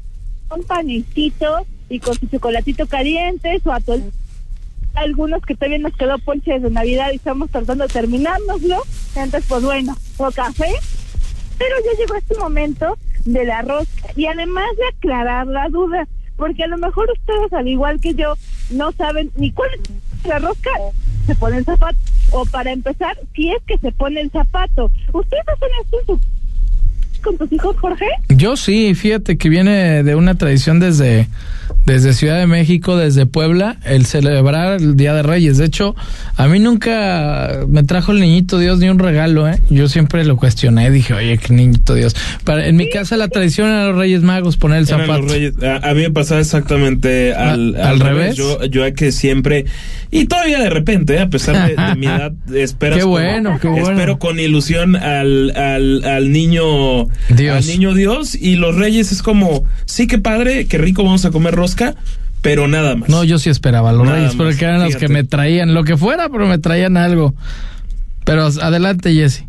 con 0.47 0.61
panecito 0.61 1.65
y 1.89 1.99
con 1.99 2.13
su 2.13 2.27
chocolatito 2.27 2.85
caliente, 2.85 3.59
su 3.63 3.71
atol 3.71 4.03
algunos 4.95 5.41
que 5.43 5.55
todavía 5.55 5.79
nos 5.79 5.95
quedó 5.95 6.17
ponche 6.19 6.59
de 6.59 6.69
Navidad 6.69 7.09
y 7.11 7.15
estamos 7.15 7.49
tratando 7.49 7.87
de 7.87 7.93
terminárnoslo. 7.93 8.81
Entonces, 9.15 9.45
pues 9.47 9.63
bueno, 9.63 9.95
o 10.17 10.31
café. 10.31 10.73
Pero 11.57 11.75
ya 11.85 11.99
llegó 11.99 12.15
este 12.15 12.37
momento 12.37 12.97
de 13.25 13.45
la 13.45 13.61
rosca 13.61 14.09
y 14.15 14.25
además 14.25 14.65
de 14.77 14.87
aclarar 14.87 15.47
la 15.47 15.69
duda, 15.69 16.07
porque 16.35 16.63
a 16.63 16.67
lo 16.67 16.77
mejor 16.77 17.09
ustedes, 17.11 17.53
al 17.53 17.67
igual 17.67 17.99
que 18.01 18.15
yo, 18.15 18.33
no 18.71 18.91
saben 18.93 19.31
ni 19.35 19.51
cuál 19.51 19.69
es 19.73 20.27
la 20.27 20.39
rosca, 20.39 20.71
se 21.27 21.35
pone 21.35 21.57
el 21.57 21.65
zapato. 21.65 21.97
O 22.31 22.45
para 22.45 22.71
empezar, 22.71 23.17
si 23.35 23.51
es 23.51 23.61
que 23.67 23.77
se 23.77 23.91
pone 23.91 24.21
el 24.21 24.31
zapato. 24.31 24.89
¿Ustedes 25.11 25.43
hacen 25.47 25.69
esto 25.81 26.19
con 27.21 27.37
tus 27.37 27.51
hijos, 27.51 27.75
Jorge? 27.77 28.05
Yo 28.29 28.55
sí, 28.57 28.93
fíjate 28.95 29.37
que 29.37 29.49
viene 29.49 30.03
de 30.03 30.15
una 30.15 30.35
tradición 30.35 30.79
desde 30.79 31.27
desde 31.85 32.13
Ciudad 32.13 32.37
de 32.37 32.47
México, 32.47 32.95
desde 32.95 33.25
Puebla, 33.25 33.77
el 33.85 34.05
celebrar 34.05 34.79
el 34.79 34.95
Día 34.95 35.13
de 35.13 35.23
Reyes. 35.23 35.57
De 35.57 35.65
hecho, 35.65 35.95
a 36.37 36.47
mí 36.47 36.59
nunca 36.59 37.61
me 37.67 37.83
trajo 37.83 38.11
el 38.11 38.19
niñito 38.19 38.59
Dios 38.59 38.79
ni 38.79 38.89
un 38.89 38.99
regalo, 38.99 39.47
¿eh? 39.47 39.59
Yo 39.69 39.87
siempre 39.87 40.23
lo 40.23 40.37
cuestioné, 40.37 40.91
dije, 40.91 41.13
oye, 41.13 41.37
qué 41.37 41.53
niñito 41.53 41.93
Dios. 41.95 42.15
Para, 42.43 42.67
en 42.67 42.75
mi 42.75 42.89
casa 42.89 43.17
la 43.17 43.27
tradición 43.27 43.67
era 43.67 43.87
los 43.87 43.95
Reyes 43.95 44.21
Magos 44.21 44.57
poner 44.57 44.79
el 44.79 44.87
zapato. 44.87 45.13
a, 45.13 45.93
mí 45.93 46.01
me 46.01 46.11
pasaba 46.11 46.39
exactamente 46.39 47.33
al, 47.33 47.75
al, 47.75 47.99
revés. 47.99 48.35
Yo, 48.35 48.63
yo 48.65 48.81
que 48.93 49.11
siempre, 49.11 49.65
y 50.11 50.25
todavía 50.25 50.59
de 50.59 50.69
repente, 50.69 51.15
¿eh? 51.15 51.19
a 51.19 51.29
pesar 51.29 51.67
de, 51.67 51.95
mi 51.95 52.05
edad, 52.07 52.33
espero 52.53 52.97
qué 52.97 53.03
bueno, 53.03 53.57
qué 53.61 53.67
bueno. 53.67 53.89
espero 53.89 54.19
con 54.19 54.39
ilusión 54.39 54.95
al, 54.95 55.51
al, 55.55 56.03
al 56.03 56.31
niño 56.31 57.07
Dios. 57.29 57.57
al 57.57 57.65
niño 57.65 57.93
Dios 57.93 58.35
y 58.35 58.55
los 58.55 58.75
Reyes 58.75 59.11
es 59.11 59.21
como, 59.21 59.65
sí, 59.85 60.07
qué 60.07 60.17
padre, 60.17 60.67
qué 60.67 60.77
rico 60.77 61.03
vamos 61.03 61.25
a 61.25 61.31
comer 61.31 61.55
rosca 61.55 61.95
pero 62.41 62.67
nada 62.67 62.95
más. 62.95 63.09
No, 63.09 63.23
yo 63.23 63.37
sí 63.37 63.49
esperaba 63.49 63.91
los 63.93 64.07
Reyes, 64.07 64.35
porque 64.35 64.65
eran 64.65 64.83
los 64.83 64.95
que 64.95 65.07
me 65.07 65.23
traían, 65.23 65.73
lo 65.73 65.83
que 65.83 65.95
fuera, 65.95 66.27
pero 66.29 66.47
me 66.47 66.57
traían 66.57 66.97
algo. 66.97 67.33
Pero 68.25 68.45
adelante, 68.45 69.13
Jesse. 69.13 69.45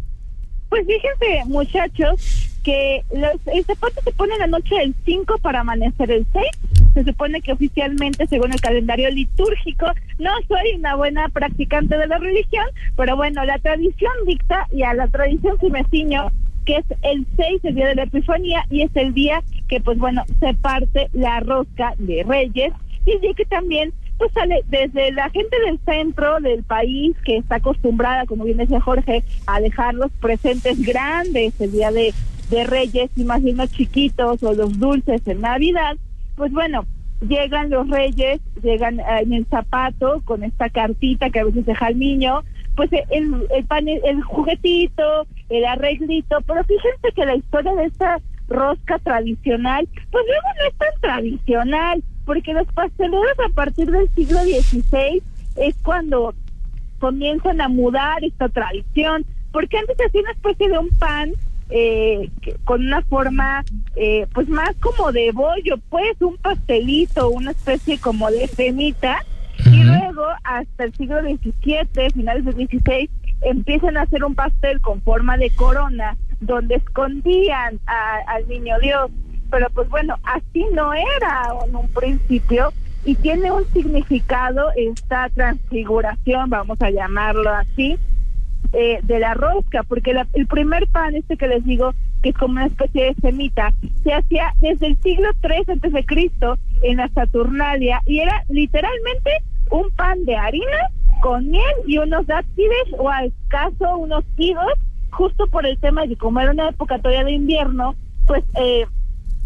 Pues 0.69 0.87
fíjense, 0.87 1.49
muchachos, 1.49 2.51
que 2.63 3.03
los, 3.15 3.55
el 3.55 3.65
zapato 3.65 4.01
se 4.03 4.13
pone 4.13 4.37
la 4.39 4.47
noche 4.47 4.75
del 4.75 4.95
5 5.05 5.39
para 5.39 5.61
amanecer 5.61 6.11
el 6.11 6.27
6. 6.33 6.47
Se 6.95 7.05
supone 7.05 7.41
que 7.41 7.53
oficialmente, 7.53 8.27
según 8.27 8.53
el 8.53 8.61
calendario 8.61 9.11
litúrgico, 9.11 9.87
no 10.19 10.31
soy 10.49 10.79
una 10.79 10.95
buena 10.95 11.29
practicante 11.31 11.97
de 11.97 12.07
la 12.07 12.19
religión, 12.19 12.67
pero 12.97 13.17
bueno, 13.17 13.45
la 13.45 13.59
tradición 13.59 14.13
dicta 14.27 14.67
y 14.71 14.83
a 14.83 14.93
la 14.93 15.09
tradición 15.09 15.57
sí 15.61 15.71
me 15.71 15.85
ciño 15.85 16.31
que 16.65 16.77
es 16.77 16.85
el 17.03 17.27
6, 17.37 17.61
el 17.65 17.75
día 17.75 17.89
de 17.89 17.95
la 17.97 18.03
Epifanía, 18.05 18.65
y 18.71 18.83
es 18.83 18.91
el 18.95 19.15
día 19.15 19.43
que, 19.69 19.81
pues 19.81 19.99
bueno, 19.99 20.25
se 20.41 20.55
parte 20.55 21.09
la 21.13 21.41
rosca 21.41 21.95
de 21.99 22.23
Reyes, 22.25 22.73
y 23.07 23.27
el 23.27 23.35
que 23.35 23.45
también, 23.45 23.93
pues 24.19 24.33
sale 24.33 24.63
desde 24.69 25.11
la 25.13 25.29
gente 25.31 25.57
del 25.67 25.79
centro 25.85 26.41
del 26.41 26.63
país, 26.63 27.17
que 27.25 27.39
está 27.39 27.57
acostumbrada, 27.57 28.27
como 28.27 28.45
bien 28.45 28.59
decía 28.59 28.81
Jorge, 28.81 29.25
a 29.47 29.61
dejar 29.61 29.95
los 29.95 30.13
presentes 30.13 30.81
grandes 30.85 31.61
el 31.61 31.73
día 31.73 31.91
de, 31.91 32.15
de 32.51 32.65
Reyes, 32.65 33.11
imagino 33.17 33.67
chiquitos 33.67 34.43
o 34.43 34.53
los 34.53 34.79
dulces 34.79 35.27
en 35.27 35.41
Navidad, 35.41 35.97
pues 36.37 36.53
bueno, 36.53 36.87
llegan 37.29 37.71
los 37.71 37.89
reyes, 37.89 38.41
llegan 38.63 39.01
eh, 39.01 39.05
en 39.23 39.33
el 39.33 39.47
zapato 39.47 40.23
con 40.25 40.43
esta 40.43 40.69
cartita 40.69 41.31
que 41.31 41.41
a 41.41 41.45
veces 41.45 41.67
deja 41.67 41.89
el 41.89 41.99
niño, 41.99 42.43
pues 42.77 42.91
el, 43.11 43.47
el, 43.51 43.65
pan, 43.67 43.87
el 43.89 44.23
juguetito, 44.23 45.27
el 45.53 45.65
arreglito, 45.65 46.39
pero 46.47 46.65
fíjense 46.65 47.13
que 47.15 47.27
la 47.27 47.37
historia 47.37 47.75
de 47.75 47.85
esta 47.85 48.21
rosca 48.49 48.99
tradicional, 48.99 49.89
pues 50.11 50.25
luego 50.27 50.49
no 50.59 50.69
es 50.69 50.75
tan 50.77 51.01
tradicional, 51.01 52.05
porque 52.25 52.53
los 52.53 52.67
pasteleros 52.73 53.39
a 53.45 53.55
partir 53.55 53.91
del 53.91 54.09
siglo 54.15 54.39
XVI 54.41 55.23
es 55.57 55.75
cuando 55.83 56.35
comienzan 56.99 57.61
a 57.61 57.69
mudar 57.69 58.23
esta 58.25 58.49
tradición, 58.49 59.25
porque 59.53 59.79
antes 59.79 59.97
hacía 60.07 60.21
una 60.23 60.33
especie 60.33 60.69
de 60.69 60.79
un 60.79 60.89
pan 60.91 61.33
eh, 61.71 62.31
con 62.65 62.87
una 62.87 63.03
forma 63.03 63.65
eh, 63.97 64.27
pues 64.33 64.49
más 64.49 64.75
como 64.81 65.11
de 65.11 65.33
bollo, 65.33 65.77
pues 65.89 66.21
un 66.21 66.37
pastelito, 66.37 67.31
una 67.31 67.51
especie 67.51 67.99
como 67.99 68.31
de 68.31 68.47
semita, 68.47 69.25
y 69.65 69.85
luego, 69.85 70.25
hasta 70.45 70.85
el 70.85 70.95
siglo 70.95 71.21
XVII, 71.21 72.11
finales 72.15 72.45
del 72.45 72.55
XVI, 72.55 73.09
empiezan 73.43 73.97
a 73.97 74.03
hacer 74.03 74.25
un 74.25 74.35
pastel 74.35 74.81
con 74.81 75.01
forma 75.03 75.37
de 75.37 75.51
corona, 75.51 76.17
donde 76.41 76.77
escondían 76.77 77.79
al 78.27 78.49
niño 78.49 78.79
Dios. 78.81 79.11
Pero 79.51 79.69
pues 79.71 79.89
bueno, 79.91 80.17
así 80.25 80.65
no 80.73 80.93
era 80.95 81.49
en 81.67 81.77
un 81.77 81.89
principio 81.89 82.73
y 83.05 83.15
tiene 83.17 83.51
un 83.51 83.65
significado 83.73 84.71
esta 84.77 85.29
transfiguración, 85.31 86.49
vamos 86.51 86.81
a 86.81 86.91
llamarlo 86.91 87.51
así, 87.51 87.99
eh, 88.73 89.01
de 89.03 89.19
la 89.19 89.35
rosca, 89.35 89.83
porque 89.83 90.15
el 90.33 90.47
primer 90.47 90.87
pan, 90.87 91.15
este 91.15 91.37
que 91.37 91.49
les 91.49 91.65
digo, 91.65 91.95
que 92.23 92.31
es 92.31 92.37
como 92.37 92.55
una 92.55 92.67
especie 92.67 93.07
de 93.07 93.15
semita, 93.21 93.75
se 94.03 94.15
hacía 94.15 94.55
desde 94.61 94.87
el 94.87 94.97
siglo 95.03 95.29
III 95.43 95.73
antes 95.73 95.93
de 95.93 96.05
Cristo 96.07 96.57
en 96.83 96.99
la 96.99 97.09
Saturnalia 97.09 98.01
y 98.07 98.21
era 98.21 98.45
literalmente 98.49 99.31
un 99.71 99.91
pan 99.91 100.25
de 100.25 100.37
harina 100.37 100.89
con 101.23 101.49
miel 101.49 101.75
y 101.87 101.99
unos 101.99 102.27
dátiles 102.27 102.87
o 102.99 103.09
al 103.09 103.33
caso 103.49 103.97
unos 103.97 104.25
higos, 104.37 104.73
justo 105.11 105.47
por 105.47 105.65
el 105.65 105.79
tema 105.79 106.03
de 106.03 106.09
que 106.09 106.17
como 106.17 106.41
era 106.41 106.51
una 106.51 106.69
época 106.69 106.99
todavía 106.99 107.25
de 107.25 107.33
invierno, 107.33 107.95
pues 108.27 108.43
eh, 108.61 108.87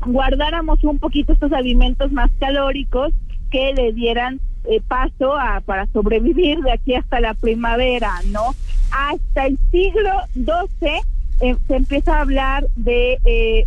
guardáramos 0.06 0.82
un 0.84 0.98
poquito 0.98 1.34
estos 1.34 1.52
alimentos 1.52 2.10
más 2.12 2.30
calóricos 2.40 3.12
que 3.50 3.74
le 3.74 3.92
dieran 3.92 4.40
eh, 4.64 4.80
paso 4.88 5.36
a 5.36 5.60
para 5.60 5.86
sobrevivir 5.88 6.60
de 6.60 6.72
aquí 6.72 6.94
hasta 6.94 7.20
la 7.20 7.34
primavera, 7.34 8.10
¿no? 8.32 8.54
Hasta 8.90 9.46
el 9.46 9.58
siglo 9.70 10.10
XII 10.32 11.02
eh, 11.42 11.56
se 11.68 11.76
empieza 11.76 12.16
a 12.16 12.22
hablar 12.22 12.66
de, 12.76 13.18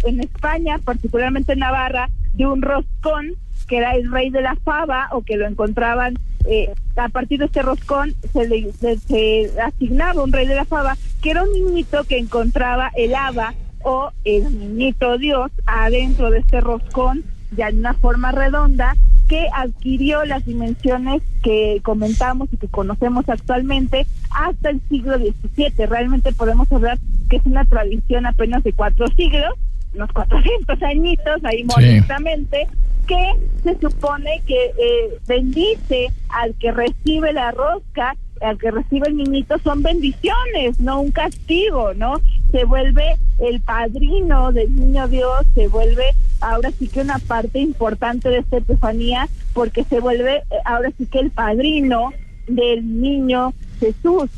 en 0.04 0.20
España, 0.20 0.80
particularmente 0.84 1.54
en 1.54 1.60
Navarra, 1.60 2.10
de 2.34 2.48
un 2.48 2.64
roscón 2.64 3.36
que 3.68 3.78
era 3.78 3.92
el 3.92 4.12
rey 4.12 4.32
de 4.32 4.42
la 4.42 4.56
fava 4.56 5.10
o 5.12 5.22
que 5.22 5.38
lo 5.38 5.46
encontraban 5.46 6.16
eh, 6.52 6.74
a 6.96 7.10
partir 7.10 7.40
de 7.40 7.46
este 7.46 7.62
roscón 7.62 8.16
se 8.34 8.48
le 8.48 8.72
se 8.74 9.52
asignaba 9.62 10.24
un 10.24 10.32
rey 10.32 10.48
de 10.48 10.56
la 10.56 10.66
fava 10.66 10.98
que 11.22 11.30
era 11.32 11.44
un 11.44 11.54
niñito 11.54 12.04
que 12.06 12.18
encontraba 12.18 12.92
el 12.96 13.14
haba 13.14 13.54
o 13.84 14.12
el 14.26 14.58
niñito 14.58 15.18
Dios 15.20 15.52
adentro 15.68 16.32
de 16.32 16.40
este 16.40 16.60
roscón 16.60 17.24
ya 17.56 17.70
en 17.70 17.80
una 17.80 17.94
forma 17.94 18.32
redonda 18.32 18.96
que 19.28 19.48
adquirió 19.56 20.26
las 20.26 20.44
dimensiones 20.46 21.22
que 21.44 21.80
comentamos 21.84 22.50
y 22.52 22.58
que 22.58 22.68
conocemos 22.68 23.30
actualmente 23.30 24.08
hasta 24.32 24.72
el 24.72 24.82
siglo 24.90 25.18
XVII. 25.18 25.86
Realmente 25.86 26.34
podemos 26.34 26.70
hablar 26.72 26.98
que 27.30 27.38
es 27.38 27.46
una 27.46 27.64
tradición 27.66 28.26
apenas 28.26 28.64
de 28.64 28.74
cuatro 28.74 29.08
siglos, 29.10 29.54
unos 29.94 30.12
400 30.12 30.82
añitos 30.82 31.46
ahí 31.46 31.64
modestamente, 31.64 32.68
que 33.10 33.36
se 33.64 33.80
supone 33.80 34.42
que 34.46 34.66
eh, 34.66 35.20
bendice 35.28 36.12
al 36.30 36.54
que 36.56 36.72
recibe 36.72 37.34
la 37.34 37.50
rosca, 37.50 38.16
al 38.40 38.60
que 38.60 38.70
recibe 38.70 39.08
el 39.08 39.18
niñito, 39.18 39.58
son 39.64 39.82
bendiciones, 39.82 40.80
no 40.80 41.02
un 41.02 41.12
castigo, 41.12 41.96
¿no? 41.96 42.22
Se 42.52 42.66
vuelve 42.66 43.18
el 43.40 43.62
padrino 43.62 44.52
del 44.52 44.74
niño 44.76 45.08
Dios, 45.08 45.46
se 45.56 45.68
vuelve 45.68 46.14
ahora 46.40 46.70
sí 46.78 46.88
que 46.88 47.02
una 47.02 47.18
parte 47.18 47.60
importante 47.60 48.30
de 48.30 48.38
esta 48.38 48.58
epifanía, 48.58 49.28
porque 49.54 49.84
se 49.86 50.00
vuelve 50.00 50.36
eh, 50.38 50.44
ahora 50.64 50.92
sí 50.96 51.08
que 51.08 51.20
el 51.20 51.32
padrino 51.32 52.14
del 52.48 53.02
niño 53.02 53.54
Jesús. 53.80 54.30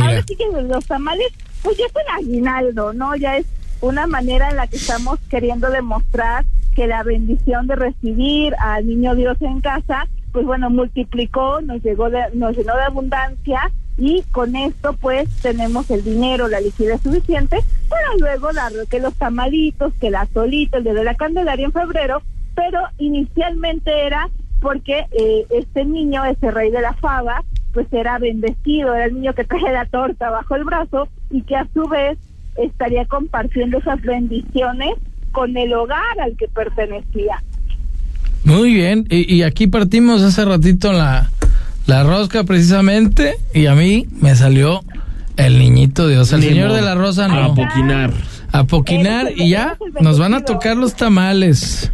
Ahora 0.00 0.22
sí 0.26 0.36
que 0.36 0.46
los 0.62 0.86
tamales, 0.86 1.32
pues 1.62 1.76
ya 1.76 1.86
es 1.86 1.92
un 1.92 2.14
aguinaldo, 2.16 2.92
¿no? 2.92 3.16
Ya 3.16 3.38
es 3.38 3.46
una 3.80 4.06
manera 4.06 4.50
en 4.50 4.56
la 4.56 4.68
que 4.68 4.76
estamos 4.76 5.18
queriendo 5.28 5.68
demostrar 5.68 6.44
que 6.74 6.86
la 6.86 7.02
bendición 7.02 7.66
de 7.66 7.76
recibir 7.76 8.54
al 8.58 8.86
niño 8.86 9.14
Dios 9.14 9.36
en 9.40 9.60
casa, 9.60 10.08
pues 10.32 10.46
bueno, 10.46 10.70
multiplicó, 10.70 11.60
nos 11.60 11.82
llegó 11.82 12.10
de, 12.10 12.22
nos 12.34 12.56
llenó 12.56 12.74
de 12.76 12.82
abundancia 12.82 13.70
y 13.98 14.22
con 14.32 14.56
esto 14.56 14.94
pues 14.94 15.28
tenemos 15.42 15.90
el 15.90 16.02
dinero, 16.02 16.48
la 16.48 16.60
liquidez 16.60 17.00
suficiente 17.02 17.58
para 17.88 18.16
luego 18.18 18.52
dar 18.52 18.72
que 18.90 19.00
los 19.00 19.14
tamalitos, 19.14 19.92
que 20.00 20.10
la 20.10 20.26
solita, 20.32 20.78
el 20.78 20.84
de 20.84 21.04
la 21.04 21.14
Candelaria 21.14 21.66
en 21.66 21.72
febrero, 21.72 22.22
pero 22.54 22.80
inicialmente 22.98 24.06
era 24.06 24.28
porque 24.60 25.06
eh, 25.10 25.46
este 25.50 25.84
niño, 25.84 26.24
ese 26.24 26.50
rey 26.50 26.70
de 26.70 26.80
la 26.80 26.94
fava, 26.94 27.44
pues 27.74 27.86
era 27.92 28.18
bendecido, 28.18 28.94
era 28.94 29.06
el 29.06 29.14
niño 29.14 29.34
que 29.34 29.44
trae 29.44 29.72
la 29.72 29.86
torta 29.86 30.30
bajo 30.30 30.54
el 30.54 30.64
brazo 30.64 31.08
y 31.30 31.42
que 31.42 31.56
a 31.56 31.66
su 31.74 31.86
vez 31.88 32.18
estaría 32.56 33.06
compartiendo 33.06 33.78
esas 33.78 34.00
bendiciones 34.02 34.94
con 35.32 35.56
el 35.56 35.72
hogar 35.72 36.20
al 36.20 36.36
que 36.36 36.48
pertenecía. 36.48 37.42
Muy 38.44 38.74
bien, 38.74 39.06
y, 39.08 39.42
aquí 39.42 39.68
partimos 39.68 40.22
hace 40.22 40.44
ratito 40.44 40.92
la, 40.92 41.30
la 41.86 42.02
rosca 42.02 42.42
precisamente 42.42 43.36
y 43.54 43.66
a 43.66 43.74
mí 43.74 44.08
me 44.20 44.34
salió 44.34 44.82
el 45.36 45.58
niñito 45.58 46.08
Dios, 46.08 46.32
el 46.32 46.42
señor 46.42 46.72
de 46.72 46.82
la 46.82 46.94
rosa 46.94 47.28
no. 47.28 47.44
A 47.44 47.54
poquinar. 47.54 48.12
A 48.50 48.64
poquinar 48.64 49.32
y 49.36 49.50
ya 49.50 49.78
nos 50.00 50.18
van 50.18 50.34
a 50.34 50.44
tocar 50.44 50.76
los 50.76 50.94
tamales. 50.94 51.90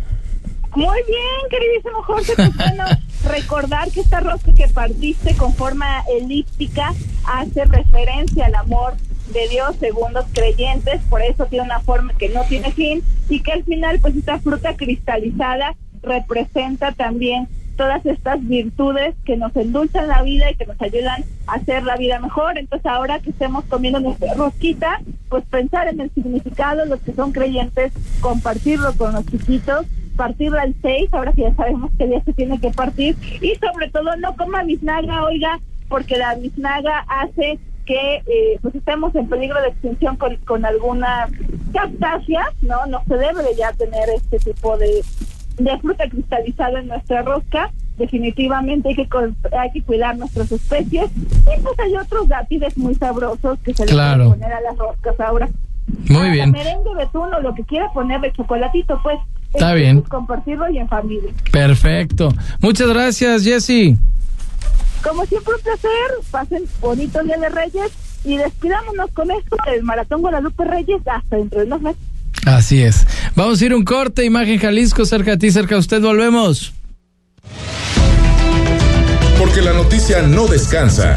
Muy 0.75 0.99
bien, 1.07 1.51
queridísimo 1.51 2.03
Jorge, 2.03 2.33
pues 2.35 2.57
bueno, 2.57 2.85
recordar 3.29 3.91
que 3.91 4.01
esta 4.01 4.21
rosca 4.21 4.53
que 4.55 4.69
partiste 4.69 5.35
con 5.37 5.53
forma 5.55 6.03
elíptica 6.21 6.95
hace 7.27 7.65
referencia 7.67 8.47
al 8.47 8.55
amor 8.55 8.95
de 9.33 9.49
Dios 9.49 9.77
según 9.79 10.13
los 10.13 10.27
creyentes, 10.33 11.01
por 11.09 11.23
eso 11.23 11.47
tiene 11.47 11.65
una 11.65 11.81
forma 11.81 12.15
que 12.15 12.29
no 12.29 12.45
tiene 12.45 12.73
fin 12.73 13.03
y 13.29 13.41
que 13.41 13.53
al 13.53 13.65
final 13.65 13.99
pues 14.01 14.17
esta 14.17 14.39
fruta 14.39 14.77
cristalizada 14.77 15.75
representa 16.03 16.93
también 16.93 17.49
todas 17.77 18.05
estas 18.05 18.45
virtudes 18.47 19.15
que 19.25 19.37
nos 19.37 19.55
endulzan 19.55 20.09
la 20.09 20.23
vida 20.23 20.51
y 20.51 20.57
que 20.57 20.67
nos 20.67 20.81
ayudan 20.83 21.25
a 21.47 21.55
hacer 21.55 21.85
la 21.85 21.97
vida 21.97 22.19
mejor. 22.19 22.59
Entonces 22.59 22.85
ahora 22.87 23.21
que 23.21 23.31
estemos 23.31 23.65
comiendo 23.67 24.01
nuestra 24.01 24.35
rosquita, 24.35 25.01
pues 25.29 25.45
pensar 25.45 25.87
en 25.87 26.01
el 26.01 26.11
significado, 26.11 26.85
los 26.87 27.01
que 27.01 27.13
son 27.15 27.31
creyentes, 27.31 27.93
compartirlo 28.21 28.93
con 28.97 29.13
los 29.13 29.25
chiquitos, 29.27 29.87
partirlo 30.17 30.59
al 30.59 30.75
6, 30.83 31.11
ahora 31.13 31.33
que 31.33 31.43
ya 31.43 31.55
sabemos 31.55 31.93
que 31.97 32.09
día 32.09 32.21
se 32.25 32.33
tiene 32.33 32.61
que 32.61 32.71
partir, 32.71 33.17
y 33.41 33.55
sobre 33.55 33.89
todo 33.91 34.17
no 34.17 34.35
coma 34.37 34.65
biznaga, 34.65 35.23
oiga, 35.23 35.61
porque 35.89 36.19
la 36.19 36.35
biznaga 36.35 37.05
hace 37.09 37.61
que 37.89 38.17
eh, 38.27 38.59
pues 38.61 38.75
estemos 38.75 39.15
en 39.15 39.31
peligro 39.31 39.59
de 39.63 39.69
extinción 39.69 40.17
con, 40.17 40.37
con 40.45 40.67
algunas 40.67 41.31
cactáceas, 41.73 42.51
¿no? 42.61 42.85
No 42.87 43.03
se 43.09 43.15
debe 43.15 43.43
de 43.43 43.57
ya 43.57 43.73
tener 43.73 44.11
este 44.11 44.39
tipo 44.39 44.77
de, 44.77 45.03
de 45.57 45.79
fruta 45.79 46.07
cristalizada 46.07 46.81
en 46.81 46.89
nuestra 46.89 47.23
rosca. 47.23 47.71
Definitivamente 47.97 48.91
hay 48.91 48.95
que 48.95 49.09
hay 49.59 49.73
que 49.73 49.83
cuidar 49.83 50.19
nuestras 50.19 50.53
especies. 50.53 51.11
Y 51.17 51.61
pues 51.63 51.79
hay 51.79 51.97
otros 51.97 52.29
dátiles 52.29 52.77
muy 52.77 52.95
sabrosos 52.95 53.59
que 53.61 53.73
se 53.73 53.87
le 53.87 53.93
pueden 53.93 54.31
poner 54.33 54.53
a 54.53 54.61
las 54.61 54.77
roscas 54.77 55.19
ahora. 55.19 55.49
Muy 56.11 56.29
bien. 56.29 56.51
Merengue, 56.51 56.95
betuno, 56.95 57.41
lo 57.41 57.55
que 57.55 57.65
quiera 57.65 57.91
ponerle 57.95 58.31
chocolatito, 58.33 59.01
pues. 59.03 59.19
Está 59.55 59.73
bien. 59.73 60.03
compartirlo 60.03 60.69
y 60.69 60.77
en 60.77 60.89
familia. 60.89 61.33
Perfecto. 61.51 62.29
Muchas 62.61 62.89
gracias, 62.89 63.45
Jessy. 63.45 63.97
Como 65.03 65.25
siempre, 65.27 65.55
un 65.55 65.63
placer. 65.63 65.91
Pasen 66.31 66.65
bonito 66.81 67.23
Día 67.23 67.39
de 67.39 67.49
Reyes 67.49 67.93
y 68.25 68.37
despidámonos 68.37 69.11
con 69.13 69.31
esto 69.31 69.57
del 69.71 69.83
Maratón 69.83 70.21
Guadalupe 70.21 70.65
Reyes 70.65 71.01
hasta 71.07 71.37
dentro 71.37 71.61
de 71.61 71.67
unos 71.67 71.83
meses. 71.83 72.03
Así 72.47 72.83
es. 72.83 73.07
Vamos 73.35 73.61
a 73.61 73.67
ir 73.67 73.75
un 73.75 73.85
corte, 73.85 74.25
Imagen 74.25 74.59
Jalisco, 74.59 75.05
cerca 75.05 75.33
de 75.33 75.39
ti, 75.39 75.51
cerca 75.51 75.75
de 75.75 75.81
usted, 75.81 76.01
volvemos. 76.01 76.73
Porque 79.39 79.63
la 79.63 79.73
noticia 79.73 80.23
no 80.23 80.47
descansa. 80.47 81.15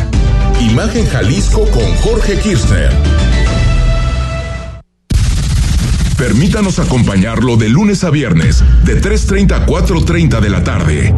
Imagen 0.60 1.08
Jalisco 1.08 1.66
con 1.72 1.96
Jorge 1.98 2.38
Kirchner. 2.40 2.92
Permítanos 6.18 6.78
acompañarlo 6.78 7.58
de 7.58 7.70
lunes 7.70 8.04
a 8.04 8.12
viernes, 8.12 8.64
de 8.86 9.02
3.30 9.02 9.54
a 9.54 9.66
4.30 9.66 10.40
de 10.40 10.50
la 10.50 10.64
tarde 10.64 11.16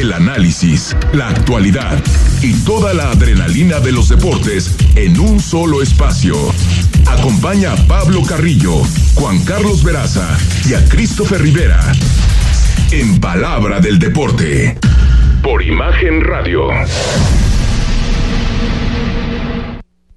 el 0.00 0.12
análisis, 0.12 0.96
la 1.12 1.28
actualidad 1.28 1.98
y 2.40 2.52
toda 2.64 2.94
la 2.94 3.10
adrenalina 3.10 3.80
de 3.80 3.90
los 3.90 4.08
deportes 4.08 4.76
en 4.94 5.18
un 5.18 5.40
solo 5.40 5.82
espacio. 5.82 6.36
Acompaña 7.06 7.72
a 7.72 7.76
Pablo 7.88 8.22
Carrillo, 8.22 8.82
Juan 9.14 9.44
Carlos 9.44 9.82
Veraza 9.82 10.38
y 10.68 10.74
a 10.74 10.88
Christopher 10.88 11.42
Rivera. 11.42 11.80
En 12.92 13.18
Palabra 13.18 13.80
del 13.80 13.98
Deporte. 13.98 14.78
Por 15.42 15.64
Imagen 15.64 16.22
Radio 16.22 16.70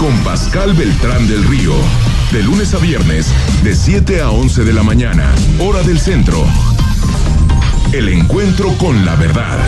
con 0.00 0.16
Pascal 0.24 0.72
Beltrán 0.72 1.28
del 1.28 1.44
Río. 1.44 1.74
De 2.32 2.42
lunes 2.42 2.72
a 2.72 2.78
viernes, 2.78 3.26
de 3.62 3.76
7 3.76 4.22
a 4.22 4.30
11 4.30 4.64
de 4.64 4.72
la 4.72 4.82
mañana, 4.82 5.30
hora 5.58 5.82
del 5.82 6.00
centro. 6.00 6.42
El 7.92 8.08
encuentro 8.08 8.72
con 8.78 9.04
la 9.04 9.14
verdad, 9.16 9.58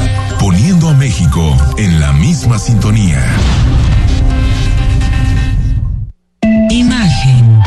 poniendo 0.40 0.88
a 0.88 0.94
México 0.94 1.54
en 1.76 2.00
la 2.00 2.14
misma 2.14 2.58
sintonía. 2.58 3.22
Imagen. 6.70 7.60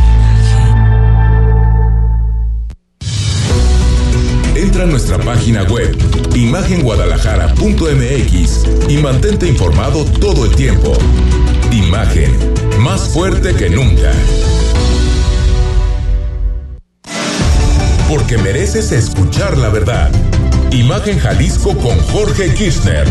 Entra 4.55 4.86
a 4.86 4.88
nuestra 4.88 5.20
página 5.20 5.61
web, 5.63 5.95
imagenguadalajara.mx 6.34 8.89
y 8.89 8.97
mantente 8.97 9.47
informado 9.47 10.03
todo 10.05 10.45
el 10.45 10.55
tiempo. 10.55 10.97
Imagen, 11.76 12.32
más 12.80 13.09
fuerte 13.09 13.53
que 13.53 13.69
nunca. 13.69 14.11
porque 18.09 18.38
mereces 18.38 18.91
escuchar 18.91 19.57
la 19.57 19.69
verdad. 19.69 20.11
Imagen 20.71 21.17
Jalisco 21.19 21.76
con 21.78 21.97
Jorge 21.99 22.53
Kirchner. 22.53 23.07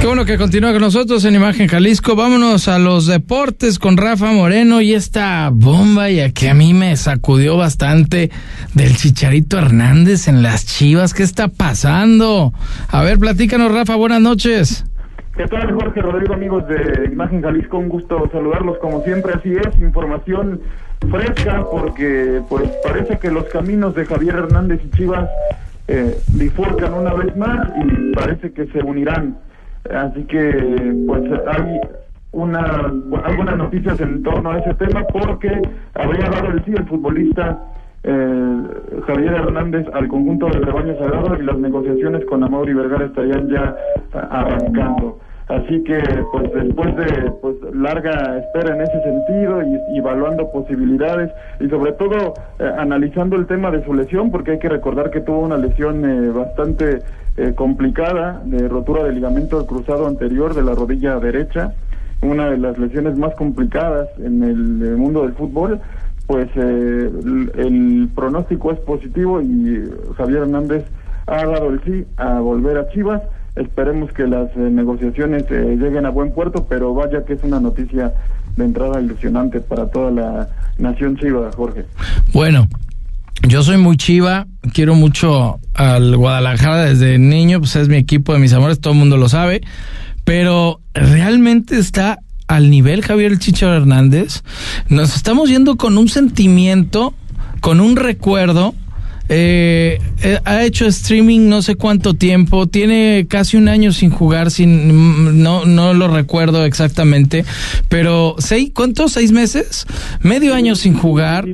Qué 0.00 0.06
bueno 0.06 0.24
que 0.24 0.38
continúa 0.38 0.72
con 0.72 0.80
nosotros 0.80 1.24
en 1.24 1.34
Imagen 1.34 1.68
Jalisco. 1.68 2.16
Vámonos 2.16 2.68
a 2.68 2.78
los 2.78 3.06
deportes 3.06 3.78
con 3.78 3.96
Rafa 3.96 4.32
Moreno 4.32 4.80
y 4.80 4.94
esta 4.94 5.50
bomba 5.52 6.10
ya 6.10 6.30
que 6.30 6.48
a 6.48 6.54
mí 6.54 6.74
me 6.74 6.96
sacudió 6.96 7.56
bastante 7.56 8.30
del 8.74 8.96
Chicharito 8.96 9.58
Hernández 9.58 10.28
en 10.28 10.42
las 10.42 10.66
Chivas. 10.66 11.12
¿Qué 11.12 11.22
está 11.22 11.48
pasando? 11.48 12.52
A 12.88 13.02
ver, 13.02 13.18
platícanos, 13.18 13.72
Rafa. 13.72 13.96
Buenas 13.96 14.20
noches. 14.20 14.84
¿Qué 15.36 15.46
tal, 15.46 15.72
Jorge 15.72 16.02
Rodrigo, 16.02 16.34
amigos 16.34 16.66
de 16.68 17.08
Imagen 17.12 17.40
Jalisco? 17.42 17.78
Un 17.78 17.88
gusto 17.88 18.28
saludarlos 18.32 18.78
como 18.78 19.02
siempre. 19.02 19.32
Así 19.34 19.52
es, 19.52 19.80
información 19.80 20.60
fresca 21.10 21.64
porque 21.70 22.42
pues 22.48 22.68
parece 22.84 23.18
que 23.18 23.30
los 23.30 23.44
caminos 23.44 23.94
de 23.94 24.04
Javier 24.04 24.34
Hernández 24.34 24.80
y 24.84 24.90
Chivas 24.90 25.28
eh, 25.88 26.18
bifurcan 26.34 26.92
una 26.92 27.14
vez 27.14 27.34
más 27.36 27.68
y 27.76 28.12
parece 28.12 28.52
que 28.52 28.66
se 28.66 28.80
unirán 28.80 29.38
Así 29.88 30.22
que, 30.24 30.94
pues, 31.06 31.22
hay 31.46 31.80
una, 32.32 32.92
algunas 33.24 33.56
noticias 33.56 33.98
en 34.00 34.22
torno 34.22 34.52
a 34.52 34.58
ese 34.58 34.74
tema 34.74 35.04
porque 35.06 35.50
habría 35.94 36.28
dado 36.28 36.48
el 36.48 36.64
sí 36.64 36.72
el 36.76 36.86
futbolista 36.86 37.58
eh, 38.02 38.62
Javier 39.06 39.34
Hernández 39.34 39.86
al 39.92 40.08
conjunto 40.08 40.48
del 40.48 40.62
rebaño 40.62 40.96
sagrado 40.98 41.36
y 41.36 41.44
las 41.44 41.58
negociaciones 41.58 42.24
con 42.26 42.42
y 42.42 42.72
Vergara 42.72 43.06
estarían 43.06 43.48
ya 43.48 43.76
arrancando. 44.12 45.18
Así 45.50 45.82
que, 45.82 46.00
pues 46.30 46.52
después 46.54 46.96
de 46.96 47.30
pues, 47.42 47.56
larga 47.74 48.38
espera 48.38 48.76
en 48.76 48.82
ese 48.82 49.02
sentido 49.02 49.60
y, 49.62 49.98
evaluando 49.98 50.48
posibilidades 50.52 51.32
y 51.58 51.68
sobre 51.68 51.92
todo 51.92 52.34
eh, 52.60 52.70
analizando 52.78 53.34
el 53.34 53.46
tema 53.46 53.72
de 53.72 53.84
su 53.84 53.92
lesión, 53.92 54.30
porque 54.30 54.52
hay 54.52 54.58
que 54.60 54.68
recordar 54.68 55.10
que 55.10 55.20
tuvo 55.20 55.40
una 55.40 55.56
lesión 55.56 56.04
eh, 56.08 56.30
bastante 56.30 57.00
eh, 57.36 57.52
complicada 57.56 58.40
de 58.44 58.68
rotura 58.68 59.02
del 59.02 59.16
ligamento 59.16 59.66
cruzado 59.66 60.06
anterior 60.06 60.54
de 60.54 60.62
la 60.62 60.76
rodilla 60.76 61.18
derecha, 61.18 61.72
una 62.22 62.48
de 62.48 62.58
las 62.58 62.78
lesiones 62.78 63.16
más 63.16 63.34
complicadas 63.34 64.08
en 64.18 64.44
el, 64.44 64.96
mundo 64.96 65.22
del 65.22 65.32
fútbol, 65.32 65.80
pues 66.30 66.48
el, 66.54 67.50
el 67.58 68.08
pronóstico 68.14 68.70
es 68.70 68.78
positivo 68.78 69.42
y 69.42 69.82
Javier 70.16 70.42
Hernández 70.42 70.84
ha 71.26 71.44
dado 71.44 71.70
el 71.70 71.82
sí 71.82 72.06
a 72.18 72.38
volver 72.38 72.78
a 72.78 72.88
Chivas 72.90 73.20
Esperemos 73.56 74.12
que 74.12 74.28
las 74.28 74.48
eh, 74.56 74.60
negociaciones 74.60 75.44
eh, 75.50 75.76
lleguen 75.76 76.06
a 76.06 76.10
buen 76.10 76.32
puerto, 76.32 76.66
pero 76.68 76.94
vaya 76.94 77.24
que 77.24 77.32
es 77.32 77.42
una 77.42 77.58
noticia 77.58 78.14
de 78.56 78.64
entrada 78.64 79.00
ilusionante 79.00 79.60
para 79.60 79.88
toda 79.88 80.12
la 80.12 80.48
nación 80.78 81.16
chiva, 81.16 81.50
Jorge. 81.56 81.84
Bueno, 82.32 82.68
yo 83.48 83.64
soy 83.64 83.76
muy 83.76 83.96
chiva, 83.96 84.46
quiero 84.72 84.94
mucho 84.94 85.58
al 85.74 86.16
Guadalajara 86.16 86.84
desde 86.84 87.18
niño, 87.18 87.58
pues 87.58 87.74
es 87.74 87.88
mi 87.88 87.96
equipo 87.96 88.32
de 88.32 88.38
mis 88.38 88.52
amores, 88.52 88.80
todo 88.80 88.92
el 88.92 89.00
mundo 89.00 89.16
lo 89.16 89.28
sabe, 89.28 89.62
pero 90.24 90.80
realmente 90.94 91.76
está 91.76 92.20
al 92.50 92.68
nivel 92.68 93.02
Javier 93.02 93.38
Chicho 93.38 93.72
Hernández. 93.72 94.42
Nos 94.88 95.14
estamos 95.14 95.48
yendo 95.48 95.76
con 95.76 95.96
un 95.96 96.08
sentimiento, 96.08 97.14
con 97.60 97.78
un 97.78 97.94
recuerdo 97.94 98.74
eh, 99.32 100.00
eh, 100.22 100.40
ha 100.44 100.64
hecho 100.64 100.86
streaming 100.86 101.48
no 101.48 101.62
sé 101.62 101.76
cuánto 101.76 102.14
tiempo, 102.14 102.66
tiene 102.66 103.26
casi 103.28 103.56
un 103.56 103.68
año 103.68 103.92
sin 103.92 104.10
jugar, 104.10 104.50
sin 104.50 105.40
no 105.40 105.64
no 105.64 105.94
lo 105.94 106.08
recuerdo 106.08 106.64
exactamente, 106.64 107.44
pero 107.88 108.34
seis 108.38 108.72
¿cuántos? 108.74 109.12
¿Seis 109.12 109.30
meses? 109.30 109.86
Medio 110.20 110.52
año 110.52 110.74
sin 110.74 110.94
jugar. 110.94 111.46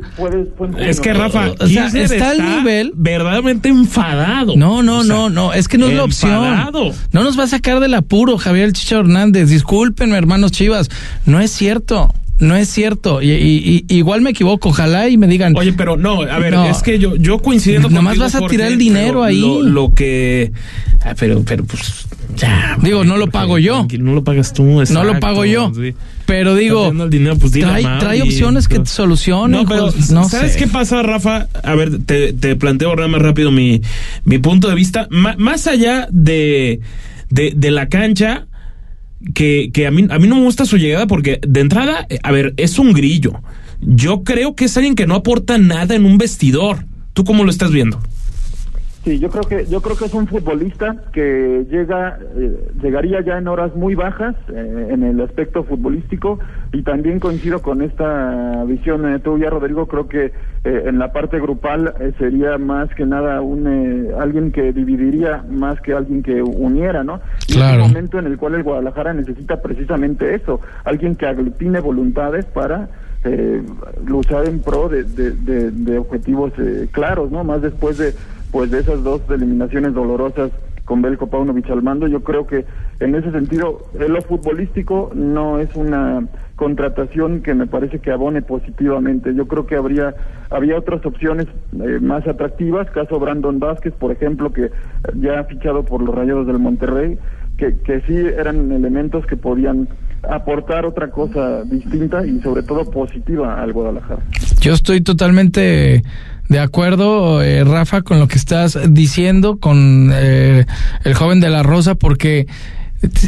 Es 0.78 1.00
que 1.00 1.12
Rafa, 1.12 1.52
o 1.60 1.66
sea, 1.66 1.88
está, 1.88 2.30
al 2.30 2.56
nivel 2.56 2.92
verdaderamente 2.94 3.68
enfadado. 3.68 4.56
No, 4.56 4.82
no, 4.82 5.04
no, 5.04 5.28
no, 5.28 5.52
es 5.52 5.68
que 5.68 5.76
no 5.76 5.88
es 5.88 5.94
la 5.94 6.04
opción. 6.04 6.42
No 7.12 7.24
nos 7.24 7.38
va 7.38 7.44
a 7.44 7.48
sacar 7.48 7.80
del 7.80 7.92
apuro 7.92 8.38
Javier 8.38 8.72
Chicho 8.72 9.00
Hernández. 9.00 9.50
Discúlpenme, 9.50 10.16
hermanos 10.16 10.52
Chivas, 10.52 10.88
no 11.26 11.40
es 11.40 11.50
cierto. 11.50 12.10
No 12.38 12.56
es 12.56 12.68
cierto. 12.68 13.22
Y, 13.22 13.84
igual 13.88 14.20
me 14.20 14.30
equivoco. 14.30 14.68
Ojalá 14.68 15.08
y 15.08 15.16
me 15.16 15.26
digan. 15.26 15.56
Oye, 15.56 15.72
pero 15.72 15.96
no, 15.96 16.22
a 16.22 16.38
ver, 16.38 16.54
es 16.54 16.82
que 16.82 16.98
yo, 16.98 17.16
yo 17.16 17.38
coincidiendo 17.38 17.88
Nomás 17.88 18.18
vas 18.18 18.34
a 18.34 18.46
tirar 18.46 18.68
el 18.68 18.78
dinero 18.78 19.22
ahí. 19.22 19.60
Lo, 19.62 19.94
que. 19.94 20.52
Ah, 21.04 21.14
pero, 21.18 21.42
pero, 21.44 21.64
pues. 21.64 22.06
Ya. 22.36 22.76
Digo, 22.82 23.04
no 23.04 23.16
lo 23.16 23.28
pago 23.28 23.58
yo. 23.58 23.86
No 23.98 24.14
lo 24.14 24.24
pagas 24.24 24.52
tú. 24.52 24.64
no 24.64 25.04
lo 25.04 25.20
pago 25.20 25.44
yo. 25.44 25.72
Pero 26.26 26.54
digo. 26.54 26.92
pues, 27.38 27.52
trae, 27.52 28.22
opciones 28.22 28.68
que 28.68 28.80
te 28.80 28.86
solucionen. 28.86 29.62
No, 29.62 29.66
pero. 29.66 29.90
¿Sabes 30.28 30.56
qué 30.56 30.66
pasa, 30.66 31.02
Rafa? 31.02 31.48
A 31.62 31.74
ver, 31.74 31.98
te, 32.04 32.32
te 32.32 32.56
planteo 32.56 32.90
ahora 32.90 33.08
más 33.08 33.22
rápido 33.22 33.50
mi, 33.50 33.80
mi 34.24 34.38
punto 34.38 34.68
de 34.68 34.74
vista. 34.74 35.08
más 35.10 35.66
allá 35.66 36.08
de, 36.10 36.80
de, 37.30 37.52
de 37.56 37.70
la 37.70 37.88
cancha 37.88 38.46
que, 39.34 39.70
que 39.72 39.86
a, 39.86 39.90
mí, 39.90 40.06
a 40.10 40.18
mí 40.18 40.28
no 40.28 40.36
me 40.36 40.42
gusta 40.42 40.64
su 40.64 40.76
llegada 40.76 41.06
porque 41.06 41.40
de 41.46 41.60
entrada, 41.60 42.06
a 42.22 42.32
ver, 42.32 42.54
es 42.56 42.78
un 42.78 42.92
grillo. 42.92 43.40
Yo 43.80 44.24
creo 44.24 44.54
que 44.54 44.66
es 44.66 44.76
alguien 44.76 44.94
que 44.94 45.06
no 45.06 45.14
aporta 45.14 45.58
nada 45.58 45.94
en 45.94 46.04
un 46.04 46.18
vestidor. 46.18 46.86
¿Tú 47.12 47.24
cómo 47.24 47.44
lo 47.44 47.50
estás 47.50 47.70
viendo? 47.70 48.00
Sí, 49.06 49.20
yo 49.20 49.30
creo 49.30 49.44
que 49.44 49.66
yo 49.66 49.80
creo 49.80 49.96
que 49.96 50.06
es 50.06 50.14
un 50.14 50.26
futbolista 50.26 50.96
que 51.12 51.64
llega 51.70 52.18
eh, 52.36 52.70
llegaría 52.82 53.20
ya 53.20 53.38
en 53.38 53.46
horas 53.46 53.72
muy 53.76 53.94
bajas 53.94 54.34
eh, 54.48 54.88
en 54.90 55.04
el 55.04 55.20
aspecto 55.20 55.62
futbolístico 55.62 56.40
y 56.72 56.82
también 56.82 57.20
coincido 57.20 57.62
con 57.62 57.82
esta 57.82 58.64
visión 58.64 59.08
eh, 59.08 59.20
tuya 59.20 59.48
Rodrigo 59.48 59.86
creo 59.86 60.08
que 60.08 60.32
en 60.64 60.98
la 60.98 61.12
parte 61.12 61.38
grupal 61.38 61.94
sería 62.18 62.58
más 62.58 62.92
que 62.96 63.06
nada 63.06 63.40
un 63.40 64.12
alguien 64.20 64.50
que 64.50 64.72
dividiría 64.72 65.44
más 65.48 65.80
que 65.80 65.92
alguien 65.92 66.24
que 66.24 66.42
uniera, 66.42 67.04
¿no? 67.04 67.20
Y 67.46 67.60
es 67.60 67.72
un 67.74 67.78
momento 67.78 68.18
en 68.18 68.26
el 68.26 68.36
cual 68.36 68.56
el 68.56 68.64
Guadalajara 68.64 69.14
necesita 69.14 69.62
precisamente 69.62 70.34
eso, 70.34 70.60
alguien 70.82 71.14
que 71.14 71.26
aglutine 71.26 71.78
voluntades 71.78 72.46
para 72.46 72.88
luchar 74.04 74.48
en 74.48 74.60
pro 74.60 74.88
de, 74.88 75.04
de, 75.04 75.70
de 75.70 75.98
objetivos 75.98 76.52
claros, 76.90 77.30
¿no? 77.30 77.44
Más 77.44 77.62
después 77.62 77.98
de 77.98 78.12
pues 78.50 78.70
de 78.70 78.80
esas 78.80 79.02
dos 79.02 79.22
eliminaciones 79.30 79.94
dolorosas 79.94 80.50
con 80.86 81.02
Belko 81.02 81.26
Paunovic 81.26 81.68
al 81.68 81.82
mando, 81.82 82.06
yo 82.06 82.22
creo 82.22 82.46
que 82.46 82.64
en 83.00 83.14
ese 83.16 83.32
sentido, 83.32 83.82
en 83.98 84.12
lo 84.12 84.22
futbolístico 84.22 85.10
no 85.14 85.58
es 85.58 85.74
una 85.74 86.26
contratación 86.54 87.42
que 87.42 87.54
me 87.54 87.66
parece 87.66 87.98
que 87.98 88.12
abone 88.12 88.40
positivamente. 88.40 89.34
Yo 89.34 89.46
creo 89.46 89.66
que 89.66 89.74
habría 89.74 90.14
había 90.48 90.78
otras 90.78 91.04
opciones 91.04 91.48
eh, 91.72 91.98
más 92.00 92.26
atractivas, 92.26 92.88
caso 92.92 93.18
Brandon 93.18 93.58
Vázquez, 93.58 93.94
por 93.94 94.12
ejemplo, 94.12 94.52
que 94.52 94.70
ya 95.16 95.40
ha 95.40 95.44
fichado 95.44 95.84
por 95.84 96.02
los 96.02 96.14
Rayados 96.14 96.46
del 96.46 96.60
Monterrey, 96.60 97.18
que, 97.58 97.76
que 97.84 98.00
sí 98.02 98.16
eran 98.16 98.70
elementos 98.70 99.26
que 99.26 99.36
podían 99.36 99.88
aportar 100.28 100.86
otra 100.86 101.10
cosa 101.10 101.62
distinta 101.64 102.24
y 102.26 102.40
sobre 102.40 102.62
todo 102.62 102.88
positiva 102.90 103.60
al 103.60 103.72
Guadalajara. 103.72 104.22
Yo 104.60 104.72
estoy 104.72 105.00
totalmente 105.00 106.02
de 106.48 106.60
acuerdo, 106.60 107.42
eh, 107.42 107.64
Rafa, 107.64 108.02
con 108.02 108.18
lo 108.18 108.28
que 108.28 108.36
estás 108.36 108.78
diciendo 108.90 109.58
con 109.58 110.10
eh, 110.12 110.66
el 111.04 111.14
joven 111.14 111.40
de 111.40 111.50
la 111.50 111.62
Rosa, 111.62 111.94
porque 111.94 112.46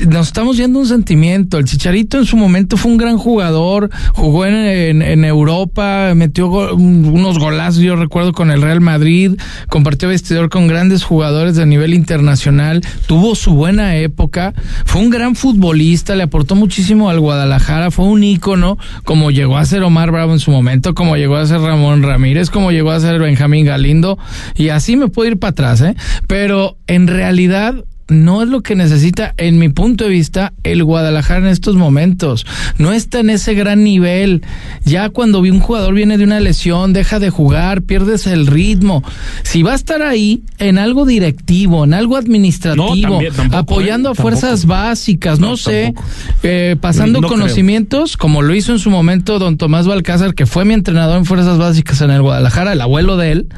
nos 0.08 0.28
estamos 0.28 0.56
yendo 0.56 0.78
un 0.78 0.86
sentimiento. 0.86 1.58
El 1.58 1.64
Chicharito 1.64 2.18
en 2.18 2.24
su 2.24 2.36
momento 2.36 2.76
fue 2.76 2.90
un 2.90 2.98
gran 2.98 3.18
jugador, 3.18 3.90
jugó 4.14 4.46
en, 4.46 5.24
Europa, 5.24 6.12
metió 6.14 6.48
unos 6.74 7.38
golazos, 7.38 7.82
yo 7.82 7.96
recuerdo, 7.96 8.32
con 8.32 8.50
el 8.50 8.62
Real 8.62 8.80
Madrid, 8.80 9.32
compartió 9.68 10.08
vestidor 10.08 10.48
con 10.48 10.66
grandes 10.68 11.04
jugadores 11.04 11.56
de 11.56 11.66
nivel 11.66 11.94
internacional, 11.94 12.82
tuvo 13.06 13.34
su 13.34 13.54
buena 13.54 13.96
época, 13.96 14.54
fue 14.84 15.02
un 15.02 15.10
gran 15.10 15.34
futbolista, 15.34 16.14
le 16.14 16.24
aportó 16.24 16.54
muchísimo 16.54 17.10
al 17.10 17.20
Guadalajara, 17.20 17.90
fue 17.90 18.06
un 18.06 18.24
ícono, 18.24 18.78
como 19.04 19.30
llegó 19.30 19.58
a 19.58 19.64
ser 19.64 19.82
Omar 19.82 20.10
Bravo 20.10 20.32
en 20.32 20.38
su 20.40 20.50
momento, 20.50 20.94
como 20.94 21.16
llegó 21.16 21.36
a 21.36 21.46
ser 21.46 21.60
Ramón 21.60 22.02
Ramírez, 22.02 22.50
como 22.50 22.70
llegó 22.70 22.90
a 22.90 23.00
ser 23.00 23.18
Benjamín 23.18 23.66
Galindo, 23.66 24.18
y 24.54 24.70
así 24.70 24.96
me 24.96 25.08
puedo 25.08 25.30
ir 25.30 25.38
para 25.38 25.50
atrás, 25.50 25.80
¿eh? 25.82 25.94
Pero 26.26 26.76
en 26.86 27.06
realidad 27.06 27.84
no 28.08 28.42
es 28.42 28.48
lo 28.48 28.62
que 28.62 28.74
necesita, 28.74 29.34
en 29.36 29.58
mi 29.58 29.68
punto 29.68 30.04
de 30.04 30.10
vista, 30.10 30.52
el 30.64 30.82
Guadalajara 30.82 31.40
en 31.40 31.52
estos 31.52 31.76
momentos. 31.76 32.46
No 32.78 32.92
está 32.92 33.20
en 33.20 33.30
ese 33.30 33.54
gran 33.54 33.84
nivel. 33.84 34.42
Ya 34.84 35.10
cuando 35.10 35.40
un 35.40 35.60
jugador 35.60 35.94
viene 35.94 36.18
de 36.18 36.24
una 36.24 36.40
lesión, 36.40 36.92
deja 36.92 37.18
de 37.18 37.30
jugar, 37.30 37.82
pierdes 37.82 38.26
el 38.26 38.46
ritmo. 38.46 39.02
Si 39.42 39.62
va 39.62 39.72
a 39.72 39.74
estar 39.74 40.02
ahí 40.02 40.42
en 40.58 40.78
algo 40.78 41.04
directivo, 41.04 41.84
en 41.84 41.94
algo 41.94 42.16
administrativo, 42.16 43.20
apoyando 43.52 44.08
¿eh? 44.08 44.12
a 44.12 44.14
fuerzas 44.14 44.66
básicas, 44.66 45.38
no, 45.38 45.56
sé, 45.56 45.94
eh, 46.42 46.76
pasando 46.80 47.20
conocimientos, 47.22 48.16
como 48.16 48.42
lo 48.42 48.54
hizo 48.54 48.72
en 48.72 48.78
su 48.78 48.90
momento 48.90 49.38
don 49.38 49.56
Tomás 49.58 49.86
Balcázar, 49.86 50.34
que 50.34 50.46
fue 50.46 50.64
mi 50.64 50.74
entrenador 50.74 51.18
en 51.18 51.24
fuerzas 51.24 51.58
básicas 51.58 52.00
en 52.00 52.10
el 52.10 52.22
Guadalajara, 52.22 52.72
el 52.72 52.80
abuelo 52.80 53.16
de 53.16 53.32
él. 53.32 53.48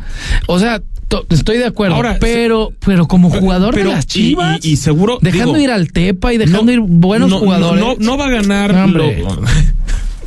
O 0.47 0.59
sea, 0.59 0.83
Estoy 1.31 1.59
de 1.59 1.67
acuerdo, 1.67 1.97
Ahora, 1.97 2.19
pero 2.21 2.73
pero 2.85 3.09
como 3.09 3.31
jugador 3.31 3.75
de 3.75 3.85
las 3.85 4.07
Chivas 4.07 4.65
y, 4.65 4.77
seguro 4.77 5.19
dejando 5.21 5.59
ir 5.59 5.71
al 5.71 5.93
Tepa 5.93 6.33
y 6.33 6.39
dejando 6.39 6.73
ir 6.73 6.81
buenos 6.81 7.33
jugadores. 7.33 7.99
No, 7.99 8.17
va 8.17 8.27
a 8.27 8.31
ganar 8.31 8.89
no 8.89 9.03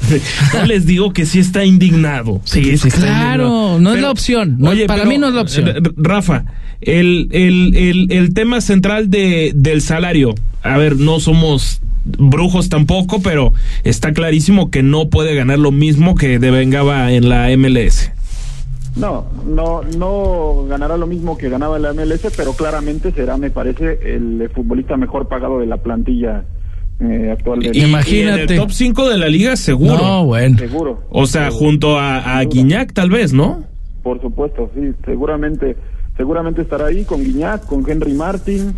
les 0.68 0.86
digo 0.86 1.14
que 1.14 1.26
sí 1.26 1.40
está 1.40 1.64
indignado. 1.64 2.42
Sí, 2.44 2.78
sí, 2.78 2.92
claro, 2.92 3.80
no 3.80 3.94
es 3.94 4.02
la 4.02 4.12
opción. 4.12 4.58
oye, 4.62 4.86
para 4.86 5.06
mí 5.06 5.18
no 5.18 5.30
es 5.30 5.34
la 5.34 5.42
opción. 5.42 5.70
Eh, 5.70 5.76
Rafa, 5.96 6.44
el, 6.82 7.30
el, 7.32 7.74
el, 7.76 8.12
el 8.12 8.34
tema 8.34 8.62
central 8.62 9.10
de, 9.10 9.54
del 9.56 9.82
salario. 9.82 10.36
A 10.62 10.78
ver, 10.78 10.98
no 10.98 11.20
somos 11.20 11.82
brujos 12.06 12.70
tampoco, 12.70 13.22
pero 13.22 13.54
está 13.84 14.14
clarísimo 14.14 14.70
que 14.70 14.84
no 14.84 15.10
puede 15.10 15.36
ganar 15.36 15.60
lo 15.60 15.72
mismo 15.72 16.16
que 16.16 16.40
devengaba 16.40 17.12
en 17.12 17.30
la 17.30 17.50
MLS. 17.58 18.12
No, 18.96 19.26
no, 19.46 19.82
no 19.98 20.66
ganará 20.68 20.98
lo 20.98 21.08
mismo 21.08 21.38
que 21.38 21.50
ganaba 21.50 21.78
en 21.78 21.84
la 21.84 21.94
MLS, 21.94 22.32
pero 22.38 22.54
claramente 22.54 23.12
será, 23.12 23.38
me 23.38 23.50
parece, 23.50 24.00
el 24.04 24.50
futbolista 24.54 24.98
mejor 24.98 25.28
pagado 25.28 25.60
de 25.60 25.66
la 25.66 25.78
plantilla 25.78 26.46
eh, 27.00 27.32
actual. 27.32 27.76
Imagínate. 27.76 28.54
el 28.54 28.60
top 28.60 28.72
5 28.72 29.10
de 29.10 29.18
la 29.18 29.28
liga, 29.28 29.56
seguro. 29.56 29.98
No, 29.98 30.26
bueno. 30.26 30.58
Seguro. 30.60 31.02
O 31.10 31.26
sea, 31.26 31.50
junto 31.50 31.98
a, 32.00 32.38
a 32.38 32.44
Guiñac, 32.44 32.94
tal 32.94 33.10
vez, 33.10 33.34
¿no? 33.34 33.64
Por 34.04 34.22
supuesto, 34.22 34.70
sí, 34.76 34.92
seguramente, 35.06 35.76
seguramente 36.16 36.62
estará 36.62 36.88
ahí 36.88 37.04
con 37.04 37.24
Guiñac, 37.24 37.66
con 37.66 37.90
Henry 37.90 38.14
Martin 38.14 38.74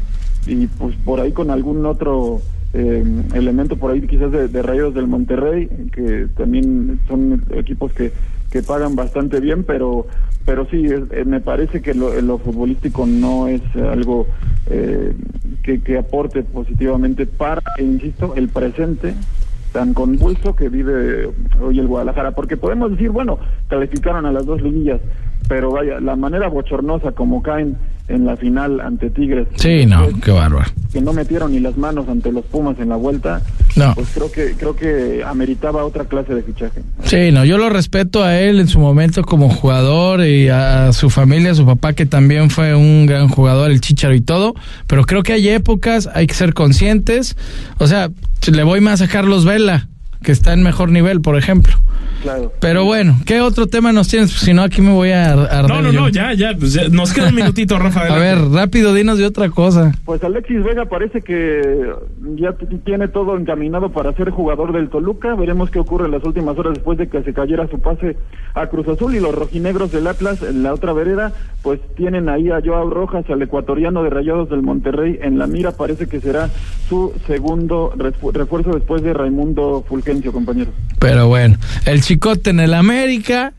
y 0.48 0.68
pues 0.68 0.96
por 1.04 1.20
ahí 1.20 1.32
con 1.32 1.50
algún 1.50 1.86
otro 1.86 2.42
eh, 2.74 3.04
elemento 3.34 3.78
por 3.78 3.92
ahí 3.92 4.02
quizás 4.02 4.32
de, 4.32 4.48
de 4.48 4.62
Rayos 4.62 4.94
del 4.94 5.08
Monterrey, 5.08 5.68
que 5.92 6.28
también 6.38 7.00
son 7.08 7.44
equipos 7.56 7.92
que 7.94 8.12
que 8.56 8.64
pagan 8.64 8.96
bastante 8.96 9.42
bien, 9.42 9.66
pero 9.66 10.08
pero 10.46 10.66
sí, 10.68 10.86
eh, 10.88 11.26
me 11.26 11.42
parece 11.42 11.82
que 11.82 11.94
lo, 11.94 12.38
futbolístico 12.38 13.06
no 13.06 13.50
es 13.50 13.62
algo 13.76 14.28
eh, 14.70 15.14
que, 15.62 15.82
que, 15.82 15.98
aporte 15.98 16.42
positivamente 16.44 17.26
para, 17.26 17.62
insisto, 17.80 18.34
el 18.36 18.48
presente 18.48 19.14
tan 19.74 19.94
convulso 19.94 20.56
que 20.56 20.70
vive 20.70 21.30
hoy 21.62 21.80
el 21.80 21.88
Guadalajara, 21.88 22.32
porque 22.32 22.56
podemos 22.56 22.92
decir, 22.92 23.10
bueno, 23.10 23.40
calificaron 23.68 24.26
a 24.26 24.32
las 24.32 24.46
dos 24.46 24.62
liguillas, 24.62 25.02
pero 25.48 25.72
vaya, 25.72 26.00
la 26.00 26.16
manera 26.16 26.48
bochornosa 26.48 27.12
como 27.12 27.42
caen 27.42 27.78
en 28.08 28.26
la 28.26 28.38
final 28.38 28.80
ante 28.82 29.10
Tigres. 29.10 29.48
Sí, 29.56 29.86
no, 29.86 30.08
qué 30.24 30.32
bárbaro. 30.32 30.72
Que 30.94 31.02
no 31.02 31.12
metieron 31.12 31.52
ni 31.52 31.60
las 31.60 31.76
manos 31.76 32.08
ante 32.08 32.32
los 32.32 32.46
Pumas 32.46 32.78
en 32.80 32.90
la 32.90 32.96
vuelta. 32.96 33.42
No. 33.76 33.94
Pues 33.96 34.10
creo 34.14 34.32
que 34.32 34.54
creo 34.54 34.76
que 34.76 35.24
ameritaba 35.26 35.84
otra 35.84 36.06
clase 36.06 36.36
de 36.36 36.44
fichaje. 36.44 36.82
Sí, 37.04 37.32
no, 37.32 37.44
yo 37.46 37.58
lo 37.58 37.70
respeto 37.70 38.24
a 38.24 38.40
él 38.40 38.60
en 38.60 38.68
su 38.68 38.80
momento 38.80 39.24
como 39.24 39.50
jugador 39.50 40.22
y 40.22 40.50
a 40.50 40.94
su 40.94 41.10
familia, 41.10 41.52
a 41.52 41.56
su 41.56 41.66
papá 41.66 41.94
que 41.94 42.06
también 42.06 42.50
fue 42.50 42.76
un 42.76 43.06
gran 43.06 43.28
jugador, 43.28 43.72
el 43.72 43.82
Chicharo 43.82 44.14
y 44.14 44.22
todo, 44.22 44.54
pero 44.88 45.04
creo 45.04 45.24
que 45.24 45.34
hay 45.34 45.50
épocas, 45.50 46.10
hay 46.14 46.28
que 46.28 46.36
ser 46.36 46.54
conscientes. 46.54 47.36
O 47.80 47.88
sea, 47.88 48.10
le 48.52 48.64
voy 48.64 48.82
más 48.82 49.02
a 49.02 49.08
Carlos 49.08 49.46
Vela, 49.46 49.88
que 50.22 50.32
está 50.32 50.54
en 50.54 50.64
mejor 50.64 50.92
nivel, 50.92 51.22
por 51.22 51.38
ejemplo. 51.38 51.76
Pero 52.60 52.86
bueno, 52.86 53.18
¿qué 53.26 53.42
otro 53.42 53.68
tema 53.68 53.92
nos 53.92 54.08
tienes? 54.08 54.32
Si 54.32 54.54
no, 54.54 54.64
aquí 54.64 54.82
me 54.82 54.92
voy 54.92 55.12
a 55.12 55.34
arder 55.34 55.70
No, 55.70 55.82
no, 55.82 55.92
no, 55.92 56.10
ya, 56.10 56.34
ya, 56.34 56.56
pues 56.58 56.74
ya, 56.74 56.88
Nos 56.90 57.14
queda 57.14 57.30
un 57.30 57.36
minutito, 57.36 57.78
Rafael. 57.78 58.12
a 58.12 58.18
ver, 58.18 58.40
rápido, 58.50 58.94
dinos 58.94 59.18
de 59.18 59.26
otra 59.26 59.50
cosa. 59.50 59.92
Pues 60.06 60.24
Alexis 60.24 60.64
Vega 60.64 60.86
parece 60.86 61.22
que 61.22 61.92
ya 62.36 62.54
tiene 62.84 63.08
todo 63.08 63.38
encaminado 63.38 63.92
para 63.92 64.12
ser 64.14 64.32
jugador 64.32 64.74
del 64.74 64.90
Toluca. 64.90 65.36
Veremos 65.36 65.70
qué 65.70 65.80
ocurre 65.80 66.06
en 66.06 66.12
las 66.12 66.24
últimas 66.24 66.58
horas 66.58 66.74
después 66.74 66.98
de 66.98 67.08
que 67.08 67.22
se 67.24 67.34
cayera 67.34 67.68
su 67.68 67.80
pase 67.80 68.18
a 68.54 68.68
Cruz 68.68 68.88
Azul 68.88 69.16
y 69.16 69.20
los 69.20 69.36
rojinegros 69.36 69.92
del 69.92 70.08
Atlas 70.08 70.42
en 70.42 70.64
la 70.64 70.74
otra 70.74 70.94
vereda, 70.94 71.34
pues 71.62 71.80
tienen 71.96 72.30
ahí 72.30 72.50
a 72.50 72.62
Joao 72.64 72.90
Rojas, 72.90 73.26
al 73.30 73.42
ecuatoriano 73.42 74.04
de 74.04 74.10
Rayados 74.10 74.50
del 74.50 74.62
Monterrey 74.62 75.20
en 75.22 75.38
la 75.38 75.48
mira. 75.48 75.72
Parece 75.72 76.08
que 76.08 76.20
será 76.22 76.50
su 76.90 77.14
segundo 77.28 77.94
refuerzo 77.96 78.72
después 78.72 79.04
de 79.04 79.14
Raimundo 79.14 79.84
Fulgencio, 79.88 80.32
compañero. 80.32 80.72
Pero 81.00 81.28
bueno, 81.28 81.56
el 81.86 82.02
chicote 82.02 82.50
en 82.50 82.60
el 82.60 82.74
América. 82.74 83.54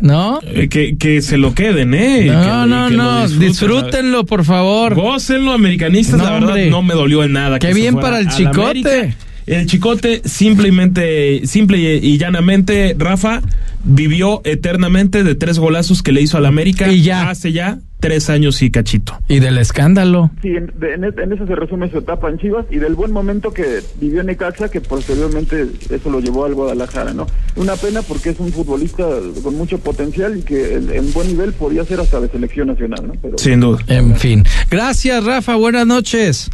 ¿No? 0.00 0.40
Eh, 0.42 0.68
que, 0.68 0.96
que 0.96 1.22
se 1.22 1.36
lo 1.36 1.54
queden, 1.54 1.94
¿eh? 1.94 2.24
No, 2.26 2.66
no, 2.66 2.90
no. 2.90 3.28
Disfrútenlo, 3.28 4.24
por 4.26 4.44
favor. 4.44 4.94
Gócenlo, 4.94 5.52
americanistas. 5.52 6.20
la 6.20 6.32
verdad, 6.32 6.56
no 6.68 6.82
me 6.82 6.94
dolió 6.94 7.22
en 7.22 7.32
nada. 7.32 7.58
Qué 7.58 7.72
bien 7.72 7.94
para 7.96 8.18
el 8.18 8.28
chicote. 8.28 9.14
El 9.46 9.66
chicote 9.66 10.22
simplemente, 10.24 11.46
simple 11.46 11.78
y 11.78 12.18
llanamente, 12.18 12.94
Rafa, 12.98 13.42
vivió 13.84 14.40
eternamente 14.44 15.24
de 15.24 15.34
tres 15.34 15.58
golazos 15.58 16.02
que 16.02 16.12
le 16.12 16.20
hizo 16.20 16.38
al 16.38 16.46
América 16.46 16.90
y 16.92 17.02
ya. 17.02 17.28
hace 17.28 17.52
ya 17.52 17.78
tres 18.02 18.28
años 18.30 18.60
y 18.62 18.70
cachito. 18.70 19.16
Y 19.28 19.38
del 19.38 19.58
escándalo. 19.58 20.30
Sí, 20.42 20.48
en, 20.48 20.72
en, 20.82 21.32
eso 21.32 21.46
se 21.46 21.54
resume 21.54 21.88
su 21.88 21.98
etapa 21.98 22.28
en 22.28 22.38
Chivas 22.38 22.66
y 22.70 22.76
del 22.76 22.94
buen 22.94 23.12
momento 23.12 23.52
que 23.52 23.80
vivió 24.00 24.20
en 24.20 24.26
Necaxa, 24.26 24.70
que 24.70 24.80
posteriormente 24.80 25.68
eso 25.88 26.10
lo 26.10 26.20
llevó 26.20 26.44
al 26.44 26.54
Guadalajara, 26.54 27.14
¿no? 27.14 27.28
Una 27.54 27.76
pena 27.76 28.02
porque 28.02 28.30
es 28.30 28.40
un 28.40 28.52
futbolista 28.52 29.06
con 29.42 29.56
mucho 29.56 29.78
potencial 29.78 30.36
y 30.36 30.42
que 30.42 30.74
en, 30.74 31.12
buen 31.12 31.28
nivel 31.28 31.52
podía 31.52 31.84
ser 31.84 32.00
hasta 32.00 32.20
de 32.20 32.28
selección 32.28 32.66
nacional, 32.66 33.06
¿no? 33.06 33.14
Pero, 33.22 33.38
Sin 33.38 33.60
duda. 33.60 33.78
En 33.86 34.16
fin. 34.16 34.42
Gracias, 34.68 35.24
Rafa. 35.24 35.54
Buenas 35.54 35.86
noches. 35.86 36.50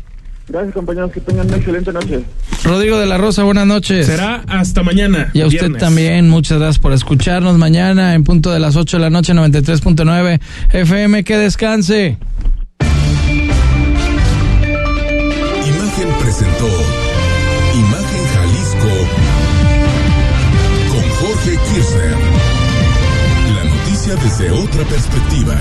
Gracias, 0.48 0.74
compañeros. 0.74 1.12
Que 1.12 1.20
tengan 1.20 1.46
una 1.46 1.56
excelente 1.56 1.92
noche. 1.92 2.24
Rodrigo 2.64 2.98
de 2.98 3.06
la 3.06 3.18
Rosa, 3.18 3.44
buenas 3.44 3.66
noches. 3.66 4.06
Será 4.06 4.42
hasta 4.48 4.82
mañana. 4.82 5.30
Y 5.34 5.42
a 5.42 5.46
usted 5.46 5.72
también, 5.72 6.28
muchas 6.28 6.58
gracias 6.58 6.78
por 6.78 6.92
escucharnos 6.92 7.58
mañana 7.58 8.14
en 8.14 8.24
punto 8.24 8.50
de 8.50 8.58
las 8.58 8.76
8 8.76 8.96
de 8.96 9.00
la 9.02 9.10
noche, 9.10 9.34
93.9 9.34 10.40
FM. 10.72 11.24
Que 11.24 11.36
descanse. 11.36 12.16
Imagen 15.66 16.08
presentó 16.20 16.68
Imagen 17.74 18.24
Jalisco 18.34 18.92
con 20.88 21.02
Jorge 21.10 21.50
Kirchner. 21.50 22.16
La 23.54 23.64
noticia 23.64 24.14
desde 24.16 24.50
otra 24.50 24.84
perspectiva. 24.84 25.60